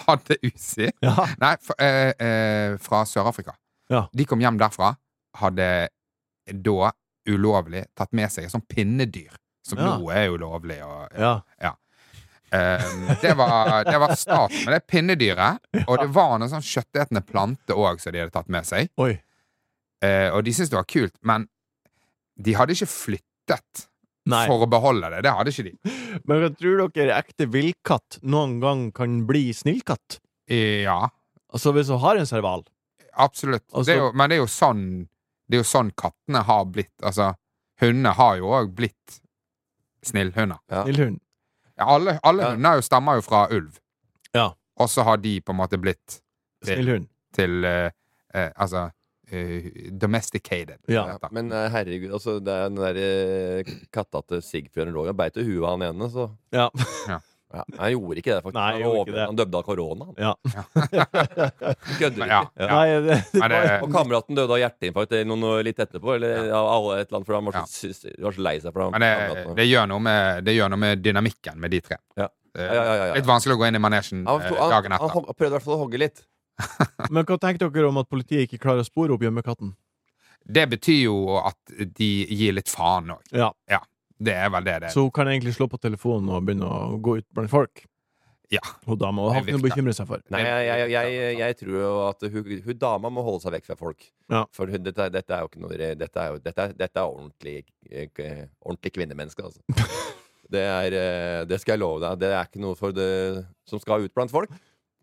Hadde 0.06 0.38
usi? 0.44 0.88
Ja. 1.04 1.26
Nei, 1.40 1.54
fra, 1.64 1.76
uh, 1.80 2.12
eh, 2.26 2.78
fra 2.84 3.04
Sør-Afrika. 3.08 3.56
Ja. 3.90 4.06
De 4.12 4.24
kom 4.28 4.40
hjem 4.42 4.60
derfra, 4.60 4.94
hadde 5.40 5.70
da 6.50 6.92
ulovlig 7.28 7.84
tatt 7.96 8.12
med 8.16 8.32
seg 8.32 8.46
et 8.46 8.52
sånt 8.52 8.68
pinnedyr, 8.70 9.32
som 9.66 9.80
nå 9.80 10.10
er 10.14 10.32
ulovlig. 10.32 10.80
Og, 10.84 11.16
Ja. 11.20 11.74
Eh, 12.50 12.86
det, 13.22 13.34
var, 13.38 13.84
det 13.86 13.98
var 14.02 14.14
staten 14.18 14.64
med 14.64 14.74
det 14.74 14.80
pinnedyret, 14.90 15.60
og 15.86 16.00
det 16.02 16.08
var 16.14 16.38
noen 16.38 16.50
sånn 16.50 16.64
kjøttetende 16.66 17.22
plante 17.26 17.76
òg 17.76 18.02
som 18.02 18.14
de 18.14 18.22
hadde 18.24 18.34
tatt 18.34 18.50
med 18.50 18.66
seg. 18.66 18.90
Oi. 19.00 19.12
Uh, 20.00 20.32
og 20.32 20.46
de 20.46 20.52
syntes 20.56 20.70
det 20.72 20.78
var 20.78 20.88
kult, 20.88 21.14
men 21.28 21.44
de 22.40 22.54
hadde 22.56 22.72
ikke 22.72 22.88
flyttet 22.88 23.82
Nei. 24.32 24.46
for 24.48 24.64
å 24.64 24.68
beholde 24.70 25.10
det. 25.12 25.20
Det 25.26 25.34
hadde 25.36 25.52
ikke 25.52 25.66
de. 25.66 25.94
Men 26.28 26.44
jeg 26.46 26.54
tror 26.56 26.80
dere 26.96 27.18
ekte 27.20 27.46
villkatt 27.52 28.16
noen 28.24 28.58
gang 28.62 28.86
kan 28.96 29.20
bli 29.28 29.50
snillkatt? 29.56 30.18
Ja, 30.50 31.10
Altså 31.50 31.72
hvis 31.74 31.90
hun 31.90 31.98
har 31.98 32.16
en 32.16 32.26
serval? 32.26 32.64
absolutt. 33.12 33.66
Altså- 33.72 33.90
det 33.90 33.96
er 33.98 34.04
jo, 34.04 34.12
men 34.12 34.30
det 34.30 34.36
er 34.36 34.40
jo 34.40 34.46
sånn 34.46 35.08
Det 35.50 35.56
er 35.56 35.62
jo 35.64 35.66
sånn 35.66 35.90
kattene 35.98 36.44
har 36.46 36.64
blitt. 36.70 36.94
Altså, 37.02 37.34
hundene 37.80 38.12
har 38.14 38.36
jo 38.38 38.52
òg 38.54 38.68
blitt 38.72 39.16
snillhunder. 40.06 40.60
Ja. 40.70 40.84
Snillhund? 40.84 41.18
Alle 41.80 42.18
alle 42.24 42.42
Ja. 42.42 42.50
hunder 42.54 42.74
jo 42.74 42.80
stammer 42.86 43.14
jo 43.14 43.20
fra 43.26 43.46
ulv, 43.50 43.78
Ja. 44.34 44.50
og 44.76 44.88
så 44.88 45.02
har 45.04 45.16
de 45.16 45.40
på 45.40 45.52
en 45.52 45.56
måte 45.60 45.78
blitt 45.80 46.20
til, 46.64 47.06
til 47.34 47.64
uh, 47.64 47.90
uh, 48.34 48.50
Altså 48.56 48.90
eh, 49.32 49.90
domesticated. 50.00 50.78
Ja. 50.88 51.16
Men 51.30 51.50
herregud, 51.50 52.12
altså, 52.12 52.38
det 52.40 52.52
er 52.52 52.68
den 52.68 52.76
der 52.76 53.74
katta 53.92 54.20
til 54.28 54.42
Sigfjørn 54.42 54.92
Rogan 54.94 55.16
beit 55.16 55.36
jo 55.36 55.44
huet 55.46 55.64
av 55.68 55.78
han 55.78 55.88
ene, 55.94 56.08
så 56.10 56.28
Ja. 56.52 56.68
ja, 57.08 57.18
Han 57.50 57.90
gjorde 57.90 58.20
ikke 58.20 58.30
det, 58.36 58.42
faktisk. 58.44 58.54
Nei, 58.54 58.66
han, 58.72 58.82
gjorde 58.84 59.00
ikke 59.02 59.14
det. 59.16 59.24
han 59.26 59.38
døde 59.40 59.58
av 59.58 59.64
korona. 59.66 60.06
ja. 60.20 60.34
Kødder 61.98 62.26
Ja, 62.30 62.40
ikke. 62.44 62.62
ja. 62.62 62.68
Nei, 62.70 62.84
det, 63.06 63.16
det 63.32 63.48
det- 63.50 63.78
Og 63.82 63.92
kameraten 63.94 64.38
døde 64.38 64.54
av 64.54 64.60
hjerteinfarkt 64.62 65.16
noen 65.26 65.64
litt 65.66 65.80
etterpå. 65.82 66.14
Eller 66.14 66.50
av 66.54 66.68
alle 66.76 67.00
et 67.00 67.08
eller 67.08 67.18
annet, 67.20 67.26
for 67.26 67.34
han 67.34 67.48
var 67.50 67.58
Ja. 67.60 67.64
så, 67.66 67.90
var 68.22 68.36
så 68.38 68.44
lei 68.46 68.56
seg 68.60 68.72
for 68.72 68.84
det 68.84 68.90
Men 68.94 69.00
det, 69.06 69.56
det, 69.56 69.66
gjør 69.66 69.88
noe 69.90 70.00
med, 70.06 70.44
det 70.46 70.54
gjør 70.54 70.70
noe 70.70 70.78
med 70.86 71.02
dynamikken 71.02 71.58
med 71.58 71.70
de 71.74 71.80
tre. 71.80 71.98
Ja. 72.16 72.28
Eh, 72.54 72.62
Ja, 72.66 72.74
ja, 72.74 72.84
ja, 72.84 73.06
ja. 73.06 73.14
Litt 73.14 73.26
vanskelig 73.26 73.54
å 73.54 73.60
gå 73.60 73.66
inn 73.68 73.78
i 73.78 73.82
manesjen 73.82 74.24
eh, 74.26 74.30
han, 74.30 74.70
dagen 74.70 74.92
etter. 74.92 75.08
Han, 75.14 75.24
prøvde 75.34 75.50
i 75.50 75.56
hvert 75.58 75.66
fall 75.66 75.74
å 75.78 75.82
hogge 75.84 75.98
litt. 76.02 76.22
Men 77.14 77.24
hva 77.24 77.38
tenker 77.38 77.70
dere 77.70 77.88
om 77.88 77.98
at 78.02 78.08
politiet 78.10 78.46
ikke 78.46 78.58
klarer 78.62 78.82
å 78.82 78.86
spore 78.88 79.14
opp 79.14 79.22
gjemmekatten? 79.22 79.74
Det 80.50 80.64
betyr 80.70 81.02
jo 81.04 81.36
at 81.38 81.58
de 81.98 82.08
gir 82.30 82.54
litt 82.56 82.68
faen 82.68 83.10
òg. 83.14 83.22
Ja. 83.34 83.50
Det 84.20 84.34
er 84.36 84.50
vel 84.52 84.66
det 84.66 84.74
det 84.82 84.90
er. 84.90 84.92
Så 84.94 85.06
hun 85.06 85.14
kan 85.16 85.30
egentlig 85.32 85.54
slå 85.56 85.66
på 85.72 85.78
telefonen 85.80 86.28
og 86.36 86.44
begynne 86.44 86.68
å 86.68 86.98
gå 87.00 87.16
ut 87.22 87.26
blant 87.36 87.50
folk? 87.52 87.86
Ja. 88.50 88.60
Hun 88.84 88.98
dama. 88.98 89.28
Har 89.30 89.44
ikke 89.44 89.54
noe 89.54 89.62
å 89.62 89.66
bekymre 89.68 89.92
seg 89.94 90.08
for. 90.10 90.22
Nei, 90.34 90.40
jeg, 90.42 90.64
jeg, 90.66 90.90
jeg, 90.90 91.34
jeg 91.38 91.56
tror 91.60 91.76
jo 91.78 91.90
at 92.08 92.24
hun, 92.34 92.48
hun 92.66 92.78
dama 92.82 93.12
må 93.14 93.22
holde 93.22 93.44
seg 93.44 93.54
vekk 93.54 93.68
fra 93.70 93.76
folk. 93.78 94.08
Ja. 94.32 94.40
For 94.56 94.72
hun, 94.72 94.82
dette, 94.86 95.06
dette 95.14 95.36
er 95.36 95.44
jo 95.44 95.50
ikke 95.52 95.62
noe 95.62 95.78
Dette 95.78 96.24
er, 96.24 96.32
jo, 96.34 96.40
dette 96.42 96.64
er, 96.66 96.74
dette 96.80 96.98
er 97.04 97.12
ordentlig, 97.14 97.54
eh, 97.94 98.42
ordentlig 98.66 98.92
kvinnemenneske, 98.98 99.46
altså. 99.46 99.62
Det, 100.50 100.64
er, 100.66 100.94
eh, 100.98 101.40
det 101.46 101.60
skal 101.62 101.76
jeg 101.76 101.80
love 101.84 102.00
deg. 102.02 102.16
Det 102.24 102.32
er 102.34 102.48
ikke 102.48 102.58
noe 102.64 102.74
for 102.74 102.90
det 102.90 103.06
som 103.70 103.78
skal 103.78 104.02
ut 104.02 104.14
blant 104.18 104.32
folk. 104.34 104.50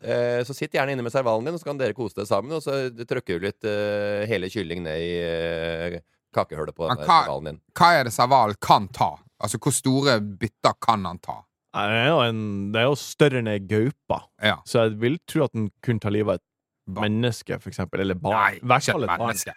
Eh, 0.04 0.42
Så 0.44 0.52
sitt 0.52 0.76
gjerne 0.76 0.92
inne 0.92 1.06
med 1.06 1.14
servalen 1.14 1.48
din, 1.48 1.56
og 1.56 1.62
så 1.62 1.70
kan 1.70 1.80
dere 1.80 1.96
kose 1.96 2.18
dere 2.18 2.28
sammen. 2.28 2.52
Og 2.52 2.60
så 2.66 2.74
trykker 2.92 3.40
du 3.40 3.46
litt 3.48 3.64
eh, 3.64 4.26
hele 4.28 4.50
kylling 4.52 4.84
ned 4.84 5.00
i 5.00 5.14
eh, 5.24 5.96
kakehullet 6.34 6.74
på 6.76 6.88
Men 6.88 6.96
hva- 7.06 7.44
din. 7.44 7.60
Hva 7.74 7.92
er 8.00 8.04
det 8.04 8.12
Saval 8.12 8.54
kan 8.60 8.88
ta? 8.88 9.16
Altså, 9.40 9.58
hvor 9.62 9.72
store 9.72 10.20
bytter 10.20 10.74
kan 10.82 11.04
han 11.04 11.18
ta? 11.18 11.44
Nei, 11.74 11.86
Det 11.88 11.96
er 12.00 12.08
jo, 12.08 12.20
en, 12.24 12.72
det 12.72 12.80
er 12.80 12.86
jo 12.88 12.94
større 12.96 13.38
enn 13.38 13.48
ei 13.52 13.58
gaupe, 13.60 14.22
Ja. 14.42 14.56
så 14.66 14.88
jeg 14.88 14.98
vil 14.98 15.18
tro 15.28 15.44
at 15.44 15.52
den 15.52 15.70
kunne 15.84 16.00
ta 16.00 16.08
livet 16.10 16.28
av 16.28 16.34
et 16.34 16.42
Ba- 16.88 17.02
menneske, 17.04 17.60
for 17.60 17.68
eksempel. 17.70 18.00
Eller 18.00 18.14
barn. 18.14 18.34
Nei, 18.34 18.58
hvert 18.64 18.82
ikke 18.82 18.92
fall 18.92 19.04
et 19.04 19.18
menneske. 19.20 19.54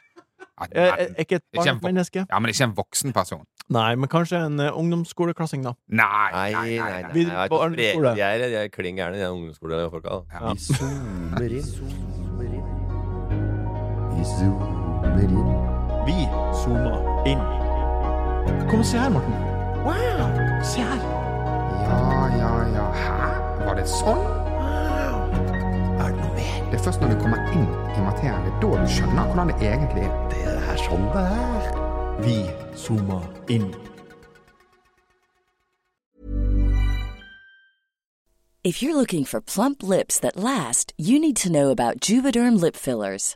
Er, 0.61 0.67
er 0.75 1.07
ikke 1.17 1.35
et 1.39 1.43
Ikke 1.55 1.63
barn 1.63 1.77
et 1.77 1.81
menneske? 1.81 2.25
Ja, 2.29 2.39
men 2.39 2.51
ikke 2.51 2.63
en 2.67 2.73
voksen 2.75 3.13
person. 3.15 3.45
Nei, 3.71 3.95
men 3.95 4.09
kanskje 4.11 4.45
en 4.45 4.59
uh, 4.59 4.67
ungdomsskoleklassing, 4.77 5.63
da. 5.63 5.71
Nei, 5.89 6.31
Nei, 6.31 6.51
nei, 6.51 6.67
nei. 6.77 7.23
Jeg 7.23 7.49
på 7.49 7.55
ikke, 7.55 7.65
ungdomsskole. 7.65 8.15
Jeg 8.19 8.41
er, 8.41 8.47
jeg 8.51 8.65
er 8.65 8.69
klin 8.69 8.95
gæren 8.99 9.15
i 9.15 9.23
den 9.23 9.31
ungdomsskolefolka. 9.31 10.19
Ja. 10.33 10.53
Vi. 10.53 10.59
Zoomer 10.59 12.51
inn. 12.51 12.61
Vi 14.17 14.23
zoomer 14.35 15.23
inn. 15.23 15.80
Vi 16.05 16.27
zooma 16.63 16.97
inn. 17.29 17.41
Kom 18.69 18.79
og 18.79 18.85
se 18.85 18.97
her, 18.97 19.09
Morten. 19.09 19.33
Wow! 19.85 20.23
Se 20.63 20.81
her. 20.81 21.03
Ja, 21.85 22.27
ja, 22.37 22.53
ja. 22.75 22.85
Hæ? 22.97 23.65
Var 23.65 23.77
det 23.77 23.85
sånn? 23.89 24.23
Er 26.01 26.09
det 26.09 26.17
noe 26.17 26.31
mer? 26.33 26.57
Det 26.71 26.79
er 26.79 26.83
først 26.87 27.03
når 27.03 27.13
du 27.13 27.21
kommer 27.21 27.53
inn 27.53 27.67
i 27.69 28.01
materien, 28.01 28.41
det 28.47 28.53
er 28.53 28.59
da 28.63 28.71
du 28.81 28.89
skjønner 28.95 29.29
hvordan 29.29 29.51
det 29.51 29.69
egentlig 29.69 30.07
er. 30.07 30.17
Det 30.33 30.57
er 30.57 30.83
sånn 30.87 31.07
det 31.13 31.25
er. 31.45 31.71
Vi 32.25 32.37
zooma 32.77 33.21
inn. 33.53 33.69
If 38.63 38.81
you're 38.81 38.95
looking 38.95 39.25
for 39.25 39.41
plump 39.41 39.81
lips 39.81 40.19
that 40.19 40.37
last, 40.37 40.93
you 40.97 41.19
need 41.19 41.35
to 41.37 41.51
know 41.51 41.69
about 41.69 41.99
Juvederm 41.99 42.59
lip 42.61 42.75
fillers. 42.75 43.35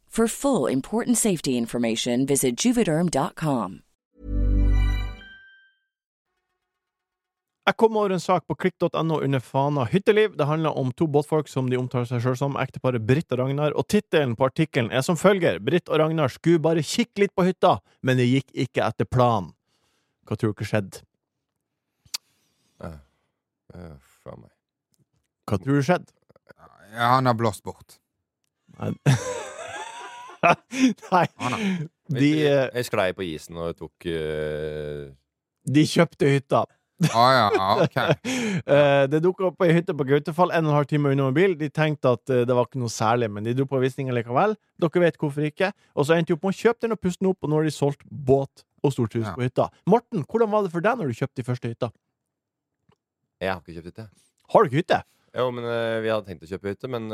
For 0.11 0.27
full 0.27 0.67
important 0.71 1.17
safety 1.17 1.57
information, 1.57 2.25
visit 2.25 2.65
juvederm.com. 2.65 3.79
Jeg 7.65 7.77
kom 7.77 7.95
over 7.95 8.11
en 8.11 8.19
sak 8.19 8.43
på 8.49 8.57
klikk.no 8.59 9.21
under 9.23 9.39
fana 9.39 9.85
hytteliv. 9.87 10.33
Det 10.35 10.49
handler 10.49 10.75
om 10.77 10.91
to 10.91 11.07
båtfolk 11.07 11.47
som 11.47 11.69
de 11.71 11.79
omtaler 11.79 12.09
seg 12.09 12.25
sjøl 12.25 12.35
som, 12.35 12.57
ekteparet 12.59 13.05
Britt 13.07 13.31
og 13.31 13.39
Ragnar, 13.39 13.71
og 13.77 13.87
tittelen 13.87 14.35
på 14.35 14.49
artikkelen 14.49 14.91
er 14.91 15.05
som 15.07 15.15
følger 15.15 15.61
Britt 15.63 15.87
og 15.87 16.01
Ragnar 16.01 16.33
skulle 16.33 16.59
bare 16.59 16.83
kikke 16.83 17.23
litt 17.23 17.35
på 17.37 17.45
hytta, 17.47 17.77
men 18.03 18.19
det 18.19 18.27
gikk 18.27 18.51
ikke 18.65 18.83
etter 18.83 19.07
planen. 19.07 19.53
Hva 20.27 20.35
tror 20.35 20.57
dere 20.57 20.67
skjedde? 20.73 21.05
Uh, 22.83 23.95
faen 24.25 24.43
meg. 24.43 24.51
Hva 25.47 25.61
tror 25.61 25.79
du 25.79 25.87
skjedde? 25.87 26.11
Ja, 26.97 27.13
han 27.15 27.31
har 27.31 27.39
blåst 27.39 27.63
bort. 27.63 28.01
Nei, 28.81 28.91
Nei. 30.43 31.25
Ah, 31.37 31.49
nei. 31.53 31.87
De, 32.11 32.29
eh, 32.47 32.67
Jeg 32.75 32.87
sklei 32.89 33.09
på 33.15 33.23
isen 33.23 33.57
og 33.61 33.75
tok 33.79 34.07
uh... 34.11 35.09
de 35.71 35.83
kjøpte 35.87 36.27
hytta. 36.33 36.63
ah, 37.13 37.31
ja, 37.33 37.67
ok. 37.85 37.97
Eh, 38.61 39.03
det 39.09 39.21
dukka 39.23 39.47
opp 39.47 39.63
ei 39.65 39.71
hytte 39.73 39.93
på 39.97 40.05
Gautefall, 40.05 40.51
en 40.53 40.67
og 40.67 40.71
en 40.73 40.75
halv 40.81 40.87
time 40.91 41.09
unna 41.13 41.25
mobil. 41.31 41.55
De 41.57 41.69
tenkte 41.73 42.11
at 42.13 42.29
det 42.29 42.53
var 42.53 42.67
ikke 42.67 42.81
noe 42.81 42.91
særlig, 42.93 43.29
men 43.33 43.45
de 43.47 43.55
dro 43.57 43.65
på 43.69 43.79
visning 43.81 44.11
likevel. 44.13 44.53
Dere 44.81 45.01
vet 45.01 45.17
hvorfor 45.17 45.47
ikke. 45.47 45.71
Og 45.97 46.05
så 46.05 46.13
endte 46.17 46.29
de 46.29 46.35
opp 46.37 46.45
med 46.45 46.53
å 46.53 46.59
kjøpe 46.59 46.83
den 46.85 46.93
og 46.93 47.01
puste 47.01 47.23
den 47.23 47.31
opp, 47.31 47.39
og 47.41 47.49
nå 47.49 47.57
har 47.61 47.65
de 47.69 47.73
solgt 47.73 48.03
båt 48.11 48.65
og 48.85 48.93
storthus 48.93 49.25
Ja. 49.25 49.33
på 49.37 49.45
hytta. 49.47 49.69
Morten, 49.89 50.21
hvordan 50.29 50.51
var 50.53 50.65
det 50.67 50.71
for 50.75 50.85
deg 50.85 50.99
når 51.01 51.09
du 51.09 51.17
kjøpte 51.23 51.41
de 51.41 51.47
første 51.47 51.71
hytta? 51.73 51.89
Jeg 53.41 53.49
har 53.53 53.61
ikke 53.63 53.75
kjøpt 53.79 53.89
hytte. 53.91 54.05
Har 54.53 54.61
du 54.61 54.69
ikke 54.69 54.81
hytte? 54.83 55.01
Jo, 55.41 55.47
men 55.55 55.65
uh, 55.65 55.97
vi 56.03 56.11
hadde 56.11 56.27
tenkt 56.29 56.45
å 56.45 56.51
kjøpe 56.51 56.73
hytte, 56.75 56.89
men 56.91 57.07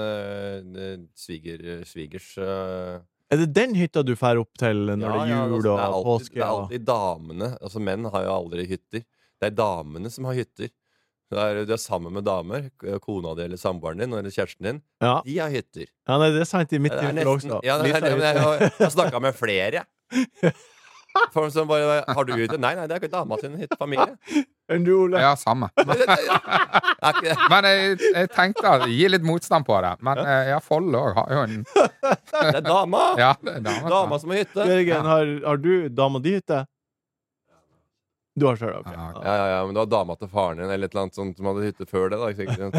det- 0.74 0.92
sviger, 1.16 1.64
svigers 1.88 2.32
eh, 2.42 2.98
Er 3.32 3.42
det 3.44 3.48
den 3.56 3.74
hytta 3.76 4.04
du 4.08 4.14
drar 4.16 4.40
opp 4.40 4.54
til 4.60 4.86
når 4.88 5.02
ja, 5.04 5.12
det 5.12 5.22
er 5.22 5.32
ja, 5.34 5.38
jul 5.44 5.56
altså, 5.58 5.58
og 5.58 5.64
det 5.64 5.72
er 5.84 5.86
alltid, 5.88 6.08
påske? 6.08 6.34
Det 6.38 6.44
er 6.44 6.52
alltid 6.54 6.86
damene. 6.88 7.50
Altså 7.62 7.82
Menn 7.84 8.06
har 8.14 8.24
jo 8.28 8.36
aldri 8.38 8.68
hytter. 8.70 9.04
Det 9.38 9.50
er 9.50 9.56
damene 9.58 10.12
som 10.14 10.30
har 10.30 10.38
hytter. 10.40 10.70
Det 11.28 11.42
er, 11.44 11.58
du 11.68 11.74
er 11.76 11.82
sammen 11.84 12.14
med 12.16 12.24
damer, 12.24 12.70
kona 13.04 13.34
di 13.36 13.44
eller 13.44 13.60
samboeren 13.60 14.00
din 14.00 14.14
eller 14.16 14.32
kjæresten 14.32 14.64
din. 14.70 14.78
Ja. 15.04 15.18
De 15.26 15.34
har 15.42 15.52
hytter. 15.52 15.90
ja, 16.08 16.18
nei, 16.22 16.30
det 16.32 16.40
er 16.46 16.48
sant 16.48 16.72
i 16.72 16.80
mitt 16.80 16.96
tilfelle 16.96 17.28
også. 17.28 17.60
ja, 17.68 17.76
det 17.84 17.92
er, 17.98 18.08
jeg, 18.16 18.40
har- 18.46 18.64
har 18.80 18.94
snakka 18.96 19.20
med 19.20 19.36
flere, 19.36 19.84
jeg. 19.84 20.54
Folk 21.34 21.54
som 21.54 21.68
bare 21.70 22.02
Har 22.08 22.28
du 22.28 22.34
hytte? 22.38 22.58
Nei, 22.62 22.74
nei, 22.78 22.86
det 22.88 22.98
er 22.98 23.02
ikke 23.04 23.14
dama 23.14 23.38
sin 23.42 23.58
hytte. 23.60 23.78
Familie. 23.80 24.16
Enn 24.72 24.84
du, 24.84 24.92
Ole? 25.06 25.20
Ja, 25.24 25.34
samme. 25.40 25.70
Men 27.52 27.68
jeg, 27.70 27.98
jeg 28.04 28.32
tenkte 28.36 28.74
å 28.74 28.88
gi 28.92 29.08
litt 29.12 29.26
motstand 29.28 29.68
på 29.68 29.78
det. 29.84 29.94
Men 30.04 30.22
eh, 30.24 30.54
ja, 30.54 30.62
Folle 30.64 31.00
òg 31.00 31.20
har 31.22 31.36
jo 31.36 31.44
en 31.46 31.62
Det 32.38 32.56
er 32.60 32.66
dama! 32.66 33.04
Ja, 33.20 33.34
det 33.42 33.60
er 33.60 33.64
dama, 33.68 33.92
Dama 33.94 34.20
som 34.22 34.34
har 34.34 34.44
hytte. 34.44 34.66
Jørgen, 34.68 35.08
har, 35.14 35.32
har 35.48 35.62
du 35.64 35.72
dama 35.94 36.22
di 36.24 36.36
hytte? 36.38 36.66
Du 38.38 38.46
har 38.46 38.60
sjøl, 38.60 38.76
ok. 38.78 38.90
Ja. 38.94 39.06
Ja, 39.26 39.36
ja, 39.50 39.62
men 39.66 39.74
det 39.74 39.82
var 39.82 39.90
dama 39.90 40.16
til 40.20 40.30
faren 40.30 40.60
din 40.62 40.70
eller 40.70 40.86
et 40.86 40.94
eller 40.94 41.08
annet 41.08 41.18
sånt 41.18 41.40
som 41.40 41.48
hadde 41.50 41.64
hytte 41.66 41.88
før 41.90 42.12
det. 42.14 42.20
da 42.22 42.28
ikke? 42.30 42.70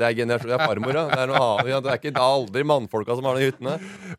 Det 0.00 0.06
er 0.08 0.16
generasjon, 0.18 0.50
det 0.50 0.56
er 0.58 0.64
farmor, 0.66 0.96
ja. 0.98 1.04
Det 1.12 1.20
er 1.22 1.30
noe 1.30 1.42
annet. 1.44 1.70
Ja, 1.70 1.78
det 1.84 1.92
er 1.92 2.00
ikke 2.00 2.10
det 2.16 2.18
er 2.24 2.32
aldri 2.40 2.64
mannfolka 2.66 3.14
som 3.14 3.28
har 3.30 3.38
de 3.38 3.46
hyttene. 3.46 3.76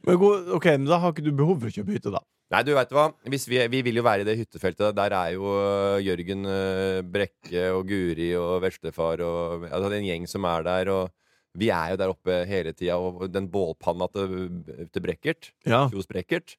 Men 0.08 0.19
god, 0.21 0.47
ok, 0.55 0.67
men 0.77 0.88
da 0.88 1.01
har 1.03 1.12
ikke 1.12 1.25
du 1.25 1.34
behov 1.36 1.60
for 1.60 1.67
å 1.67 1.75
kjøpe 1.75 1.97
hytte, 1.97 2.13
da. 2.15 2.21
Nei, 2.53 2.62
du 2.63 2.71
vet 2.77 2.91
hva. 2.95 3.05
Hvis 3.34 3.47
vi, 3.49 3.60
vi 3.73 3.79
vil 3.89 3.99
jo 3.99 4.05
være 4.05 4.21
i 4.23 4.27
det 4.29 4.38
hyttefeltet. 4.39 4.95
Der 4.95 5.15
er 5.17 5.31
jo 5.34 5.49
øh, 5.58 5.97
Jørgen 6.05 6.45
øh, 6.45 6.99
Brekke 7.12 7.63
og 7.73 7.88
Guri 7.89 8.27
og 8.38 8.60
Veslefar 8.63 9.23
og 9.25 9.65
altså, 9.65 9.89
det 9.89 9.97
er 9.97 10.03
en 10.03 10.10
gjeng 10.12 10.27
som 10.29 10.45
er 10.47 10.63
der. 10.69 10.91
Og 10.93 11.58
vi 11.58 11.71
er 11.73 11.95
jo 11.95 11.99
der 12.03 12.13
oppe 12.13 12.38
hele 12.47 12.71
tida. 12.77 12.99
Og 13.01 13.25
den 13.34 13.49
bålpanna 13.51 14.08
til, 14.13 14.47
til 14.93 15.03
Brekkert, 15.03 15.49
Ja. 15.65 15.88
Kjos 15.91 16.08
Brekkert, 16.08 16.55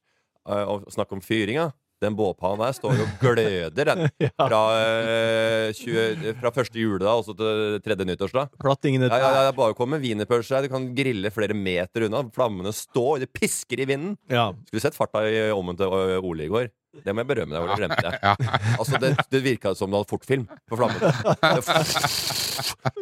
øh, 0.50 0.64
og 0.74 0.90
snakk 0.92 1.14
om 1.16 1.22
fyringa. 1.24 1.70
Den 2.04 2.12
bålpanna 2.18 2.66
der 2.68 2.74
står 2.76 2.92
jo 2.98 3.04
og 3.06 3.12
gløder, 3.22 3.88
den. 3.88 4.02
Ja. 4.26 4.30
Fra, 4.36 4.58
eh, 4.76 5.70
20, 5.72 6.34
fra 6.42 6.50
første 6.52 6.76
juledag 6.80 7.22
og 7.22 7.24
så 7.24 7.32
til 7.38 7.78
tredje 7.84 8.04
nyttårsdag. 8.10 8.50
Plattingene 8.60 9.08
Ja, 9.08 9.16
ja, 9.22 9.30
ja, 9.32 9.44
det 9.46 9.52
er 9.54 9.56
bare 9.56 9.72
å 9.72 9.78
komme 9.78 9.96
med 9.96 10.04
wienerpølse 10.04 10.58
her. 10.58 10.66
Du 10.66 10.72
kan 10.74 10.90
grille 10.96 11.30
flere 11.32 11.56
meter 11.56 12.04
unna. 12.08 12.20
Flammene 12.36 12.72
står, 12.76 13.22
det 13.24 13.30
pisker 13.32 13.80
i 13.80 13.88
vinden. 13.88 14.18
ja. 14.28 14.50
Skulle 14.68 14.84
sett 14.84 14.98
farta 14.98 15.24
i 15.28 15.46
ommen 15.56 15.76
til 15.78 15.88
Ø, 15.88 16.18
Ole 16.20 16.44
i 16.46 16.52
går. 16.52 16.68
Det 17.04 17.12
må 17.12 17.20
jeg 17.24 17.28
berømme 17.28 17.52
deg 17.52 17.60
for. 17.60 17.72
Det 17.72 17.80
glemte 17.80 18.08
jeg. 18.08 18.50
Altså, 18.80 19.00
det, 19.00 19.10
det 19.32 19.40
virka 19.44 19.72
som 19.76 19.90
det 19.92 19.98
hadde 20.00 20.12
fortfilm 20.12 20.46
på 20.68 20.78
flammen. 20.80 21.00
Det, 21.00 21.60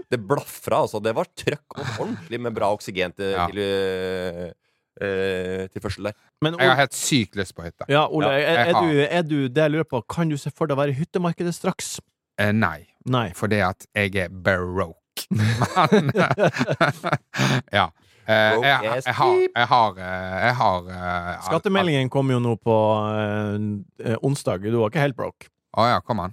det 0.14 0.18
blafra, 0.26 0.80
altså. 0.86 1.00
Det 1.02 1.14
var 1.18 1.30
trøkk 1.38 1.78
og 1.78 1.86
ordentlig 2.02 2.40
med 2.46 2.54
bra 2.56 2.70
oksygen 2.74 3.14
til, 3.18 3.34
Ja. 3.34 3.46
til, 3.50 3.58
øh, 3.62 4.52
øh, 5.00 5.68
til 5.72 5.80
førsel 5.82 6.04
der. 6.10 6.12
Men 6.42 6.56
Jeg 6.60 6.68
har 6.70 6.76
helt 6.84 6.94
sykt 6.94 7.36
lyst 7.36 7.54
på 7.56 7.62
hytte. 7.66 7.84
ja, 7.88 8.06
Ole 8.06 8.26
Ja, 8.26 8.38
er, 8.38 8.58
er, 8.68 8.72
du, 8.72 9.00
er 9.10 9.22
du 9.22 9.36
det 9.48 9.62
jeg 9.62 9.70
lurer 9.70 9.88
på, 9.90 10.02
kan 10.08 10.28
du 10.28 10.36
se 10.36 10.50
for 10.54 10.66
deg 10.66 10.76
å 10.76 10.80
være 10.82 10.94
i 10.94 10.98
hyttemarkedet 10.98 11.54
straks? 11.54 11.96
Eh, 12.38 12.52
nei, 12.52 12.86
Nei. 13.06 13.28
fordi 13.34 13.60
at 13.62 13.86
jeg 13.94 14.14
er 14.16 14.28
baroque. 14.28 14.94
Men 15.92 16.10
Ja. 17.72 17.88
Eh, 18.24 18.34
jeg, 18.64 18.78
jeg, 18.84 19.02
jeg 19.04 19.14
har 19.14 19.32
Jeg 19.54 19.66
har, 19.68 19.98
eh, 20.00 20.36
jeg 20.46 20.54
har 20.56 20.86
uh, 20.88 21.42
Skattemeldingen 21.44 22.08
kom 22.08 22.30
jo 22.32 22.38
nå 22.40 22.54
på 22.56 22.76
uh, 23.04 24.14
onsdag. 24.24 24.64
Du 24.64 24.78
var 24.80 24.88
ikke 24.92 25.02
helt 25.04 25.16
broke. 25.18 25.50
Å 25.76 25.84
ja, 25.90 25.98
kom 26.00 26.22
an. 26.24 26.32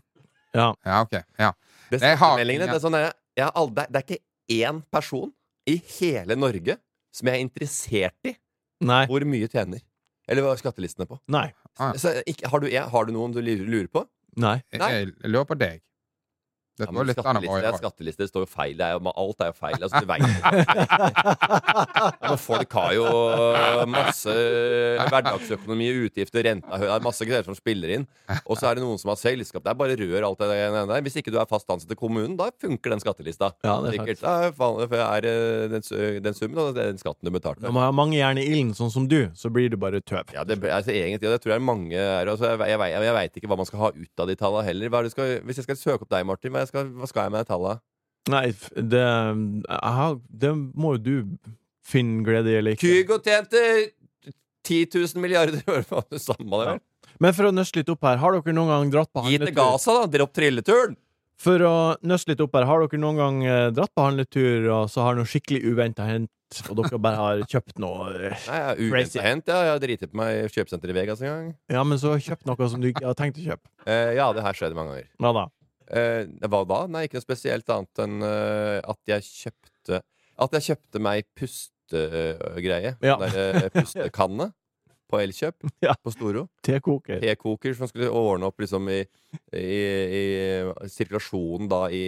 Ja. 0.56 0.70
Ja, 0.86 1.02
ok. 1.04 1.18
Ja. 1.40 1.52
Det, 1.92 2.00
Jeg 2.00 2.16
har- 2.18 2.18
skattemeldingene, 2.18 2.70
det, 2.72 2.78
er 2.80 2.84
sånn, 2.86 2.96
jeg, 3.02 3.12
jeg 3.42 3.52
aldri, 3.60 3.86
det 3.92 4.00
er 4.00 4.06
ikke 4.08 4.22
én 4.72 4.80
person 4.92 5.32
i 5.68 5.76
hele 6.00 6.36
Norge 6.40 6.78
som 7.12 7.28
jeg 7.28 7.36
er 7.36 7.44
interessert 7.44 8.30
i 8.32 8.34
Nei. 8.82 9.04
hvor 9.10 9.24
mye 9.28 9.50
tjener. 9.52 9.84
Eller 10.32 10.46
hva 10.46 10.54
er 10.56 10.62
skattelistene 10.62 11.08
på. 11.10 11.20
Nei. 11.34 11.48
Ah. 11.78 11.94
Så, 12.00 12.14
ikke, 12.30 12.50
har, 12.52 12.64
du, 12.64 12.68
har 12.72 13.08
du 13.08 13.14
noen 13.16 13.34
du 13.36 13.42
lurer 13.42 13.90
på? 13.92 14.06
Nei. 14.42 14.58
Jeg, 14.72 14.80
Nei. 14.82 14.92
jeg 14.96 15.32
lurer 15.32 15.48
på 15.50 15.58
deg. 15.60 15.82
Ja, 16.82 16.86
Dette 16.86 16.98
var 16.98 17.10
litt 17.10 17.20
skattelister, 17.20 17.66
ja, 17.66 17.74
skattelister 17.80 18.32
står 18.32 18.46
jo 18.46 18.52
feil. 18.52 18.76
Det 18.80 18.88
er 18.88 18.98
jo, 18.98 19.16
alt 19.24 19.46
er 19.46 19.52
jo 19.52 19.58
feil. 19.58 19.78
Altså, 19.80 20.02
du 20.02 20.08
vet. 20.12 20.22
Men 22.28 22.40
folk 22.42 22.78
har 22.82 22.96
jo 22.98 23.08
masse 23.92 24.38
hverdagsøkonomi, 25.12 25.92
utgifter, 26.08 26.46
renta 26.52 26.82
det 26.82 26.90
er 26.90 27.06
masse 27.06 27.28
greier 27.28 27.46
som 27.46 27.58
spiller 27.58 27.96
inn. 27.98 28.06
Og 28.46 28.58
så 28.60 28.70
er 28.70 28.78
det 28.78 28.86
noen 28.86 29.00
som 29.02 29.12
har 29.14 29.20
selskap. 29.20 29.64
Det 29.66 29.72
er 29.72 29.80
bare 29.80 29.98
rør 30.00 30.28
alt 30.28 30.42
det 30.42 30.50
der. 30.52 31.06
Hvis 31.06 31.18
ikke 31.22 31.34
du 31.34 31.40
er 31.42 31.50
fast 31.50 31.70
ansatt 31.72 31.94
i 31.94 31.98
kommunen, 32.00 32.36
da 32.40 32.50
funker 32.62 32.96
den 32.96 33.04
skattelista. 33.04 33.52
Ja, 33.66 33.78
det 33.84 33.94
er 33.94 33.98
Sikkert. 34.02 34.24
Ja, 34.26 34.52
faen, 34.56 34.80
for 34.92 35.04
er 35.04 35.28
eh, 35.28 35.66
den, 35.72 35.86
den 36.26 36.38
summen, 36.38 36.60
og 36.62 36.78
er 36.78 36.92
den 36.92 37.02
skatten 37.02 37.28
du 37.28 37.34
betalte. 37.34 37.64
Når 37.66 37.76
man 37.76 37.88
har 37.88 37.96
mange 37.96 38.18
jern 38.18 38.40
i 38.42 38.46
ilden, 38.48 38.74
sånn 38.78 38.94
som 38.94 39.08
du, 39.12 39.20
så 39.38 39.52
blir 39.54 39.72
du 39.72 39.78
bare 39.82 40.02
tøv. 40.04 40.32
Ja, 40.36 40.46
det, 40.48 40.60
altså, 40.64 40.94
egentlig, 40.96 41.32
det 41.32 41.42
tror 41.44 41.56
jeg 41.56 41.66
mange 41.66 41.98
er 41.98 42.30
altså, 42.32 42.54
Jeg, 42.54 42.72
jeg, 42.72 43.06
jeg, 43.06 43.16
veit 43.18 43.40
ikke 43.40 43.52
hva 43.52 43.60
man 43.60 43.70
skal 43.70 43.84
ha 43.84 43.92
ut 43.96 44.24
av 44.24 44.32
de 44.32 44.38
tallene 44.40 44.68
heller. 44.68 44.92
Hva 44.92 45.02
er 45.02 45.10
det 45.10 45.14
skal, 45.16 45.36
hvis 45.48 45.62
jeg 45.62 45.68
skal 45.70 45.80
søke 45.80 46.08
opp 46.08 46.14
deg, 46.14 46.28
Martin, 46.28 46.54
hva, 46.54 46.64
jeg 46.66 46.71
skal, 46.72 46.92
hva 46.98 47.10
skal 47.12 47.28
jeg 47.28 47.36
med 47.36 47.44
de 47.46 47.52
tallene? 47.52 47.82
Nei, 48.32 48.44
det 48.94 49.02
aha, 49.82 50.08
Det 50.30 50.52
må 50.56 50.96
jo 50.96 51.02
du 51.02 51.16
finne 51.92 52.22
glede 52.26 52.52
i 52.54 52.58
eller 52.60 52.76
ikke. 52.78 52.88
Kygo 52.88 53.18
tjente 53.26 53.62
10 54.68 54.86
000 54.94 55.22
milliarder 55.24 55.62
i 55.62 55.72
året. 55.74 55.94
Det 56.14 56.22
samme 56.22 56.60
det 56.62 56.68
vel? 56.74 56.82
Men 57.22 57.34
for 57.38 57.50
å 57.50 57.54
nøste 57.54 57.82
litt 57.82 57.90
opp 57.94 58.06
her, 58.08 58.18
har 58.22 58.36
dere 58.38 58.54
noen 58.56 58.70
gang 58.72 58.92
dratt 58.94 59.10
på 59.14 59.24
Gi 59.28 59.36
til 59.38 59.48
handletur? 59.50 59.58
Gaza, 59.58 59.96
da! 60.00 60.12
Dropp 60.18 60.36
trilleturen! 60.38 60.94
For 61.42 61.64
å 61.66 61.74
nøste 62.06 62.32
litt 62.34 62.42
opp 62.46 62.54
her, 62.58 62.68
har 62.70 62.84
dere 62.86 63.02
noen 63.02 63.18
gang 63.18 63.40
eh, 63.46 63.68
dratt 63.74 63.92
på 63.98 64.06
handletur, 64.06 64.68
og 64.78 64.90
så 64.94 65.08
har 65.08 65.18
noe 65.18 65.26
skikkelig 65.30 65.64
uventa 65.74 66.06
hendt, 66.06 66.30
og 66.70 66.78
dere 66.82 67.00
bare 67.02 67.18
har 67.22 67.42
kjøpt 67.50 67.82
noe 67.82 68.12
eh, 68.30 68.44
Nei, 68.52 68.60
Crazy. 68.78 68.90
uventa 68.92 69.26
hent. 69.26 69.50
Ja. 69.50 69.62
Jeg 69.66 69.74
har 69.74 69.82
driti 69.86 70.10
på 70.12 70.20
meg 70.22 70.36
i 70.38 70.52
kjøpesenteret 70.54 70.94
i 70.94 70.98
Vegas 71.00 71.24
en 71.26 71.32
gang. 71.32 71.48
Ja, 71.74 71.82
men 71.86 72.02
så 72.02 72.14
kjøpt 72.22 72.46
noe 72.50 72.70
som 72.74 72.82
du 72.86 72.90
ikke 72.92 73.06
har 73.10 73.18
tenkt 73.18 73.42
å 73.42 73.46
kjøpe. 73.50 73.66
Eh, 73.90 74.14
ja, 74.20 74.30
det 74.38 74.46
her 74.46 74.58
skjedde 74.62 74.78
mange 74.78 74.94
ganger. 74.94 75.10
Ja 75.26 75.34
da? 75.42 75.48
Eh, 75.92 76.24
hva 76.48 76.62
da? 76.70 76.80
Nei, 76.88 77.06
ikke 77.08 77.20
noe 77.20 77.26
spesielt 77.26 77.70
annet 77.74 78.02
enn 78.06 78.22
eh, 78.24 78.80
at 78.94 79.00
jeg 79.12 79.26
kjøpte 79.28 80.02
At 80.42 80.56
jeg 80.58 80.66
kjøpte 80.72 81.02
meg 81.04 81.26
pustegreie. 81.38 82.96
Ja. 83.04 83.18
Der 83.20 83.38
eh, 83.42 83.70
pustekanne 83.76 84.52
på 85.12 85.20
Elkjøp 85.20 85.66
Ja. 85.84 85.92
på 86.00 86.14
Storo. 86.16 86.46
Tekoker. 86.64 87.20
Tekoker 87.20 87.74
som 87.76 87.90
skulle 87.92 88.08
ordne 88.16 88.48
opp 88.48 88.62
liksom 88.64 88.88
i, 88.94 89.02
i, 89.60 89.66
i 90.16 90.22
sirkulasjonen 90.88 91.68
da 91.72 91.82
i, 91.92 92.06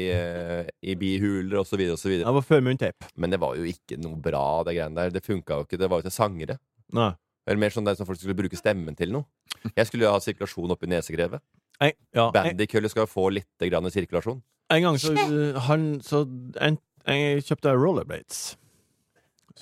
i 0.88 0.95
bihuler 0.95 1.66
så 1.68 1.76
videre 1.76 1.99
Det 1.99 2.36
var 2.38 2.47
før 2.47 2.64
munnteip. 2.64 3.03
Men 3.20 3.36
det 3.36 3.41
var 3.43 3.57
jo 3.60 3.68
ikke 3.68 3.99
noe 3.99 4.16
bra, 4.24 4.45
det 4.64 4.78
greiene 4.78 4.95
der. 5.01 5.12
Det 5.18 5.26
funka 5.26 5.60
jo 5.60 5.68
ikke. 5.68 5.82
Det 5.84 5.91
var 5.91 5.99
jo 5.99 6.07
til 6.07 6.16
sangere. 6.16 6.55
Nei. 6.95 7.12
Eller 7.43 7.60
mer 7.60 7.76
sånn 7.76 7.84
der 7.84 7.97
som 7.99 8.07
folk 8.07 8.22
skulle 8.22 8.38
bruke 8.39 8.55
stemmen 8.55 8.95
til 8.95 9.12
noe. 9.12 9.28
Jeg 9.76 9.89
skulle 9.89 10.07
jo 10.07 10.14
ha 10.16 10.24
sirkulasjon 10.24 10.72
oppi 10.72 10.88
nesegrevet. 10.88 11.43
En, 11.84 11.93
ja, 12.15 12.25
en, 12.29 12.34
Bandykøller 12.38 12.91
skal 12.93 13.07
få 13.11 13.27
litt 13.36 13.67
grann 13.69 13.89
sirkulasjon. 13.91 14.41
en 14.73 14.84
gang 14.88 14.99
så 15.01 15.13
han 15.67 15.88
så 16.05 16.23
en, 16.63 16.77
Jeg 17.05 17.43
kjøpte 17.49 17.73
rollerblades. 17.75 18.43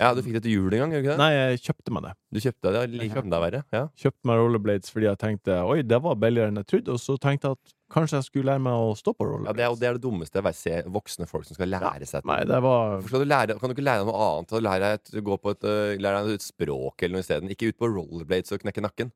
Ja, 0.00 0.14
Du 0.16 0.22
fikk 0.24 0.38
det 0.38 0.44
til 0.46 0.54
jul 0.54 0.72
en 0.72 0.86
gang? 0.86 0.92
ikke 0.96 1.10
det? 1.12 1.18
Nei, 1.20 1.32
jeg 1.34 1.58
kjøpte 1.66 1.92
meg 1.92 2.04
det. 2.06 2.12
Du 2.32 2.38
kjøpte 2.40 2.70
det? 2.72 2.82
like 2.94 3.12
Jeg 3.12 3.24
enda 3.26 3.40
verre. 3.42 3.60
Ja. 3.74 3.82
Kjøpte 3.98 4.28
meg 4.30 4.38
rollerblades 4.40 4.92
fordi 4.94 5.08
jeg 5.10 5.18
tenkte 5.20 5.58
oi, 5.68 5.82
det 5.84 5.98
var 6.06 6.16
billigere 6.16 6.48
enn 6.52 6.60
jeg 6.62 6.68
trodde. 6.70 6.94
Og 6.94 7.02
så 7.02 7.16
tenkte 7.20 7.50
jeg 7.50 7.58
at 7.58 7.74
kanskje 7.92 8.16
jeg 8.22 8.28
skulle 8.30 8.48
lære 8.48 8.62
meg 8.64 8.72
å 8.86 8.94
stå 8.96 9.12
på 9.12 9.26
Ja, 9.26 9.32
rollerblades. 9.34 9.58
det, 9.58 9.66
er, 9.66 9.76
det 9.82 9.88
er 9.90 9.98
det 9.98 10.04
dummeste 10.06 10.40
jeg 10.46 10.56
ser 10.62 10.88
voksne 10.94 11.28
folk 11.28 11.44
som 11.44 11.58
skal 11.58 11.68
lære 11.74 12.08
seg 12.08 12.24
Nei, 12.30 12.38
det 12.48 12.62
var 12.64 13.02
skal 13.04 13.20
du 13.20 13.28
lære, 13.34 13.58
kan 13.60 13.68
du 13.68 13.76
ikke 13.76 13.84
lære 13.90 14.00
deg 14.06 14.08
noe 14.08 14.30
annet? 14.30 14.56
Lære 14.70 14.86
deg 14.86 14.96
et, 15.02 15.12
gå 15.28 15.36
på 15.44 15.52
et, 15.58 15.68
øh, 15.68 15.92
lære 16.00 16.22
deg 16.24 16.38
et 16.40 16.46
språk 16.46 17.04
eller 17.04 17.18
noe 17.18 17.26
isteden. 17.26 17.52
Ikke 17.52 17.68
ut 17.68 17.80
på 17.82 17.90
rollerblades 17.92 18.56
og 18.56 18.64
knekke 18.64 18.86
nakken. 18.88 19.12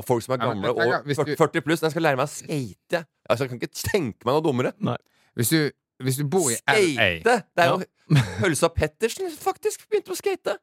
Og 0.00 0.06
folk 0.08 0.24
som 0.24 0.34
er 0.36 0.40
Ja, 0.42 0.54
men 0.54 0.64
gamle 0.64 0.96
og 1.04 1.12
40, 1.20 1.36
40 1.36 1.64
pluss, 1.66 1.82
jeg 1.84 1.92
skal 1.94 2.06
lære 2.08 2.18
meg 2.20 2.24
å 2.28 2.32
skate. 2.32 3.02
Altså, 3.28 3.44
jeg 3.44 3.52
kan 3.52 3.60
ikke 3.60 3.74
tenke 3.76 4.26
meg 4.28 4.36
noe 4.38 4.44
dummere. 4.46 4.72
Hvis 5.38 5.52
du, 5.52 5.58
hvis 6.06 6.18
du 6.20 6.24
bor 6.32 6.48
i 6.50 6.56
LA, 6.56 6.78
Skate! 6.80 7.36
Det 7.56 7.64
er 7.66 7.72
jo 7.74 7.80
Hølsa 8.40 8.70
Pettersen 8.74 9.28
faktisk 9.38 9.84
begynte 9.90 10.14
å 10.14 10.18
skate. 10.18 10.56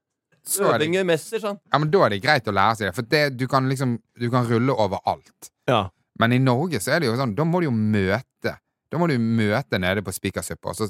Øvinger 0.63 1.03
Messer, 1.07 1.41
sånn. 1.43 1.57
ja, 1.59 1.79
men 1.83 1.89
da 1.91 2.05
er 2.05 2.13
det 2.15 2.21
greit 2.23 2.47
å 2.47 2.53
lære 2.55 2.75
seg 2.79 2.88
det. 2.89 2.95
For 2.95 3.07
det, 3.11 3.21
du 3.35 3.45
kan 3.51 3.65
liksom 3.67 3.97
Du 4.19 4.29
kan 4.31 4.47
rulle 4.47 4.71
over 4.79 5.01
alt. 5.07 5.49
Ja. 5.67 5.81
Men 6.19 6.33
i 6.33 6.39
Norge 6.39 6.79
så 6.81 6.95
er 6.95 7.03
det 7.03 7.09
jo 7.11 7.17
sånn 7.19 7.35
Da 7.38 7.43
må 7.45 7.59
du 7.61 7.67
jo 7.67 7.73
møte. 7.75 8.53
Da 8.88 8.99
må 9.01 9.09
du 9.11 9.17
møte 9.19 9.79
nede 9.83 10.01
på 10.07 10.13
Spikersuppa, 10.15 10.71
og 10.71 10.77
så 10.79 10.88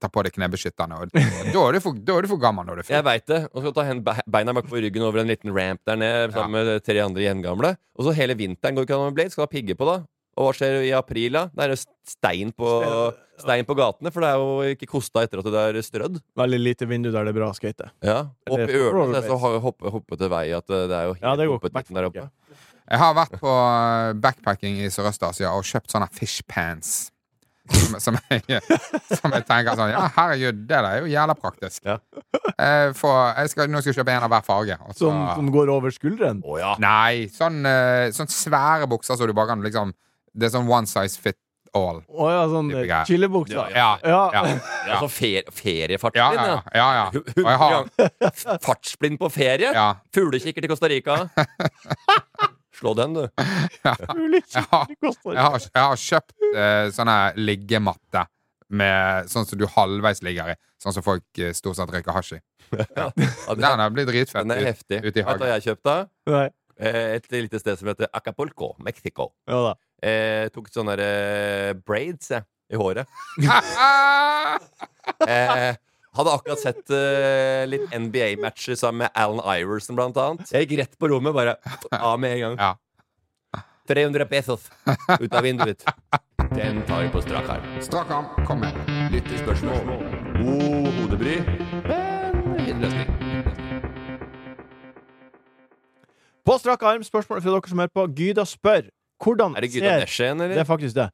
ta 0.00 0.10
på 0.12 0.24
deg 0.26 0.34
knebeskytterne. 0.36 1.00
Og 1.02 1.14
da 1.54 1.64
er 1.64 1.78
du 1.78 1.80
for, 1.84 1.96
da 1.96 2.18
er 2.18 2.26
du 2.26 2.32
for 2.32 2.42
gammel 2.42 2.68
når 2.68 2.80
du 2.80 2.84
er 2.84 2.92
Jeg 2.98 3.06
veit 3.06 3.26
det. 3.30 3.40
Og 3.52 3.64
så 3.64 3.72
ta 3.76 3.86
hen 3.88 4.04
beina 4.04 4.54
bak 4.56 4.68
på 4.70 4.82
ryggen 4.82 5.06
over 5.06 5.22
en 5.22 5.30
liten 5.30 5.54
ramp 5.54 5.82
der 5.88 6.00
ned 6.00 6.36
sammen 6.36 6.60
med 6.60 6.84
tre 6.86 7.00
andre 7.04 7.26
gjengamle. 7.26 7.74
Og 7.98 8.08
så 8.08 8.14
hele 8.18 8.38
vinteren 8.38 8.78
går 8.78 8.86
ikke 8.86 8.98
an 8.98 9.10
med 9.10 9.18
blade. 9.18 9.34
Skal 9.34 9.46
ha 9.46 9.52
pigger 9.52 9.78
på, 9.78 9.88
da. 9.88 10.00
Og 10.38 10.46
hva 10.46 10.54
skjer 10.54 10.84
i 10.86 10.92
april, 10.94 11.34
da? 11.34 11.48
Det 11.50 11.64
er 11.64 11.72
jo 11.74 11.78
stein 12.06 12.52
på, 12.54 12.68
stein 13.42 13.66
på 13.66 13.74
gatene, 13.78 14.12
for 14.14 14.22
det 14.22 14.28
er 14.30 14.38
jo 14.38 14.74
ikke 14.76 14.86
kosta 14.92 15.24
etter 15.26 15.42
at 15.42 15.48
det 15.50 15.64
er 15.64 15.78
strødd. 15.82 16.20
Veldig 16.38 16.60
lite 16.62 16.86
vindu 16.86 17.10
der 17.10 17.26
det 17.26 17.32
er 17.34 17.38
bra 17.40 17.48
å 17.50 17.56
skate. 17.56 17.90
Ja. 18.06 18.20
Opp 18.46 18.62
i 18.62 18.78
ørene 18.78 19.22
så 19.26 19.38
har 19.42 19.56
jo 19.56 19.64
hoppe, 19.66 19.90
hoppete 19.90 20.30
vei 20.30 20.44
at 20.54 20.70
uh, 20.70 20.84
det 20.86 20.94
er 20.94 21.08
jo 21.08 21.16
helt 21.16 21.26
Ja, 21.26 21.34
det 21.40 21.48
går 21.48 21.58
hoppete 21.58 21.98
der 21.98 22.06
oppe. 22.06 22.28
Jeg 22.88 23.02
har 23.02 23.16
vært 23.18 23.34
på 23.42 23.50
eh, 23.52 24.14
backpacking 24.16 24.78
i 24.80 24.88
Sørøst-Asia 24.88 25.50
og 25.52 25.66
kjøpt 25.68 25.92
sånne 25.92 26.08
fish 26.14 26.46
pants. 26.48 27.10
Som, 27.68 27.98
som, 28.00 28.16
jeg, 28.30 28.60
som 29.18 29.32
jeg 29.34 29.44
tenker 29.48 29.76
sånn 29.76 29.90
Ja, 29.92 30.04
herregud, 30.16 30.62
det 30.64 30.68
der 30.72 30.86
er 30.88 31.00
jo 31.02 31.10
jævla 31.12 31.34
praktisk. 31.38 31.82
Ja. 31.88 31.98
Eh, 32.58 32.92
for, 32.96 33.32
jeg 33.36 33.52
skal, 33.52 33.68
nå 33.72 33.80
skal 33.82 33.92
jeg 33.92 33.98
kjøpe 34.00 34.14
en 34.16 34.24
av 34.28 34.32
hver 34.32 34.46
farge. 34.46 34.78
og 34.84 34.94
så- 34.94 35.08
Som, 35.08 35.18
som 35.42 35.50
går 35.54 35.72
over 35.72 35.92
skulderen. 35.94 36.40
Å 36.44 36.58
ja. 36.60 36.74
Nei, 36.82 37.26
sånn, 37.32 37.60
eh, 37.68 38.08
sånn 38.16 38.30
svære 38.32 38.88
bukser 38.90 39.16
så 39.20 39.26
du 39.28 39.34
bare 39.36 39.52
kan 39.54 39.62
liksom 39.64 39.92
Det 40.38 40.48
er 40.48 40.58
sånn 40.58 40.68
one 40.70 40.86
size 40.86 41.18
fit 41.20 41.36
all. 41.76 42.00
Å 42.08 42.28
ja, 42.32 42.42
sånn 42.48 42.70
eh, 42.72 42.84
greier. 42.86 43.04
Ja. 43.52 43.88
Ja. 44.02 44.22
Ja, 44.32 44.42
ja. 44.88 45.00
Så 45.02 45.08
fer 45.12 45.48
feriefarten 45.52 46.16
ja, 46.20 46.28
din, 46.32 46.40
ja. 46.40 46.62
ja, 46.74 46.88
ja. 46.96 47.06
Og 47.12 47.44
jeg 47.44 47.58
har 47.62 47.74
ja. 47.76 48.58
Fartsblind 48.66 49.18
på 49.20 49.28
ferie? 49.32 49.72
ja, 49.76 49.90
Fuglekikker 50.14 50.64
til 50.64 50.72
Costa 50.72 50.88
Rica? 50.88 51.18
Slå 52.78 52.92
den, 52.94 53.14
du. 53.16 53.24
Mulig 54.14 54.42
jeg 54.54 54.64
har, 54.70 54.86
jeg 55.02 55.42
har, 55.42 55.58
jeg 55.62 55.82
har 55.82 55.96
kjøpt 56.02 56.34
eh, 56.54 56.90
sånne 56.94 57.16
liggematte 57.40 58.22
med 58.68 59.26
sånn 59.32 59.46
som 59.48 59.58
du 59.58 59.64
halvveis 59.72 60.20
ligger 60.22 60.52
i. 60.52 60.56
Sånn 60.82 60.94
som 60.94 61.02
folk 61.02 61.24
eh, 61.42 61.50
stort 61.56 61.78
sett 61.78 61.90
røyker 61.94 62.14
hasj 62.14 62.36
i. 62.38 62.40
Ja, 62.98 63.08
Den 63.16 63.62
den, 63.64 63.80
er 63.80 63.90
blitt 63.96 64.08
dritfett. 64.10 64.44
den 64.44 64.52
er 64.54 64.60
ut- 64.62 64.68
heftig. 64.74 64.98
ute 65.02 65.08
i 65.08 65.08
Vet 65.08 65.18
du 65.18 65.22
hva 65.24 65.34
hagen. 65.38 65.52
jeg 65.56 65.66
kjøpte? 65.70 65.94
Nei. 66.30 66.46
Eh, 66.78 67.14
Et 67.16 67.26
lite 67.34 67.58
sted 67.58 67.78
som 67.80 67.88
heter 67.90 68.10
Acapulco, 68.14 68.74
Mexico. 68.86 69.30
Ja 69.48 69.62
da. 69.70 69.74
Eh, 70.04 70.46
tok 70.54 70.68
sånne 70.70 70.94
der, 71.00 71.02
eh, 71.72 71.72
braids 71.82 72.30
jeg, 72.30 72.44
i 72.70 72.76
håret. 72.78 73.08
Eh, 75.28 75.74
hadde 76.18 76.34
akkurat 76.34 76.60
sett 76.60 76.82
uh, 76.90 77.62
litt 77.70 77.86
NBA-matcher 77.94 78.78
sammen 78.78 79.06
med 79.06 79.14
Alan 79.14 79.40
Iverson, 79.54 79.96
blant 79.98 80.18
annet. 80.18 80.50
Jeg 80.52 80.66
gikk 80.66 80.78
rett 80.82 80.98
på 80.98 81.10
rommet, 81.12 81.34
bare 81.36 81.56
av 81.94 82.18
med 82.20 82.36
en 82.36 82.44
gang. 82.44 82.58
Ja. 82.58 83.62
300 83.88 84.26
pesos 84.28 84.66
ut 85.20 85.32
av 85.32 85.46
vinduet. 85.46 85.84
Den 86.52 86.82
tar 86.88 87.06
vi 87.06 87.08
på 87.14 87.22
strak 87.24 87.48
arm. 87.48 87.64
Strak 87.80 88.10
arm, 88.12 88.28
kom 88.46 88.60
med. 88.60 88.76
Lyttespørsmål. 89.14 89.94
God 90.42 90.90
hodebry, 90.98 91.38
men 91.88 92.60
fin 92.66 92.84
løsning. 92.84 93.08
På 96.44 96.58
strak 96.60 96.82
arm, 96.82 97.04
spørsmål 97.04 97.42
fra 97.44 97.54
dere 97.54 97.72
som 97.72 97.82
hører 97.84 97.94
på. 97.94 98.06
Gyda 98.16 98.44
spør 98.48 98.88
hvordan 99.24 99.56
Er 99.56 99.64
det 99.64 99.72
Gyda 99.74 99.88
ser 99.88 100.04
Nesje 100.04 100.30
eller? 100.30 100.54
Det 100.54 100.62
er 100.62 100.68
faktisk 100.68 100.94
det. 100.96 101.08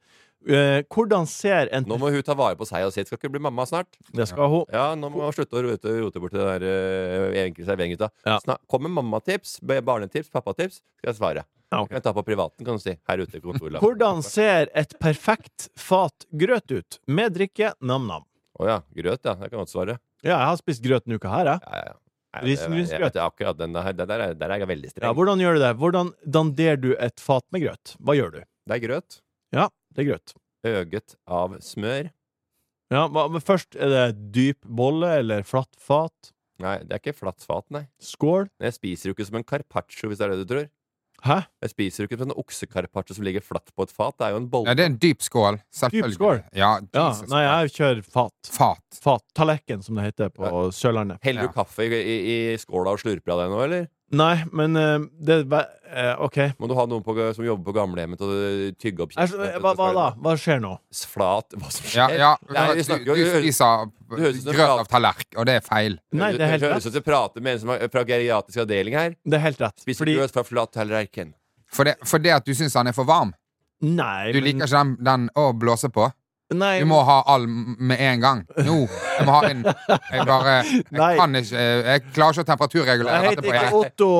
Eh, 0.44 0.82
hvordan 0.92 1.24
ser 1.30 1.70
en 1.72 1.86
Nå 1.88 1.96
må 2.00 2.10
hun 2.12 2.22
ta 2.26 2.34
vare 2.36 2.56
på 2.58 2.66
seg 2.68 2.84
og 2.84 2.92
sitt. 2.92 3.08
Skal 3.08 3.16
ikke 3.20 3.32
bli 3.32 3.40
mamma 3.46 3.64
snart. 3.68 3.96
Det 4.12 4.26
skal 4.28 4.50
hun. 4.52 4.66
Ja, 4.74 4.90
nå 4.98 5.08
må 5.12 5.24
hun 5.24 5.32
slutte 5.36 5.56
å 5.56 5.64
rote, 5.64 5.94
rote 6.02 6.20
bort 6.20 6.36
det 6.36 6.44
der 6.44 6.66
uh, 6.68 7.38
enkle 7.46 7.64
serveringgutta. 7.64 8.10
Ja. 8.28 8.36
Kom 8.68 8.84
med 8.84 8.92
mammatips, 8.98 9.56
barnetips, 9.64 10.28
pappatips, 10.34 10.82
skal 11.00 11.12
jeg 11.12 11.20
svare. 11.20 11.46
Ja, 11.72 11.80
okay. 11.80 11.94
Kan 11.94 11.98
jeg 12.02 12.06
ta 12.06 12.12
på 12.14 12.26
privaten, 12.26 12.66
kan 12.66 12.76
du 12.78 12.82
si. 12.84 12.94
Her 13.08 13.24
ute 13.24 13.40
i 13.40 13.42
kontoret. 13.42 13.80
Hvordan 13.82 14.20
ser 14.26 14.68
et 14.76 14.92
perfekt 15.02 15.70
fat 15.80 16.26
grøt 16.30 16.70
ut? 16.76 17.00
Med 17.08 17.34
drikke 17.34 17.72
nam-nam. 17.80 18.26
Å 18.60 18.68
ja. 18.68 18.78
Grøt, 18.94 19.24
ja. 19.26 19.34
Det 19.40 19.48
kan 19.50 19.64
godt 19.64 19.72
svare. 19.72 19.98
Ja, 20.24 20.36
jeg 20.36 20.48
har 20.52 20.60
spist 20.60 20.84
grøt 20.84 21.04
denne 21.08 21.18
uka 21.20 21.32
her, 21.32 21.54
jeg. 21.54 21.64
Ja, 21.64 21.80
ja, 21.80 21.92
ja. 21.94 22.00
Risengrynsgrøt. 22.44 23.14
jeg 23.14 23.22
Akkurat 23.22 23.58
den 23.58 23.74
der, 23.76 23.92
der, 23.94 24.20
er- 24.28 24.34
der 24.34 24.50
er 24.50 24.62
jeg 24.64 24.68
veldig 24.68 24.88
Ja, 25.02 25.12
hvordan 25.14 25.38
gjør 25.42 25.54
du 25.54 25.60
det? 25.62 25.72
Hvordan 25.78 26.12
danderer 26.26 26.80
du 26.82 26.88
et 26.98 27.20
fat 27.22 27.44
med 27.54 27.62
grøt? 27.62 27.94
Hva 28.02 28.16
gjør 28.18 28.32
du? 28.34 28.40
Det 28.66 28.74
er 28.76 28.82
grøt. 28.82 29.20
Ja, 29.54 29.68
det 29.94 30.04
er 30.04 30.10
grøt. 30.12 30.34
Øget 30.64 31.16
av 31.28 31.58
smør. 31.60 32.10
Ja, 32.92 33.06
men 33.08 33.40
først 33.42 33.74
er 33.80 33.90
det 33.92 34.04
dyp 34.34 34.64
bolle 34.68 35.10
eller 35.20 35.42
flatt 35.48 35.72
fat? 35.80 36.30
Nei, 36.62 36.76
det 36.86 36.92
er 36.94 37.00
ikke 37.02 37.16
flatt 37.18 37.42
fat, 37.42 37.64
nei. 37.74 37.86
Skål? 38.02 38.48
Jeg 38.62 38.76
spiser 38.76 39.10
jo 39.10 39.14
ikke 39.16 39.26
som 39.26 39.40
en 39.40 39.44
carpaccio, 39.48 40.08
hvis 40.10 40.20
det 40.20 40.26
er 40.28 40.34
det 40.36 40.44
du 40.44 40.50
tror. 40.52 40.68
Hæ? 41.24 41.38
Jeg 41.64 41.70
spiser 41.72 42.02
jo 42.04 42.08
ikke 42.10 42.18
som 42.20 42.28
en 42.28 42.36
oksecarpaccio 42.36 43.16
som 43.16 43.24
ligger 43.24 43.40
flatt 43.42 43.70
på 43.74 43.86
et 43.86 43.92
fat. 43.96 44.14
Det 44.20 44.26
er 44.26 44.34
jo 44.34 44.40
en 44.42 44.48
bolle. 44.52 44.68
Ja, 44.68 44.76
det 44.76 44.84
er 44.84 44.90
en 44.92 44.98
dyp 45.00 45.22
skål. 45.24 45.56
Selvfølgelig. 45.72 46.12
Dyp 46.12 46.18
skål? 46.20 46.40
Ja, 46.60 46.70
Ja, 46.94 47.06
nei, 47.32 47.42
jeg 47.46 47.72
kjører 47.78 48.02
fat. 48.04 48.34
Fat. 48.52 48.84
Fat. 49.02 49.24
Tallerken, 49.34 49.82
som 49.82 49.96
det 49.98 50.04
heter 50.10 50.28
på 50.36 50.50
Sørlandet. 50.76 51.18
Heller 51.24 51.46
Ja. 51.46 51.48
du 51.48 51.56
kaffe 51.56 51.86
i, 51.88 51.90
i, 51.96 52.16
i 52.52 52.56
skåla 52.60 52.92
og 52.92 53.00
slurper 53.00 53.32
av 53.34 53.40
deg 53.44 53.54
nå, 53.54 53.62
eller? 53.64 53.88
Nei, 54.12 54.44
men 54.52 54.76
eh, 54.76 54.98
det 55.18 55.44
ve- 55.48 55.66
eh, 55.90 56.14
OK. 56.22 56.36
Må 56.60 56.68
du 56.68 56.74
ha 56.76 56.84
noen 56.86 57.02
på, 57.02 57.14
som 57.34 57.44
jobber 57.44 57.64
på 57.64 57.74
gamlehjemmet 57.74 58.18
til 58.20 58.26
å 58.28 58.74
tygge 58.78 59.00
opp 59.02 59.14
Jeg, 59.16 59.30
skjønner- 59.32 59.56
hva, 59.64 59.72
hva 59.74 59.88
da? 59.96 60.04
Hva 60.20 60.34
skjer 60.38 60.60
nå? 60.60 60.74
Flat 61.08 61.56
Hva 61.56 61.70
som 61.72 61.86
Ja, 61.94 62.06
skjer? 62.08 62.18
ja. 62.20 62.32
Nei, 62.54 62.66
vi 62.74 62.82
du, 62.82 62.84
snakker 62.84 63.04
du 63.04 63.22
jo- 63.22 63.40
spiser 63.40 63.90
det 64.14 64.20
høres 64.20 64.36
ut 64.36 64.42
som 64.44 64.52
grøt 64.54 64.82
av 64.84 64.86
tallerken, 64.92 65.38
og 65.40 65.46
det 65.48 65.54
er 65.56 65.64
feil. 65.66 65.96
Nei, 66.12 66.32
det 66.36 66.40
er 66.44 66.52
helt 66.52 66.62
høres 66.62 66.74
rett. 66.76 66.84
ut 66.84 66.88
som 66.90 66.92
du 66.92 67.00
prater 67.08 67.40
med 67.42 67.54
en 67.56 67.62
som 67.64 67.70
er 67.74 67.88
fra 67.90 68.04
geriatrisk 68.04 68.60
avdeling 68.62 68.94
her. 68.94 69.16
Det 69.24 69.34
er 69.40 69.44
helt 69.48 69.58
rett. 69.64 69.80
Spiser 69.82 70.04
Fordi 70.04 70.14
grøt 70.20 70.36
fra 70.36 70.44
flat 70.46 70.72
tallerken. 70.76 71.32
For 71.74 71.84
det, 71.88 71.96
for 72.06 72.18
det 72.22 72.30
at 72.36 72.44
du 72.46 72.52
syns 72.54 72.74
han 72.78 72.86
er 72.86 72.92
for 72.94 73.04
varm. 73.08 73.32
Nei, 73.82 74.30
Du 74.32 74.38
liker 74.40 74.62
ikke 74.68 74.70
den, 74.70 74.96
den 75.02 75.26
å 75.34 75.48
blåse 75.58 75.90
på. 75.90 76.06
Nei, 76.52 76.74
Du 76.82 76.86
må 76.86 76.98
ha 77.08 77.22
all 77.32 77.46
med 77.48 78.00
en 78.04 78.20
gang. 78.20 78.40
Nå! 78.66 78.74
Jeg 78.84 79.24
må 79.24 79.32
ha 79.32 79.48
en 79.48 79.62
Jeg 79.64 80.26
bare 80.28 80.56
Jeg 80.68 81.16
kan 81.16 81.38
ikke 81.40 81.62
Jeg 81.64 82.02
klarer 82.12 82.36
ikke 82.36 82.44
å 82.44 82.48
temperaturregulere 82.50 83.20
jeg 83.22 83.38
dette 83.38 83.44
på 83.46 83.54
ikke 83.54 83.62
en 83.70 83.78
Otto. 83.78 84.10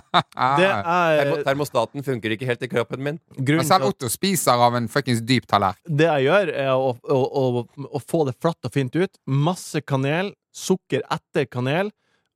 Det 0.60 0.68
er 0.70 1.32
termostaten 1.48 2.06
funker 2.06 2.36
ikke 2.36 2.46
helt 2.48 2.62
i 2.62 2.70
kroppen 2.70 3.02
min. 3.02 3.18
grunnen 3.34 3.64
Men 3.64 3.68
selv 3.68 3.88
Otto 3.90 4.10
spiser 4.12 4.62
av 4.68 4.78
en 4.78 4.86
fuckings 4.92 5.24
dyp 5.26 5.48
tallerken. 5.50 5.82
det 5.98 6.06
jeg 6.06 6.28
gjør, 6.28 6.52
er 6.64 6.72
å, 6.74 6.94
å, 6.94 7.18
å, 7.42 7.86
å 7.90 8.02
få 8.02 8.24
det 8.28 8.36
flatt 8.40 8.70
og 8.70 8.74
fint 8.74 8.94
ut. 8.94 9.18
Masse 9.26 9.82
kanel, 9.82 10.32
sukker 10.54 11.02
etter 11.10 11.48
kanel, 11.50 11.90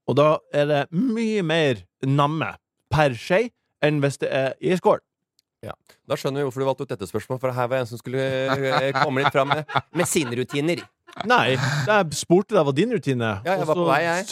og 0.09 0.19
da 0.19 0.29
er 0.57 0.67
det 0.71 0.83
mye 0.91 1.45
mer 1.47 1.85
namme 2.03 2.55
per 2.91 3.15
skje 3.15 3.47
enn 3.85 4.01
hvis 4.03 4.19
det 4.25 4.31
er 4.35 4.55
i 4.59 4.75
skål. 4.79 4.99
Da 5.63 6.17
skjønner 6.17 6.41
vi 6.43 6.47
hvorfor 6.47 6.63
du 6.63 6.69
valgte 6.69 6.87
ut 6.87 6.93
dette 6.93 7.09
spørsmålet, 7.11 7.41
for 7.43 7.55
her 7.57 7.67
var 7.71 7.83
en 7.83 7.89
som 7.91 7.99
skulle 8.01 8.23
eh, 8.23 8.93
komme 9.03 9.25
litt 9.25 9.35
fram 9.35 9.51
med, 9.51 9.67
med 9.99 10.09
sine 10.09 10.37
rutiner. 10.39 10.85
Nei, 11.27 11.57
jeg 11.57 12.15
spurte 12.15 12.55
deg 12.55 12.63
hva 12.69 12.73
din 12.77 12.93
rutine 12.95 13.31
Ja, 13.43 13.57
jeg 13.59 13.67
var 13.67 13.79
på 13.81 13.87
vei, 13.89 14.01
jeg. 14.05 14.27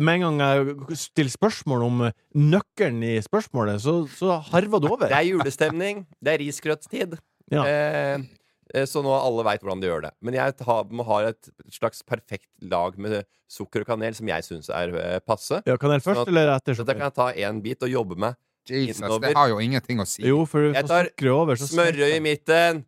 Med 0.00 0.14
en 0.14 0.22
gang 0.38 0.38
jeg 0.40 0.98
stiller 1.02 1.32
spørsmål 1.34 1.82
om 1.84 1.98
nøkkelen 2.38 3.02
i 3.04 3.16
spørsmålet, 3.24 3.82
så, 3.84 3.96
så 4.16 4.38
harver 4.48 4.80
du 4.80 4.88
over. 4.88 5.10
Det 5.12 5.18
er 5.18 5.28
julestemning. 5.28 6.06
Det 6.22 6.32
er 6.36 6.40
risgrøtstid. 6.40 7.18
Ja. 7.52 7.66
Eh, 7.68 8.24
eh, 8.72 8.86
så 8.88 9.02
nå 9.04 9.12
alle 9.12 9.44
veit 9.50 9.60
hvordan 9.66 9.82
de 9.82 9.90
gjør 9.90 10.06
det. 10.06 10.14
Men 10.24 10.38
jeg 10.38 10.56
må 10.94 11.04
ha 11.10 11.20
et 11.34 11.52
slags 11.74 12.00
perfekt 12.06 12.48
lag 12.64 12.96
med 12.96 13.26
sukker 13.52 13.84
og 13.84 13.90
kanel 13.92 14.16
som 14.16 14.30
jeg 14.32 14.46
syns 14.46 14.70
er 14.72 14.94
eh, 14.96 15.18
passe. 15.20 15.60
Ja, 15.68 15.76
kanel 15.76 16.00
først 16.00 16.22
Sånn 16.22 16.30
at- 16.30 16.32
eller 16.32 16.54
etter? 16.56 16.78
Så 16.80 16.86
kan 16.88 17.04
jeg 17.10 17.16
ta 17.18 17.28
én 17.34 17.60
bit 17.66 17.84
og 17.84 17.92
jobbe 17.92 18.16
meg. 18.24 18.38
Jesus, 18.68 19.00
Innover. 19.02 19.28
det 19.28 19.36
har 19.36 19.48
jo 19.50 19.58
ingenting 19.62 20.00
å 20.02 20.06
si. 20.06 20.22
Jo, 20.26 20.44
for 20.48 20.70
Jeg 20.72 20.86
tar 20.86 21.10
over. 21.32 21.58
Så 21.58 21.66
Smørøy 21.72 22.16
i 22.16 22.20
midten. 22.22 22.84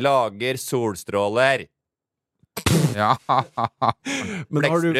Lager 0.00 0.56
solstråler. 0.60 1.66
Ja. 2.96 3.14
Men 4.50 4.64
har 4.64 4.80
du, 4.82 4.94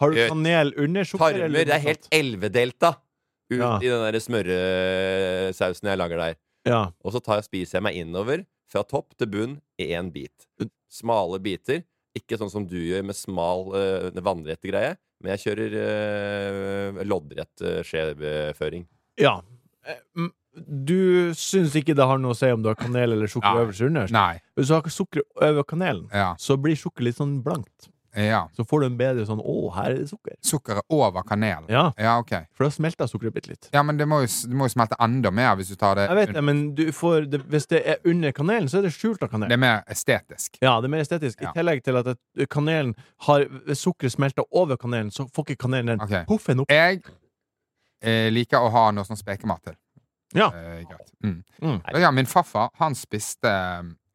har 0.00 0.14
du 0.14 0.20
kanel 0.28 0.72
under 0.80 1.04
sukker? 1.08 1.40
Tarmer. 1.40 1.66
Det 1.66 1.74
er 1.74 1.82
helt 1.88 2.08
elvedelta. 2.14 2.94
ut 3.52 3.58
Ja. 3.60 3.74
i 3.82 3.90
den 3.90 4.00
der 4.06 4.20
smøresausen 4.24 5.90
jeg 5.90 5.98
lager 6.00 6.16
der. 6.22 6.36
Ja. 6.64 6.82
Og 7.04 7.12
så 7.12 7.20
tar 7.20 7.42
jeg, 7.42 7.48
spiser 7.50 7.76
jeg 7.78 7.84
meg 7.84 7.98
innover 8.00 8.44
fra 8.72 8.82
topp 8.88 9.12
til 9.18 9.28
bunn 9.30 9.58
i 9.78 9.90
én 9.92 10.08
bit. 10.14 10.46
Smale 10.90 11.38
biter. 11.42 11.82
Ikke 12.16 12.38
sånn 12.40 12.50
som 12.50 12.64
du 12.66 12.78
gjør 12.78 13.02
med 13.04 13.18
smal 13.18 13.68
uh, 13.74 14.08
vannrette 14.22 14.70
greie, 14.70 14.94
men 15.20 15.34
jeg 15.34 15.42
kjører 15.48 15.72
uh, 15.82 17.00
loddrett 17.10 17.64
uh, 17.66 17.80
skjeføring. 17.86 18.86
ja. 19.20 19.40
Eh, 19.86 20.28
Du 20.54 21.32
syns 21.34 21.74
ikke 21.74 21.96
det 21.98 22.04
har 22.06 22.18
noe 22.22 22.30
å 22.30 22.36
si 22.38 22.46
om 22.46 22.62
du 22.62 22.68
har 22.70 22.76
kanel 22.78 23.12
eller 23.16 23.26
sukker 23.26 23.56
Nei. 23.56 23.64
øverst 23.64 23.82
underst? 23.88 24.12
Nei. 24.14 24.38
Hvis 24.54 24.68
du 24.70 24.74
har 24.76 24.82
sukker 24.86 25.22
over 25.42 25.64
kanelen, 25.64 26.06
Ja. 26.14 26.34
så 26.38 26.56
blir 26.56 26.76
sukker 26.78 27.02
litt 27.02 27.16
sånn 27.16 27.42
blankt. 27.42 27.88
ja. 28.14 28.46
Så 28.56 28.62
får 28.64 28.80
du 28.80 28.86
en 28.86 28.96
bedre 28.96 29.26
sånn 29.26 29.42
'Å, 29.42 29.74
her 29.74 29.90
er 29.90 29.94
det 29.98 30.06
sukker'. 30.12 30.36
Sukkeret 30.44 30.82
over 30.88 31.22
kanelen. 31.24 31.64
Ja, 31.68 31.90
Ja, 31.98 32.18
ok. 32.20 32.46
for 32.54 32.64
da 32.64 32.70
smelter 32.70 33.06
sukkeret 33.10 33.34
bitte 33.34 33.48
litt. 33.48 33.68
Ja, 33.72 33.82
men 33.82 33.96
det 33.96 34.06
må, 34.06 34.20
jo, 34.20 34.26
det 34.48 34.54
må 34.56 34.68
jo 34.70 34.78
smelte 34.78 34.94
enda 35.00 35.32
mer 35.32 35.56
hvis 35.56 35.70
du 35.70 35.74
tar 35.74 35.96
det 35.96 36.08
Jeg 36.08 36.16
vet 36.28 36.34
det, 36.34 36.44
men 36.44 36.74
du 36.76 36.92
får 36.92 37.28
det, 37.30 37.40
hvis 37.50 37.66
det 37.66 37.82
er 37.84 37.96
under 38.04 38.30
kanelen, 38.30 38.68
så 38.68 38.78
er 38.78 38.82
det 38.82 38.92
skjult 38.92 39.20
av 39.24 39.30
kanel. 39.30 39.48
Det 39.48 39.54
er 39.54 39.56
mer 39.58 39.82
estetisk. 39.90 40.58
Ja, 40.62 40.80
det 40.80 40.84
er 40.84 40.90
mer 40.94 41.00
estetisk. 41.02 41.40
Ja. 41.42 41.50
I 41.50 41.52
tillegg 41.58 41.82
til 41.82 41.96
at 41.96 42.16
kanelen 42.48 42.94
har 43.22 43.44
Hvis 43.66 43.82
sukkeret 43.82 44.12
smelter 44.12 44.44
over 44.52 44.76
kanelen, 44.76 45.10
så 45.10 45.26
får 45.28 45.46
ikke 45.46 45.56
kanelen 45.68 45.86
den 45.86 46.00
okay. 46.00 46.24
puffen 46.26 46.60
opp. 46.60 46.68
Jeg 46.70 47.02
eh, 48.04 48.28
liker 48.32 48.60
å 48.64 48.70
ha 48.74 48.84
noe 48.94 49.06
sånn 49.08 49.18
spekemat 49.20 49.64
til. 49.70 49.76
Ja. 50.34 50.48
Eh, 50.54 50.82
greit. 50.88 51.12
Mm. 51.24 51.38
Mm. 51.62 51.78
Ja, 52.02 52.10
min 52.14 52.26
farfar, 52.26 52.70
han 52.80 52.96
spiste 52.98 53.50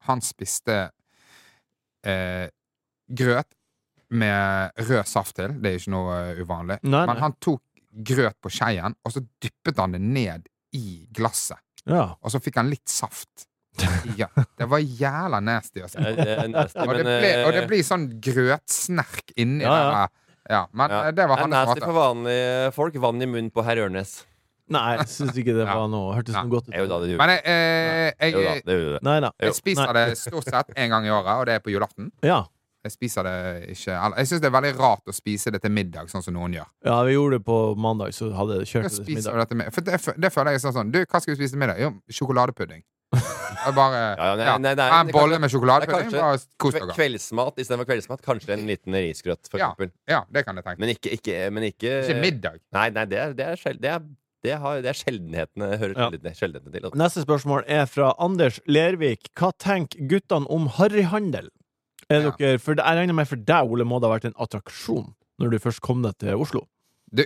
Han 0.10 0.22
spiste 0.26 0.76
eh, 2.08 2.48
grøt 3.08 3.50
med 4.10 4.72
rød 4.90 5.06
saft 5.08 5.36
til. 5.38 5.54
Det 5.62 5.74
er 5.74 5.82
ikke 5.82 5.94
noe 5.94 6.16
eh, 6.32 6.40
uvanlig. 6.42 6.80
Nei, 6.84 7.04
Men 7.06 7.14
nei. 7.16 7.22
han 7.22 7.36
tok 7.44 7.62
grøt 8.10 8.38
på 8.42 8.52
skeien, 8.54 8.96
og 9.06 9.14
så 9.14 9.22
dyppet 9.42 9.82
han 9.82 9.94
det 9.94 10.02
ned 10.02 10.48
i 10.78 11.06
glasset. 11.14 11.62
Ja. 11.90 12.16
Og 12.22 12.34
så 12.34 12.42
fikk 12.44 12.60
han 12.62 12.72
litt 12.72 12.90
saft. 12.90 13.46
Ja, 14.20 14.28
det 14.58 14.66
var 14.68 14.82
jævla 14.82 15.40
nasty. 15.40 15.80
Altså. 15.86 16.02
Det 16.04 16.16
det 16.18 16.48
nasty, 16.52 16.80
Og 16.84 16.96
det, 16.98 17.04
ble, 17.06 17.30
og 17.46 17.54
det 17.54 17.62
eh, 17.62 17.68
blir 17.70 17.86
sånn 17.86 18.08
grøtsnerk 18.24 19.32
inni 19.40 19.64
Ja, 19.64 19.76
ja. 19.78 20.08
Ja, 20.50 20.64
men 20.74 20.90
ja. 20.92 21.04
eh, 21.08 21.14
det 21.16 21.28
var 21.30 21.44
hans 21.44 21.54
nasty 21.54 21.78
måte. 21.78 21.86
for 21.86 21.98
vanlige 21.98 22.74
folk. 22.76 23.00
Vann 23.06 23.22
i 23.22 23.30
munnen 23.30 23.52
på 23.54 23.64
herr 23.66 23.84
Ørnes. 23.86 24.20
Nei, 24.70 24.86
jeg 25.00 25.10
syns 25.10 25.38
ikke 25.42 25.56
det 25.58 25.66
var 25.66 25.88
noe 25.90 26.14
Hørtes 26.14 26.36
noe 26.38 26.52
godt 26.52 26.68
ut. 26.70 26.76
Jo 26.78 26.86
da, 26.86 27.00
det 27.02 27.10
gjorde 27.10 27.26
Men 27.26 27.32
jeg, 27.34 27.42
eh, 27.50 28.30
jeg. 28.30 29.00
Nei 29.06 29.18
jeg 29.26 29.56
spiser 29.58 29.90
Nei. 29.90 29.96
det 29.98 30.20
stort 30.20 30.50
sett 30.50 30.74
en 30.76 30.94
gang 30.94 31.08
i 31.08 31.14
året, 31.14 31.32
og 31.42 31.48
det 31.50 31.58
er 31.58 31.64
på 31.66 31.74
julaften. 31.74 32.12
Ja. 32.26 32.44
Jeg 32.86 32.94
spiser 32.94 33.26
det 33.28 33.34
ikke 33.74 33.92
Jeg 33.92 34.28
syns 34.30 34.40
det 34.40 34.48
er 34.48 34.54
veldig 34.56 34.72
rart 34.78 35.10
å 35.10 35.16
spise 35.16 35.52
det 35.52 35.60
til 35.66 35.74
middag, 35.76 36.08
sånn 36.12 36.24
som 36.24 36.38
noen 36.38 36.54
gjør. 36.56 36.70
ja, 36.86 37.02
vi 37.04 37.18
gjorde 37.18 37.40
det 37.40 37.46
på 37.50 37.58
mandag, 37.76 38.14
så 38.16 38.30
hadde 38.32 38.62
jeg 38.62 38.70
kjørt 38.72 38.88
det 38.88 38.94
til 38.96 39.16
middag. 39.18 39.42
det 39.42 39.48
til 39.50 39.58
middag? 39.60 39.74
For 39.76 39.82
det, 39.90 40.22
det 40.24 40.32
føler 40.32 40.56
jeg 40.56 40.64
sånn 40.64 40.78
sånn 40.78 40.94
Du, 40.94 41.02
hva 41.04 41.20
skal 41.20 41.34
vi 41.34 41.40
spise 41.42 41.58
til 41.58 41.64
middag? 41.66 41.82
Jo, 41.82 41.92
sjokoladepudding. 42.08 42.86
Bare 43.76 43.98
Ja, 44.18 44.26
ja, 44.30 44.36
nei, 44.38 44.46
ja, 44.46 44.58
nei, 44.62 44.74
nei, 44.78 44.88
En 45.02 45.10
bolle 45.14 45.40
med 45.42 45.52
sjokoladepudding. 45.52 46.94
Kveldsmat 46.96 47.58
istedenfor 47.60 47.88
kveldsmat. 47.90 48.22
Kanskje 48.26 48.54
en 48.56 48.66
liten 48.70 48.94
risgrøt, 48.96 49.50
for 49.50 49.60
Ja. 49.60 49.72
eksempel. 49.72 49.92
Ja, 50.08 50.22
det 50.32 50.46
kan 50.46 50.56
jeg 50.56 50.64
tenke. 50.66 50.80
Men 50.80 50.90
ikke, 50.94 51.12
ikke, 51.18 51.52
men 51.52 51.64
ikke 51.72 51.92
Ikke 52.06 52.22
middag. 52.22 52.60
Nei, 52.72 52.90
nei, 52.90 53.06
det 53.06 53.18
er, 53.20 53.34
det 53.34 53.46
er, 53.48 53.56
sjel, 53.60 53.80
det 53.82 53.90
er, 53.92 54.00
det 54.44 54.58
har, 54.62 54.82
det 54.82 54.90
er 54.94 55.00
sjeldenhetene 55.02 55.72
hører 55.78 55.98
Ja. 55.98 56.10
sjeldenhetene 56.34 56.72
til. 56.72 56.86
altså. 56.86 56.96
Neste 56.98 57.26
spørsmål 57.26 57.64
er 57.68 57.86
fra 57.86 58.14
Anders 58.20 58.60
Lervik. 58.68 59.30
Hva 59.36 59.52
tenker 59.58 60.08
guttene 60.08 60.48
om 60.50 60.68
harryhandel? 60.68 61.50
Er 62.10 62.22
Ja. 62.22 62.32
dere, 62.40 62.58
for 62.60 62.74
jeg 62.76 62.86
regner 62.86 63.14
med 63.14 63.28
for 63.28 63.36
deg, 63.36 63.70
Ole, 63.70 63.84
må 63.86 64.00
det 64.00 64.10
ha 64.10 64.18
vært 64.18 64.26
en 64.26 64.34
attraksjon 64.40 65.14
når 65.40 65.50
du 65.52 65.60
først 65.60 65.82
kom 65.82 66.02
deg 66.02 66.18
til 66.18 66.36
Oslo? 66.36 66.68
Du, 67.14 67.24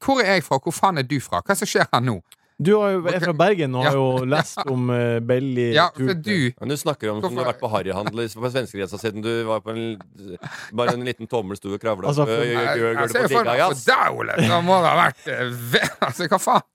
hvor 0.00 0.20
er 0.24 0.34
jeg 0.40 0.44
fra? 0.44 0.58
Hvor 0.58 0.72
faen 0.72 0.98
er 0.98 1.02
du 1.02 1.20
fra? 1.20 1.40
Hva 1.42 1.50
er 1.52 1.54
det 1.54 1.58
som 1.58 1.66
skjer 1.68 1.86
her 1.92 2.00
nå? 2.00 2.22
Du 2.56 2.70
jo, 2.72 2.78
er 3.10 3.20
fra 3.20 3.34
Bergen 3.36 3.74
og 3.76 3.84
har 3.84 3.96
jo 3.98 4.24
lest 4.24 4.62
om 4.64 4.86
uh, 4.88 5.18
Belly 5.20 5.66
Ja, 5.76 5.90
for 5.92 6.14
du 6.16 6.52
Men 6.56 6.70
du 6.72 6.76
snakker 6.80 7.10
om 7.12 7.18
som 7.20 7.34
du 7.36 7.42
har 7.42 7.50
vært 7.50 7.60
på 7.60 7.68
harryhandel 7.68 8.30
på 8.32 8.50
svenskegrensa 8.54 8.96
siden 9.02 9.20
du 9.24 9.28
var 9.44 9.60
på 9.60 9.74
en 9.74 9.98
Bare 10.72 10.94
en 10.96 11.04
liten 11.04 11.28
tommel 11.28 11.58
sto 11.60 11.74
og 11.76 11.82
kravla 11.82 12.08
Altså, 12.08 12.24
på 12.24 12.38
Jeg, 12.48 13.10
ser 13.12 13.26
på 13.26 13.34
for 13.34 13.44
meg 13.44 13.60
digga, 13.60 13.68
deg, 13.90 14.16
Ole! 14.16 14.38
Da 14.48 14.62
må 14.64 14.78
det 14.80 14.88
ha 14.94 14.96
vært 15.02 15.28
eh, 15.34 15.92
Altså, 16.08 16.30
hva 16.32 16.40
faen? 16.40 16.66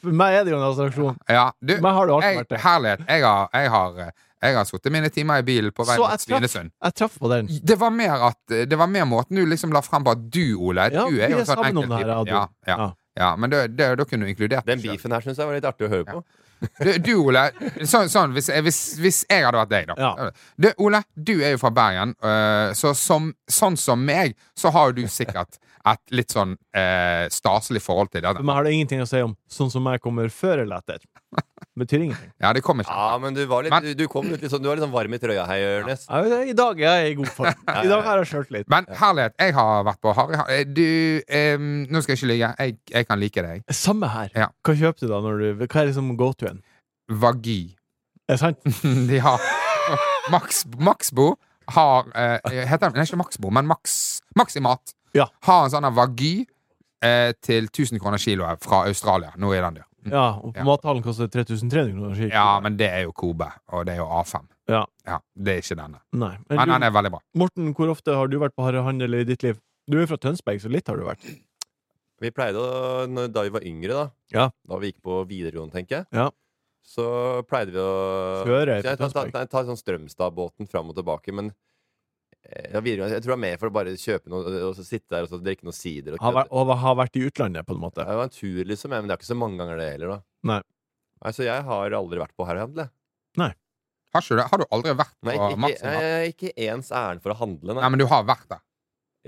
For 0.00 0.12
meg 0.12 0.38
er 0.38 0.42
det 0.44 0.52
jo 0.52 0.56
en 0.58 0.64
attraksjon. 0.66 1.14
Ja, 1.32 1.44
du, 1.60 1.70
meg 1.80 1.94
har 1.96 2.08
det 2.08 2.12
alltid 2.16 2.28
jeg, 2.28 2.36
vært 2.42 2.50
det. 2.52 2.58
herlighet. 2.64 3.04
Jeg 3.08 3.22
har, 3.24 3.46
jeg 3.56 3.70
har, 3.72 3.94
eh, 4.04 4.10
jeg 4.44 4.56
har 4.58 4.66
sittet 4.68 4.92
mine 4.92 5.08
timer 5.14 5.40
i 5.40 5.46
bilen 5.46 5.72
på 5.76 5.86
vei 5.88 5.96
Så 5.96 6.04
mot 6.04 6.20
Svinesund. 6.24 6.72
jeg 6.84 6.96
traff 7.00 7.16
på 7.20 7.30
den. 7.32 7.48
Det 7.64 7.76
var 7.80 7.92
mer 7.96 8.26
at 8.28 8.56
Det 8.68 8.76
var 8.80 8.90
mer 8.92 9.06
måten 9.08 9.40
du 9.40 9.44
liksom 9.48 9.72
la 9.72 9.80
frem 9.84 10.04
på 10.04 10.12
at 10.16 10.26
du, 10.32 10.42
Ole 10.60 10.88
Ja, 10.92 11.06
Du 11.08 11.16
vi 11.16 11.22
er 11.24 11.32
jo 11.32 11.40
sånn 11.44 11.48
sammen 11.64 11.80
om 11.80 11.86
enkel 11.88 12.08
det 12.08 12.12
her, 12.12 12.24
type. 12.24 12.34
ja, 12.36 12.44
Ja, 12.74 12.76
du. 12.90 12.99
Ja, 13.18 13.32
men 13.36 13.50
det, 13.50 13.76
det, 13.76 13.88
da 13.98 14.04
kunne 14.04 14.26
du 14.26 14.30
inkludert 14.32 14.66
Den 14.66 14.80
beefen 14.82 15.12
her 15.12 15.20
syns 15.24 15.38
jeg 15.38 15.46
var 15.48 15.54
litt 15.58 15.64
artig 15.66 15.88
å 15.88 15.90
høre 15.90 16.04
på. 16.14 16.22
Du, 16.84 16.90
du 17.00 17.14
Ole, 17.22 17.46
sånn, 17.88 18.10
sånn 18.12 18.34
hvis, 18.36 18.50
jeg- 18.52 18.62
hvis, 18.66 18.78
hvis 19.00 19.18
jeg 19.30 19.44
hadde 19.46 19.56
vært 19.62 19.70
deg, 19.72 19.86
da. 19.88 19.94
Ja. 19.96 20.30
Du, 20.60 20.68
Ole, 20.84 21.00
du 21.16 21.32
er 21.40 21.54
jo 21.54 21.58
fra 21.62 21.70
Bergen, 21.72 22.12
øh, 22.20 22.74
så 22.76 22.92
som, 22.94 23.30
sånn 23.48 23.78
som 23.80 24.04
meg, 24.04 24.36
så 24.54 24.68
har 24.74 24.90
jo 24.92 24.98
du 25.00 25.08
sikkert 25.08 25.56
et 25.88 26.12
litt 26.12 26.28
sånn 26.34 26.58
eh, 26.76 27.24
staselig 27.32 27.80
forhold 27.80 28.10
til 28.12 28.20
det. 28.26 28.34
Men 28.44 28.54
har 28.58 28.64
det 28.68 28.74
ingenting 28.76 29.00
å 29.00 29.08
si 29.08 29.22
om 29.24 29.32
sånn 29.48 29.70
som 29.72 29.88
jeg 29.88 30.02
kommer 30.04 30.28
før 30.28 30.66
eller 30.66 30.84
etter. 30.84 31.00
Betyr 31.80 32.02
ingenting. 32.04 32.30
Ja, 32.42 32.52
det 32.56 32.60
kommer 32.66 32.84
ikke. 32.84 32.92
Ja, 32.94 33.18
men 33.22 33.36
du 33.36 33.40
var 33.48 33.64
litt, 33.64 33.72
Men- 33.72 33.86
du, 33.86 33.94
du 33.96 34.06
kom 34.12 34.28
litt, 34.28 34.44
sånn, 34.52 34.60
du 34.62 34.68
var 34.68 34.76
litt 34.76 34.84
sånn 34.84 34.92
varm 34.92 35.14
i 35.16 35.20
trøya, 35.22 35.46
hei, 35.48 35.58
Ørnes. 35.64 36.04
Ja, 36.10 36.42
I 36.52 36.54
dag 36.56 36.80
er 36.84 36.98
jeg 37.00 37.14
i 37.14 37.18
god 37.22 37.32
form. 37.38 37.64
I 37.72 37.88
dag 37.88 38.04
har 38.04 38.20
jeg 38.20 38.30
sjøltillit. 38.34 38.68
Men 38.72 38.88
herlighet, 39.00 39.34
jeg 39.40 39.54
har 39.56 39.84
vært 39.88 40.00
på 40.04 40.14
Harry 40.18 40.38
eh, 40.52 40.64
Du, 40.68 40.84
um, 41.40 41.68
nå 41.88 42.02
skal 42.04 42.14
jeg 42.14 42.20
ikke 42.20 42.30
ligge. 42.34 42.52
Jeg, 42.58 42.76
jeg 42.92 43.08
kan 43.08 43.22
like 43.22 43.46
deg. 43.48 43.64
Samme 43.72 44.10
her. 44.12 44.30
Ja. 44.36 44.50
Hva 44.66 44.76
kjøper 44.76 45.06
du 45.06 45.08
da? 45.14 45.20
Når 45.24 45.42
du, 45.42 45.64
hva 45.64 45.82
er 45.82 45.90
liksom 45.90 46.14
go 46.20 46.30
to-en? 46.36 46.60
Vagi. 47.10 47.60
Er 48.28 48.36
det 48.36 48.40
sant? 48.44 48.62
De 49.10 49.18
har 49.24 49.42
Max, 50.30 50.64
Maxbo 50.78 51.32
har 51.74 52.06
uh, 52.12 52.50
Heter 52.70 52.90
den 52.92 53.02
ikke 53.02 53.18
Maxbo, 53.18 53.50
men 53.54 53.66
Max, 53.66 54.20
Maximat. 54.38 54.92
Ja. 55.16 55.26
Har 55.46 55.64
en 55.66 55.72
sånn 55.72 55.86
her 55.88 55.94
Vagi 55.96 56.34
uh, 56.44 57.30
til 57.42 57.66
1000 57.70 57.98
kroner 58.02 58.20
kiloet 58.22 58.62
fra 58.62 58.84
Australia. 58.90 59.32
Nå 59.40 59.52
er 59.56 59.64
den 59.66 59.80
der. 59.80 59.86
Ja, 60.06 60.38
og 60.40 60.54
på 60.54 60.56
Ja. 60.56 60.64
mathallen 60.64 61.02
koster 61.02 61.26
det 61.28 61.32
3300 61.46 61.92
kroner. 61.92 62.14
skikkelig. 62.16 62.32
Ja, 62.32 62.60
men 62.60 62.76
det 62.76 62.88
er 62.90 63.02
jo 63.02 63.12
Kobe, 63.12 63.50
og 63.72 63.84
det 63.86 63.94
er 63.94 63.98
jo 63.98 64.06
A5. 64.06 64.46
Ja. 64.68 64.84
Det 65.36 65.48
er 65.56 65.58
ikke 65.60 65.76
denne. 65.76 66.00
Nei. 66.12 66.36
Men 66.48 66.56
Men 66.56 66.68
du, 66.68 66.72
den 66.74 66.82
er 66.82 66.90
veldig 66.90 67.10
bra. 67.10 67.20
Morten, 67.34 67.74
hvor 67.74 67.90
ofte 67.90 68.14
har 68.14 68.26
du 68.28 68.38
vært 68.38 68.54
på 68.56 68.64
harrehandel 68.64 69.14
i 69.20 69.24
ditt 69.24 69.42
liv? 69.42 69.58
Du 69.90 69.98
er 70.00 70.06
fra 70.06 70.16
Tønsberg, 70.16 70.60
så 70.62 70.70
litt 70.70 70.86
har 70.86 70.96
du 70.96 71.02
vært. 71.04 71.24
Vi 72.20 72.30
pleide 72.30 72.56
å, 72.60 73.28
da 73.32 73.42
vi 73.42 73.48
var 73.50 73.60
yngre, 73.64 73.88
da 73.88 74.10
Ja. 74.32 74.50
Da 74.68 74.76
vi 74.78 74.92
gikk 74.92 75.02
på 75.02 75.26
videregående, 75.26 75.72
tenker 75.72 75.88
jeg, 75.98 76.06
Ja. 76.12 76.30
så 76.84 77.42
pleide 77.48 77.72
vi 77.72 77.78
å 77.78 78.44
Kjøre 78.46 78.82
ta, 78.82 78.96
ta. 78.96 79.24
Ta 79.30 79.44
tar 79.46 79.64
sånn 79.64 79.76
Strømstad-båten 79.80 80.68
fram 80.70 80.88
og 80.90 80.96
tilbake, 80.96 81.32
men 81.32 81.52
ja, 82.48 82.80
videregående, 82.80 83.14
jeg 83.14 83.22
tror 83.22 83.30
det 83.30 83.36
var 83.36 83.42
mer 83.44 83.58
for 83.60 83.70
å 83.70 83.74
bare 83.74 83.92
kjøpe 84.00 84.32
noe 84.32 84.52
og 84.70 84.76
så 84.78 84.84
sitte 84.86 85.12
der 85.12 85.26
og 85.26 85.32
så 85.32 85.40
drikke 85.44 85.66
noe 85.68 85.76
sider. 85.76 86.16
Og 86.16 86.24
Har 86.24 86.36
vært, 86.40 86.52
og 86.56 86.72
har 86.82 86.96
vært 86.98 87.18
i 87.20 87.24
utlandet, 87.28 87.66
på 87.68 87.76
en 87.76 87.82
måte. 87.82 88.04
Det 88.06 88.16
var 88.20 88.30
en 88.30 88.34
tur, 88.34 88.62
liksom, 88.72 88.94
ja, 88.96 89.02
men 89.02 89.10
det 89.10 89.16
er 89.16 89.20
ikke 89.20 89.30
så 89.30 89.38
mange 89.38 89.60
ganger 89.60 89.82
det 89.82 89.90
heller, 89.92 90.14
da. 90.14 90.20
Nei. 90.54 90.60
Altså, 91.20 91.42
så 91.42 91.48
jeg 91.50 91.66
har 91.68 91.98
aldri 92.00 92.22
vært 92.22 92.34
på 92.38 92.48
herrehandel. 92.48 92.88
jeg. 92.88 93.54
Har, 94.10 94.24
ikke 94.24 94.34
du, 94.34 94.40
det? 94.40 94.48
har 94.50 94.58
du 94.58 94.64
aldri 94.74 94.92
vært 94.98 95.12
på 95.14 95.28
Nei, 95.28 95.34
ikke, 95.36 95.50
ikke, 95.52 95.62
Maximat? 95.62 96.02
jeg, 96.02 96.32
ikke 96.34 96.52
ens 96.66 96.88
ærend 96.90 97.22
for 97.22 97.30
å 97.30 97.38
handle, 97.38 97.76
Nei, 97.78 97.90
men 97.94 98.00
du 98.00 98.08
har 98.10 98.24
vært 98.26 98.48
der. 98.50 98.64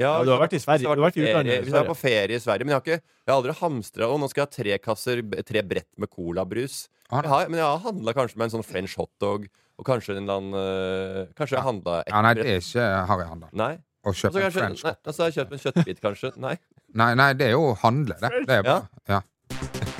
Ja, 0.00 0.12
du 0.24 0.30
har 0.32 0.40
vært 0.40 0.56
i 0.56 0.60
Sverige. 0.62 0.86
Du 0.86 0.88
har 0.88 1.02
vært 1.04 1.18
i 1.20 1.22
utlandet 1.26 1.52
i 1.52 1.52
ferie- 1.52 1.62
Hvis 1.66 1.74
jeg 1.74 1.84
var 1.84 1.90
på 1.90 1.98
ferie 2.00 2.36
i 2.38 2.40
Sverige. 2.40 2.64
Men 2.64 2.72
jeg 2.72 2.78
har, 2.78 2.84
ikke, 2.86 3.10
jeg 3.26 3.28
har 3.28 3.36
aldri 3.36 3.54
hamstra 3.58 4.08
Og 4.08 4.20
nå 4.22 4.28
skal 4.32 4.40
jeg 4.40 4.48
ha 4.48 4.54
tre 4.56 4.78
kasser, 4.80 5.20
tre 5.44 5.62
brett 5.68 5.90
med 6.00 6.08
colabrus. 6.08 6.78
Jeg 7.12 7.28
har, 7.28 7.48
men 7.52 7.58
jeg 7.60 7.66
har 7.68 7.80
handla 7.84 8.12
kanskje 8.16 8.38
med 8.40 8.46
en 8.48 8.52
sånn 8.54 8.64
french 8.64 8.94
hotdog, 8.96 9.44
og 9.78 9.84
kanskje 9.88 10.14
en 10.16 10.22
eller 10.22 10.38
annen 10.40 10.54
øh, 10.56 11.26
Kanskje 11.36 11.56
jeg 11.58 11.64
handla 11.66 11.96
Ja, 12.08 12.20
nei, 12.24 12.32
det 12.38 12.46
er 12.48 12.60
ikke 12.62 12.86
har 13.10 13.24
Nei. 13.52 13.72
Å 14.02 14.08
Og 14.10 14.16
kjøpt 14.18 14.34
kjøpe 14.34 14.46
en 14.48 14.54
french. 14.56 14.84
nei, 14.84 14.94
og 15.06 15.14
så 15.14 15.22
har 15.22 15.28
jeg 15.30 15.36
kjøpt 15.36 15.52
en 15.52 15.62
kjøttbit, 15.64 16.00
kanskje. 16.02 16.30
Nei. 16.42 16.54
Nei, 17.02 17.10
nei, 17.16 17.28
det 17.38 17.46
er 17.46 17.52
jo 17.54 17.68
å 17.70 17.76
handle, 17.84 18.16
det. 18.20 18.30
det 18.48 18.56
er 18.58 18.62
Ja. 18.62 18.62
bra. 18.62 18.78
Ja. 19.08 19.20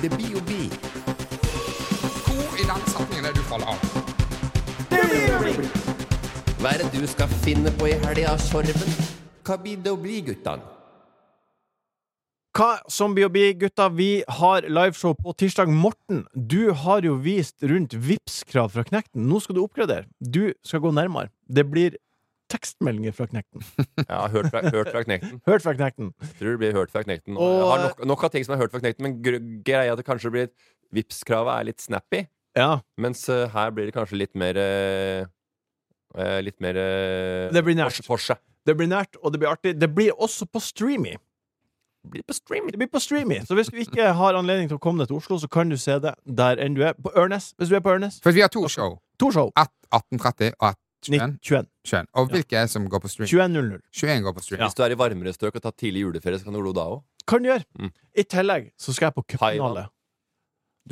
Det 0.01 0.09
blir 0.11 0.33
jo 0.35 0.41
bi. 0.49 0.69
Hvor 2.27 2.59
i 2.59 2.65
den 2.67 2.83
setningen 2.91 3.29
er 3.29 3.33
du 3.37 3.41
faller 3.49 3.67
av? 3.73 3.77
Hva 6.59 6.73
er 6.73 6.83
det 6.83 6.91
du 6.93 7.07
skal 7.07 7.27
finne 7.43 7.71
på 7.77 7.89
i 7.89 7.95
helga, 8.03 8.37
Sorven? 8.41 8.93
Hva 9.43 9.57
blir 9.61 9.77
det 9.83 9.91
å 9.91 9.97
bli, 9.99 10.21
guttan? 10.29 10.61
Hva 12.53 12.83
som 12.85 13.15
BHB-gutta, 13.17 13.87
Vi 13.97 14.23
har 14.29 14.61
liveshow 14.69 15.15
på 15.17 15.33
tirsdag. 15.33 15.71
Morten, 15.73 16.27
du 16.37 16.69
har 16.69 17.01
jo 17.01 17.15
vist 17.17 17.63
rundt 17.65 17.95
Vipps-krav 17.97 18.69
fra 18.75 18.83
Knekten. 18.85 19.25
Nå 19.25 19.39
skal 19.41 19.57
du 19.57 19.63
oppgradere. 19.63 20.05
Du 20.21 20.53
skal 20.61 20.83
gå 20.83 20.91
nærmere. 20.93 21.31
Det 21.49 21.65
blir 21.65 21.97
tekstmeldinger 22.53 23.15
fra 23.17 23.25
Knekten. 23.25 23.65
Har 24.09 24.29
hørt 24.29 24.51
fra, 24.53 24.61
hørt 24.69 24.91
fra 24.93 25.01
Knekten. 25.01 25.41
Hørt 25.49 25.65
fra 25.65 25.73
Knekten. 25.73 26.13
Tror 26.37 26.51
det 26.51 26.61
blir 26.61 26.77
hørt 26.77 26.93
fra 26.93 27.01
Knekten. 27.01 27.41
Og 27.41 27.57
jeg 27.57 27.65
har 27.71 27.83
nok, 27.87 28.05
nok 28.13 28.27
av 28.29 28.33
ting 28.37 28.45
som 28.45 28.53
har 28.53 28.61
hørt 28.61 28.77
fra 28.77 28.83
Knekten, 28.85 29.07
men 29.07 29.17
greia 29.65 29.87
er 29.87 29.95
at 29.95 30.03
det 30.03 30.05
kanskje 30.05 30.35
blir 30.37 30.53
Vipps-kravet 30.93 31.57
er 31.57 31.69
litt 31.71 31.81
snappy. 31.81 32.27
Ja, 32.53 32.83
Mens 33.01 33.25
uh, 33.33 33.47
her 33.49 33.73
blir 33.73 33.89
det 33.89 33.97
kanskje 33.97 34.21
litt 34.21 34.35
mer 34.37 34.61
uh, 34.61 35.25
Litt 36.45 36.59
mer 36.61 36.77
uh, 36.77 37.49
Det 37.49 37.65
blir 37.65 37.81
nært. 37.81 38.05
For 38.05 38.21
det 38.63 38.77
blir 38.77 38.93
nært, 38.93 39.17
og 39.25 39.33
det 39.33 39.41
blir 39.41 39.49
artig. 39.49 39.73
Det 39.81 39.89
blir 39.89 40.13
også 40.13 40.45
på 40.45 40.61
Streamy. 40.61 41.17
Blir 42.11 42.23
på 42.27 42.33
streamy. 42.35 42.71
Det 42.71 42.77
blir 42.81 42.89
på 42.91 42.99
Streamy. 42.99 43.39
Så 43.47 43.55
hvis 43.55 43.69
du 43.71 43.77
ikke 43.79 44.13
har 44.17 44.35
anledning 44.35 44.67
til 44.71 44.77
å 44.77 44.81
komme 44.83 45.03
deg 45.03 45.11
til 45.11 45.17
Oslo, 45.21 45.37
så 45.39 45.47
kan 45.51 45.69
du 45.71 45.77
se 45.77 45.99
det 46.03 46.13
der 46.25 46.59
enn 46.63 46.75
du 46.75 46.83
er. 46.83 46.93
På 46.93 47.11
Ørnes. 47.15 47.53
Hvis 47.57 47.69
du 47.71 47.75
er 47.77 47.83
på 47.85 47.93
Ørnes. 47.95 48.19
For 48.23 48.35
vi 48.35 48.41
har 48.43 48.51
to 48.53 48.65
show. 48.67 48.97
To 49.19 49.31
show. 49.31 49.51
1830 49.57 50.53
og 50.59 50.75
21. 51.03 51.37
21. 51.43 51.67
21. 51.87 52.07
Og 52.15 52.29
hvilke 52.31 52.59
er 52.61 52.67
som 52.71 52.85
går 52.89 53.01
på 53.03 53.11
stream? 53.11 53.27
21.00. 53.27 53.79
21 53.91 54.21
går 54.27 54.35
på 54.37 54.43
stream. 54.45 54.59
Ja. 54.61 54.67
Hvis 54.69 54.77
du 54.79 54.83
er 54.85 54.95
i 54.95 54.99
varmere 54.99 55.33
strøk 55.35 55.55
og 55.59 55.65
tar 55.65 55.75
tidlig 55.75 56.05
juleferie, 56.05 56.39
så 56.39 56.47
kan 56.47 56.55
du 56.55 56.61
glo 56.61 56.71
da 56.75 56.85
òg. 56.93 57.01
Kan 57.27 57.43
du 57.43 57.49
gjøre. 57.51 57.65
Mm. 57.79 57.91
I 58.19 58.23
tillegg 58.35 58.69
så 58.79 58.95
skal 58.95 59.09
jeg 59.11 59.17
på 59.17 59.25
cupfinale. 59.35 59.87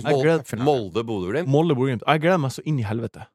Molde, 0.07 1.03
Bodø-Glimt. 1.03 1.49
Molde 1.51 1.75
Bodø-Glimt. 1.75 2.03
Jeg 2.07 2.23
gleder 2.23 2.39
meg 2.39 2.53
så 2.55 2.63
inn 2.67 2.79
i 2.79 2.85
helvete. 2.87 3.25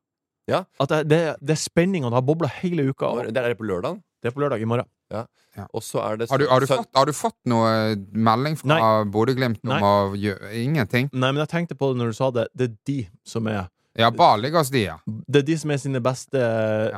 Ja. 0.48 0.62
At 0.80 0.92
det, 0.92 1.00
det, 1.10 1.20
det 1.44 1.56
er 1.56 1.60
spenning, 1.60 2.04
og 2.06 2.12
det 2.12 2.20
har 2.20 2.24
bobla 2.24 2.48
hele 2.62 2.86
uka. 2.88 3.10
Og 3.12 3.28
Det 3.28 3.42
er 3.42 3.50
det 3.52 3.58
på 3.58 3.66
lørdag. 3.68 3.98
det 4.22 4.30
er 4.30 4.34
på 4.36 4.40
lørdag 4.40 4.62
i 4.62 4.68
morgen. 4.68 4.88
Og 5.72 5.82
så 5.84 6.02
er 6.04 6.18
det 6.20 6.28
Har 6.30 6.38
du, 6.38 6.46
har, 6.50 6.60
du 6.60 6.66
fått, 6.68 6.88
har 6.96 7.08
du 7.08 7.14
fått 7.16 7.38
noe 7.48 7.70
melding 8.12 8.58
fra 8.60 9.04
Bodø-Glimt 9.08 9.62
om 9.64 9.86
å 9.86 9.94
gjøre 10.18 10.52
Ingenting? 10.60 11.08
Nei, 11.12 11.30
men 11.30 11.40
jeg 11.44 11.52
tenkte 11.52 11.78
på 11.78 11.92
det 11.92 12.00
når 12.02 12.12
du 12.12 12.18
sa 12.18 12.30
det. 12.34 12.48
Det 12.52 12.68
er 12.68 12.76
de 12.90 12.98
som 13.26 13.48
er 13.52 13.64
Ja, 13.96 14.10
hos 14.12 14.70
de, 14.74 14.82
ja. 14.84 14.98
Det 15.06 15.40
er 15.40 15.46
de 15.48 15.56
som 15.56 15.72
er 15.72 15.80
sine 15.80 16.02
beste 16.04 16.42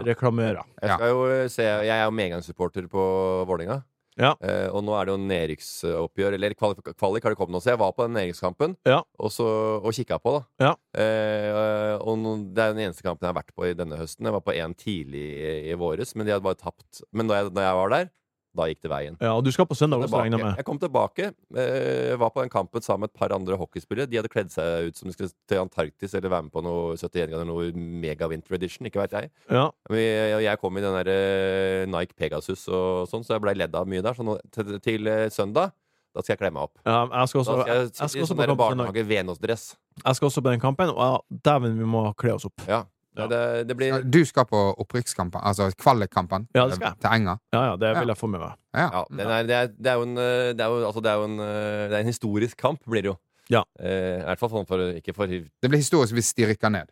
reklamører. 0.03 0.65
Jeg 0.83 0.97
skal 0.97 1.13
jo 1.13 1.29
se 1.53 1.69
Jeg 1.69 1.95
er 1.95 2.05
jo 2.09 2.17
medgangssupporter 2.19 2.89
på 2.91 3.05
Vålerenga. 3.47 3.83
Ja. 4.19 4.33
Eh, 4.43 4.67
og 4.75 4.83
nå 4.85 4.95
er 4.99 5.07
det 5.09 5.13
jo 5.15 5.21
nedrykksoppgjør, 5.25 6.35
eller 6.39 6.55
kvalik, 6.59 6.91
kvalik 6.99 7.23
har 7.27 7.35
det 7.35 7.39
kommet 7.41 7.55
nå. 7.57 7.61
Så 7.63 7.71
jeg 7.73 7.81
var 7.81 7.93
på 7.95 8.07
den 8.09 8.17
nedrykkskampen 8.19 8.77
Ja. 8.89 9.01
og, 9.19 9.31
så, 9.35 9.47
og 9.79 9.95
kikka 9.95 10.19
på, 10.23 10.35
da. 10.39 10.43
Ja. 10.69 10.73
Eh, 10.99 11.95
og 12.03 12.25
det 12.55 12.65
er 12.65 12.75
den 12.75 12.85
eneste 12.89 13.07
kampen 13.07 13.27
jeg 13.27 13.33
har 13.35 13.39
vært 13.41 13.55
på 13.55 13.69
i 13.71 13.75
denne 13.79 13.99
høsten. 14.01 14.27
Jeg 14.29 14.35
var 14.37 14.45
på 14.47 14.57
én 14.59 14.75
tidlig 14.79 15.25
i, 15.39 15.53
i 15.73 15.79
våres, 15.79 16.15
men 16.19 16.27
de 16.27 16.35
hadde 16.35 16.47
bare 16.47 16.59
tapt. 16.61 17.03
Men 17.13 17.31
da 17.31 17.41
jeg, 17.43 17.53
da 17.55 17.69
jeg 17.71 17.79
var 17.81 17.95
der, 17.95 18.11
da 18.59 18.67
gikk 18.71 18.83
det 18.85 18.91
veien. 18.93 19.17
Ja, 19.23 19.33
og 19.39 19.45
du 19.47 19.51
skal 19.55 19.69
på 19.71 19.77
søndag 19.79 20.03
også, 20.05 20.19
regner 20.21 20.41
jeg 20.41 20.47
med. 20.49 20.61
Jeg 20.61 20.67
kom 20.69 20.81
tilbake. 20.83 21.31
Eh, 21.55 22.15
var 22.21 22.33
på 22.35 22.43
den 22.45 22.53
kampen 22.53 22.85
sammen 22.85 23.07
med 23.07 23.13
et 23.13 23.19
par 23.21 23.35
andre 23.37 23.59
hockeyspillere. 23.61 24.09
De 24.11 24.19
hadde 24.21 24.31
kledd 24.33 24.53
seg 24.55 24.91
ut 24.91 24.99
som 24.99 25.09
de 25.11 25.15
skulle 25.17 25.33
til 25.51 25.63
Antarktis 25.63 26.15
eller 26.19 26.33
være 26.33 26.49
med 26.49 26.55
på 26.55 26.63
noe 26.67 26.97
71 26.99 27.33
ganger 27.35 27.49
noe 27.49 27.71
mega 27.75 28.29
winter 28.31 28.59
edition. 28.59 28.89
Ikke 28.91 29.03
veit 29.03 29.17
jeg. 29.17 29.33
Ja. 29.49 29.69
Men 29.91 30.03
jeg, 30.03 30.45
jeg 30.49 30.63
kom 30.63 30.79
i 30.79 30.85
den 30.85 30.97
der 31.01 31.13
eh, 31.15 31.85
Nike 31.91 32.19
Pegasus 32.19 32.67
og 32.69 33.07
sånn, 33.11 33.27
så 33.27 33.37
jeg 33.37 33.47
blei 33.47 33.57
ledd 33.59 33.77
av 33.79 33.89
mye 33.91 34.05
der. 34.05 34.19
Så 34.19 34.27
nå, 34.27 34.39
til, 34.55 34.77
til 34.85 35.11
eh, 35.11 35.29
søndag, 35.35 35.75
da 36.17 36.25
skal 36.25 36.35
jeg 36.35 36.43
kle 36.43 36.53
meg 36.57 36.67
opp. 36.67 36.79
ja 36.89 37.01
jeg 37.05 37.31
skal 37.31 37.39
Da 37.39 37.43
også, 37.45 37.57
skal 37.63 37.69
jeg 37.69 37.83
jeg 37.83 37.89
sitte 37.89 38.09
skal 38.09 38.19
i 38.19 38.23
også 38.25 38.33
sånn 38.33 38.39
på 38.39 38.43
der 38.43 38.51
kamp 38.53 38.63
på 38.63 38.71
søndag. 38.73 39.67
Jeg 40.05 40.19
skal 40.19 40.31
også 40.31 40.43
på 40.43 40.55
den 40.55 40.63
kampen, 40.63 40.95
og 40.95 41.03
ja, 41.05 41.41
dæven, 41.51 41.77
vi 41.79 41.91
må 41.97 42.07
kle 42.19 42.35
oss 42.39 42.49
opp. 42.49 42.65
Ja. 42.67 42.85
Ja. 43.19 43.27
Det, 43.31 43.41
det 43.69 43.77
blir 43.77 44.03
Du 44.07 44.21
skal 44.29 44.47
på 44.47 44.61
opprykkskampen, 44.85 45.41
altså 45.43 45.71
kvalikkampen, 45.75 46.47
Ja, 46.55 46.67
det 46.71 46.77
skal 46.79 46.93
jeg. 46.93 47.01
til 47.03 47.11
Enga? 47.17 47.39
Ja, 47.53 47.63
ja, 47.73 47.77
det 47.77 47.95
vil 47.99 48.13
jeg 48.15 48.21
få 48.21 48.29
med 48.31 48.41
meg. 48.45 48.53
Ja. 48.79 48.89
Ja, 48.95 49.05
er, 49.11 49.49
det, 49.49 49.57
er, 49.63 49.73
det 49.75 49.91
er 49.93 49.97
jo 49.99 50.07
en 50.07 50.19
eh, 50.23 50.53
Det 50.55 50.61
er 50.65 50.69
jo, 50.71 50.85
altså, 50.87 51.03
det 51.03 51.11
er 51.11 51.17
jo 51.19 51.25
en, 51.33 51.39
eh, 51.41 51.89
det 51.91 51.97
er 51.99 52.05
en 52.07 52.13
historisk 52.13 52.57
kamp, 52.61 52.81
blir 52.87 53.03
det 53.03 53.11
jo. 53.13 53.17
Ja. 53.51 53.65
Eh, 53.81 54.21
I 54.21 54.27
hvert 54.29 54.39
fall 54.45 54.51
sånn 54.53 54.67
for 54.69 54.83
Ikke 55.01 55.15
for 55.17 55.27
Det 55.27 55.69
blir 55.73 55.81
historisk 55.83 56.15
hvis 56.15 56.35
de 56.39 56.47
rykker 56.53 56.71
ned. 56.71 56.91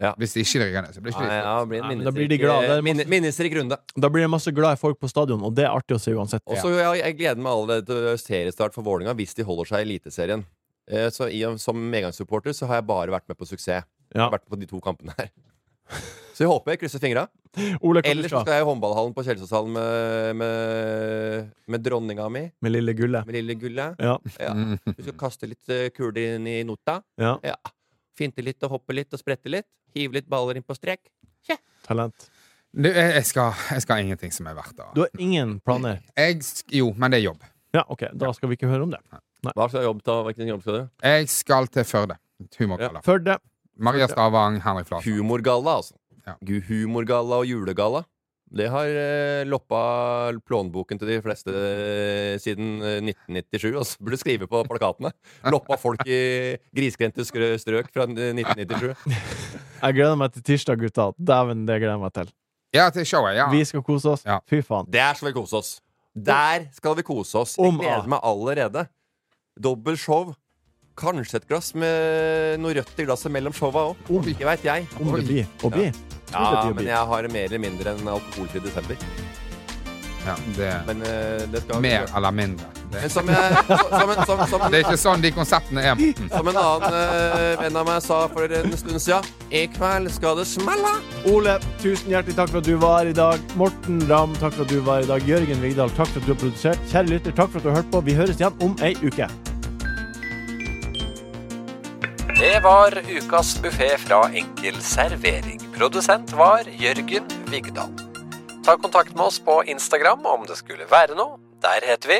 Ja. 0.00 0.10
Hvis 0.20 0.34
de 0.36 0.42
ikke 0.44 0.60
rykker 0.60 0.82
ned, 0.84 0.92
så 0.92 1.00
blir 1.00 1.12
det 1.12 1.16
ikke 1.16 1.24
ja, 1.24 1.36
historisk. 1.40 1.60
det 1.62 1.68
blir 1.70 1.78
en 1.80 1.88
Nei, 1.88 2.04
da 2.04 2.10
blir 2.12 2.28
de 2.28 2.36
minnesrik, 2.36 2.42
glad. 2.42 2.62
Det 2.66 2.70
er 2.74 2.80
eh, 2.80 2.84
minne- 2.84 3.06
minnesrik 3.08 3.54
runde. 3.56 3.78
Da 3.96 4.10
blir 4.12 4.26
det 4.26 4.30
masse 4.30 4.52
glade 4.52 4.76
folk 4.80 4.98
på 5.00 5.08
stadion, 5.08 5.40
og 5.48 5.54
det 5.56 5.64
er 5.64 5.72
artig 5.72 5.96
å 5.96 6.00
se 6.02 6.12
uansett. 6.12 6.42
Og 6.44 6.58
så 6.60 6.68
jeg, 6.76 6.98
jeg 7.00 7.16
gleder 7.16 7.40
meg 7.40 7.52
allerede 7.52 7.86
til 7.88 8.18
seriestart 8.20 8.76
for 8.76 8.84
Vålinga 8.84 9.14
hvis 9.16 9.32
de 9.38 9.46
holder 9.48 9.70
seg 9.72 9.80
i 9.80 9.88
Eliteserien. 9.88 10.44
Eh, 10.86 11.08
så 11.10 11.30
i, 11.32 11.40
som 11.58 11.80
medgangssupporter 11.90 12.52
så 12.54 12.68
har 12.68 12.82
jeg 12.82 12.86
bare 12.92 13.10
vært 13.16 13.24
med 13.32 13.40
på 13.40 13.48
suksess. 13.48 13.88
Ja. 14.14 14.28
Vært 14.30 14.44
med 14.44 14.52
på 14.52 14.60
de 14.60 14.68
to 14.70 14.78
kampene 14.84 15.16
her. 15.18 15.32
Så 16.36 16.44
jeg 16.44 16.50
håper 16.52 16.74
jeg 16.74 16.80
krysser 16.82 17.00
fingra. 17.00 17.26
Ellers 17.56 18.28
så 18.28 18.42
skal 18.42 18.58
jeg 18.58 18.64
i 18.64 18.68
håndballhallen 18.68 19.14
på 19.16 19.22
Kjelsåshallen 19.24 19.72
med, 19.72 20.34
med, 20.36 21.46
med 21.72 21.84
dronninga 21.86 22.26
mi, 22.28 22.42
med 22.60 22.74
lille 22.74 22.92
gullet? 22.98 23.24
med 23.24 23.38
lille 23.38 23.54
Gullet. 23.56 23.96
Ja. 24.02 24.18
Ja. 24.42 24.50
Vi 24.90 25.06
skal 25.06 25.16
kaste 25.22 25.48
litt 25.48 25.72
eh, 25.72 25.86
kuler 25.96 26.36
inn 26.36 26.46
i 26.50 26.58
nota. 26.68 26.98
ja. 27.20 27.38
Ja. 27.46 27.56
Finte 28.16 28.40
litt 28.40 28.62
og 28.64 28.70
hoppe 28.72 28.94
litt 28.96 29.12
og 29.12 29.20
sprette 29.20 29.50
litt. 29.52 29.66
Hive 29.92 30.16
litt 30.16 30.28
baller 30.32 30.56
inn 30.56 30.64
på 30.64 30.72
strek. 30.76 31.02
Talent. 31.84 32.30
Du, 32.72 32.88
jeg, 32.88 33.10
jeg, 33.14 33.24
skal, 33.28 33.52
jeg 33.72 33.84
skal 33.84 33.98
ha 33.98 34.04
ingenting 34.06 34.32
som 34.32 34.48
er 34.48 34.56
verdt 34.56 34.72
det. 34.78 34.86
Du 34.96 35.02
har 35.04 35.20
ingen 35.20 35.52
planer? 35.64 36.00
Jeg, 36.16 36.40
jo, 36.74 36.88
men 36.96 37.12
det 37.12 37.20
er 37.20 37.26
jobb. 37.26 37.44
Ja, 37.76 37.82
OK, 37.92 38.06
da 38.16 38.30
skal 38.36 38.50
vi 38.50 38.56
ikke 38.56 38.70
høre 38.72 38.86
om 38.88 38.92
det. 38.94 39.00
Hva 39.52 39.68
skal 39.68 39.84
jobb 39.84 40.00
ta? 40.04 40.16
Hvilken 40.26 40.48
jobb 40.48 40.64
skal 40.64 40.78
du? 40.78 40.88
Jeg 41.04 41.28
skal 41.32 41.68
til 41.76 41.84
Førde. 41.88 42.16
Humorgalla. 42.56 43.04
Førde. 43.04 43.36
Maria 43.76 44.08
Stavang, 44.08 44.60
Henrik 44.64 44.88
Flaten. 44.88 45.06
Humorgalla, 45.12 45.78
altså. 45.82 45.96
Ja. 46.26 46.36
Humorgalla 46.68 47.42
og 47.42 47.46
julegalla. 47.48 48.04
Det 48.56 48.68
har 48.70 48.86
eh, 48.86 49.42
loppa 49.50 49.78
plånboken 50.46 51.00
til 51.00 51.08
de 51.10 51.16
fleste 51.24 51.50
eh, 51.50 52.36
siden 52.38 52.76
eh, 52.78 53.00
1997. 53.02 53.72
Altså. 53.74 53.96
Burde 54.06 54.18
skrive 54.20 54.46
på 54.50 54.60
plakatene. 54.68 55.10
Loppa 55.52 55.74
folk 55.82 56.04
i 56.06 56.54
grisgrendte 56.76 57.26
strøk 57.26 57.90
fra 57.90 58.06
eh, 58.06 58.30
1997. 58.38 58.94
Jeg 59.82 59.98
gleder 59.98 60.20
meg 60.20 60.36
til 60.36 60.46
tirsdag, 60.46 60.78
gutta. 60.84 61.08
Dæven, 61.18 61.66
det 61.66 61.80
gleder 61.82 61.96
jeg 61.96 62.04
meg 62.04 62.14
til. 62.20 62.30
Ja, 62.76 62.86
til 62.94 63.08
showet. 63.08 63.34
Ja. 63.38 63.48
Vi 63.50 63.64
skal 63.66 63.82
kose 63.86 64.14
oss. 64.14 64.22
Ja. 64.26 64.38
Fy 64.46 64.62
faen. 64.66 64.86
Der 64.94 65.18
skal 65.18 65.32
vi 65.32 65.36
kose 65.40 65.58
oss. 65.58 65.74
Der 66.16 66.68
skal 66.76 66.96
vi 66.96 67.04
kose 67.06 67.42
oss. 67.42 67.58
Jeg 67.58 67.74
gleder 67.82 68.06
meg 68.14 68.22
allerede. 68.24 68.86
Dobbelt 69.58 69.98
show. 70.00 70.30
Kanskje 70.96 71.42
et 71.42 71.48
glass 71.48 71.74
med 71.76 72.60
noe 72.62 72.72
rødt 72.78 73.00
i 73.02 73.04
glasset 73.04 73.32
mellom 73.32 73.52
showa 73.56 73.90
òg. 73.90 74.04
Om. 74.08 74.28
Ikke 74.32 74.48
veit 74.48 74.64
jeg. 74.64 74.86
Om 74.96 75.12
det 75.12 75.24
blir 75.28 75.48
Og 75.62 75.74
blir. 75.74 76.04
Ja, 76.32 76.70
men 76.74 76.86
jeg 76.88 77.08
har 77.10 77.28
mer 77.32 77.44
eller 77.50 77.62
mindre 77.62 77.92
en 77.92 78.08
alkoholfri 78.16 78.62
desember. 78.64 78.96
Ja, 80.26 80.34
det, 80.56 80.80
Men 80.86 81.02
eh, 81.06 81.44
det 81.52 81.60
skal 81.62 81.80
mer 81.80 82.08
eller 82.16 82.30
mindre. 82.30 82.64
Det, 82.90 83.00
Men 83.00 83.10
som, 83.10 83.28
jeg, 83.28 83.54
som, 83.68 84.24
som, 84.26 84.40
som, 84.50 84.64
det 84.72 84.80
er 84.80 84.82
ikke 84.82 84.98
sånn 84.98 85.22
de 85.22 85.30
konseptene 85.36 85.84
er. 85.86 86.02
Som 86.32 86.50
en 86.50 86.58
annen 86.58 86.96
uh, 86.96 87.52
venn 87.60 87.78
av 87.78 87.86
meg 87.86 88.02
sa 88.02 88.18
for 88.32 88.56
en 88.58 88.74
stund 88.78 89.02
siden 89.02 89.54
I 89.54 89.66
kveld 89.76 90.10
skal 90.16 90.40
det 90.40 90.48
smelle! 90.50 90.96
Ole, 91.30 91.58
tusen 91.82 92.10
hjertelig 92.10 92.38
takk 92.40 92.50
for 92.54 92.62
at 92.62 92.66
du 92.66 92.74
var 92.82 93.02
her 93.04 93.12
i 93.12 93.18
dag. 93.18 93.42
Morten 93.60 94.00
Ramm, 94.10 94.34
takk 94.40 94.56
for 94.56 94.66
at 94.66 94.72
du 94.72 94.80
var 94.80 95.02
her 95.02 95.10
i 95.10 95.12
dag. 95.12 95.28
Jørgen 95.30 95.62
Vigdal, 95.62 95.94
takk 95.98 96.10
for 96.10 96.22
at 96.22 96.26
du 96.26 96.34
har 96.34 96.40
produsert. 96.42 96.88
Kjære 96.90 97.12
lytter, 97.12 97.36
takk 97.36 97.52
for 97.52 97.62
at 97.62 97.68
du 97.68 97.74
har 97.74 97.84
hørt 97.84 97.92
på. 97.94 98.06
Vi 98.08 98.18
høres 98.18 98.40
igjen 98.40 98.66
om 98.66 98.74
ei 98.86 98.96
uke. 99.04 99.30
Det 102.38 102.60
var 102.60 102.92
ukas 103.08 103.62
buffé 103.62 103.98
fra 103.98 104.28
Enkel 104.28 104.82
servering. 104.82 105.60
Produsent 105.78 106.32
var 106.32 106.68
Jørgen 106.68 107.24
Vigdal. 107.48 107.92
Ta 108.64 108.76
kontakt 108.76 109.14
med 109.14 109.24
oss 109.24 109.38
på 109.40 109.64
Instagram 109.64 110.26
om 110.26 110.44
det 110.44 110.58
skulle 110.58 110.84
være 110.90 111.16
noe. 111.16 111.38
Der 111.64 111.80
heter 111.88 112.10
vi 112.12 112.18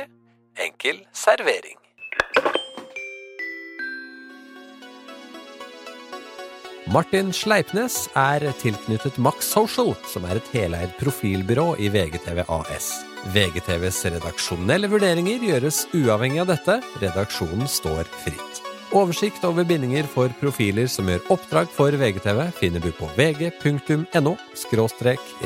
Enkel 0.64 1.02
servering. 1.12 1.76
Martin 6.88 7.34
Sleipnes 7.36 8.06
er 8.16 8.46
tilknyttet 8.62 9.18
Max 9.20 9.50
Social, 9.52 9.92
som 10.08 10.24
er 10.24 10.40
et 10.40 10.48
heleid 10.54 10.94
profilbyrå 10.96 11.74
i 11.76 11.90
VGTV 11.92 12.46
AS. 12.48 12.88
VGTVs 13.36 14.00
redaksjonelle 14.16 14.88
vurderinger 14.88 15.44
gjøres 15.44 15.84
uavhengig 15.92 16.40
av 16.46 16.54
dette. 16.54 16.80
Redaksjonen 17.04 17.68
står 17.68 18.08
fritt. 18.24 18.66
Oversikt 18.94 19.44
over 19.44 19.64
bindinger 19.66 20.06
for 20.10 20.30
profiler 20.40 20.86
som 20.90 21.08
gjør 21.10 21.24
oppdrag 21.34 21.70
for 21.74 21.90
VGTV, 21.98 22.42
finner 22.58 22.80
du 22.84 22.92
på 22.94 23.08
vg.no 23.16 24.36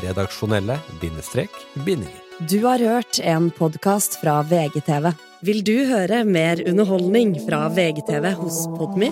redaksjonelle 0.05 0.77
bindestrek 1.01 1.51
bindinger. 1.87 2.21
Du 2.49 2.63
har 2.65 2.79
hørt 2.81 3.21
en 3.21 3.51
podkast 3.53 4.21
fra 4.21 4.41
VGTV. 4.43 5.13
Vil 5.45 5.63
du 5.65 5.85
høre 5.89 6.25
mer 6.25 6.61
underholdning 6.69 7.35
fra 7.47 7.69
VGTV 7.73 8.33
hos 8.41 8.67
Podmy? 8.77 9.11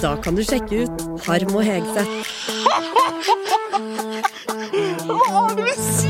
Da 0.00 0.16
kan 0.20 0.36
du 0.36 0.44
sjekke 0.44 0.84
ut 0.84 1.24
Harm 1.26 1.56
og 1.56 1.64
Hegseth. 1.64 2.10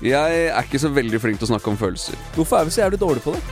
Jeg 0.00 0.46
er 0.48 0.62
ikke 0.64 0.80
så 0.80 0.88
veldig 0.96 1.20
flink 1.20 1.40
til 1.40 1.48
å 1.48 1.52
snakke 1.52 1.72
om 1.72 1.76
følelser. 1.80 2.16
Hvorfor 2.36 2.60
er 2.60 2.68
vi 2.68 2.76
så 2.76 2.86
jævlig 2.86 3.00
dårlige 3.02 3.26
på 3.26 3.36
det? 3.36 3.42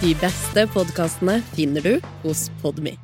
De 0.00 0.14
beste 0.18 0.66
podkastene 0.74 1.38
finner 1.54 1.84
du 1.84 2.10
hos 2.24 2.48
Podmy. 2.62 2.96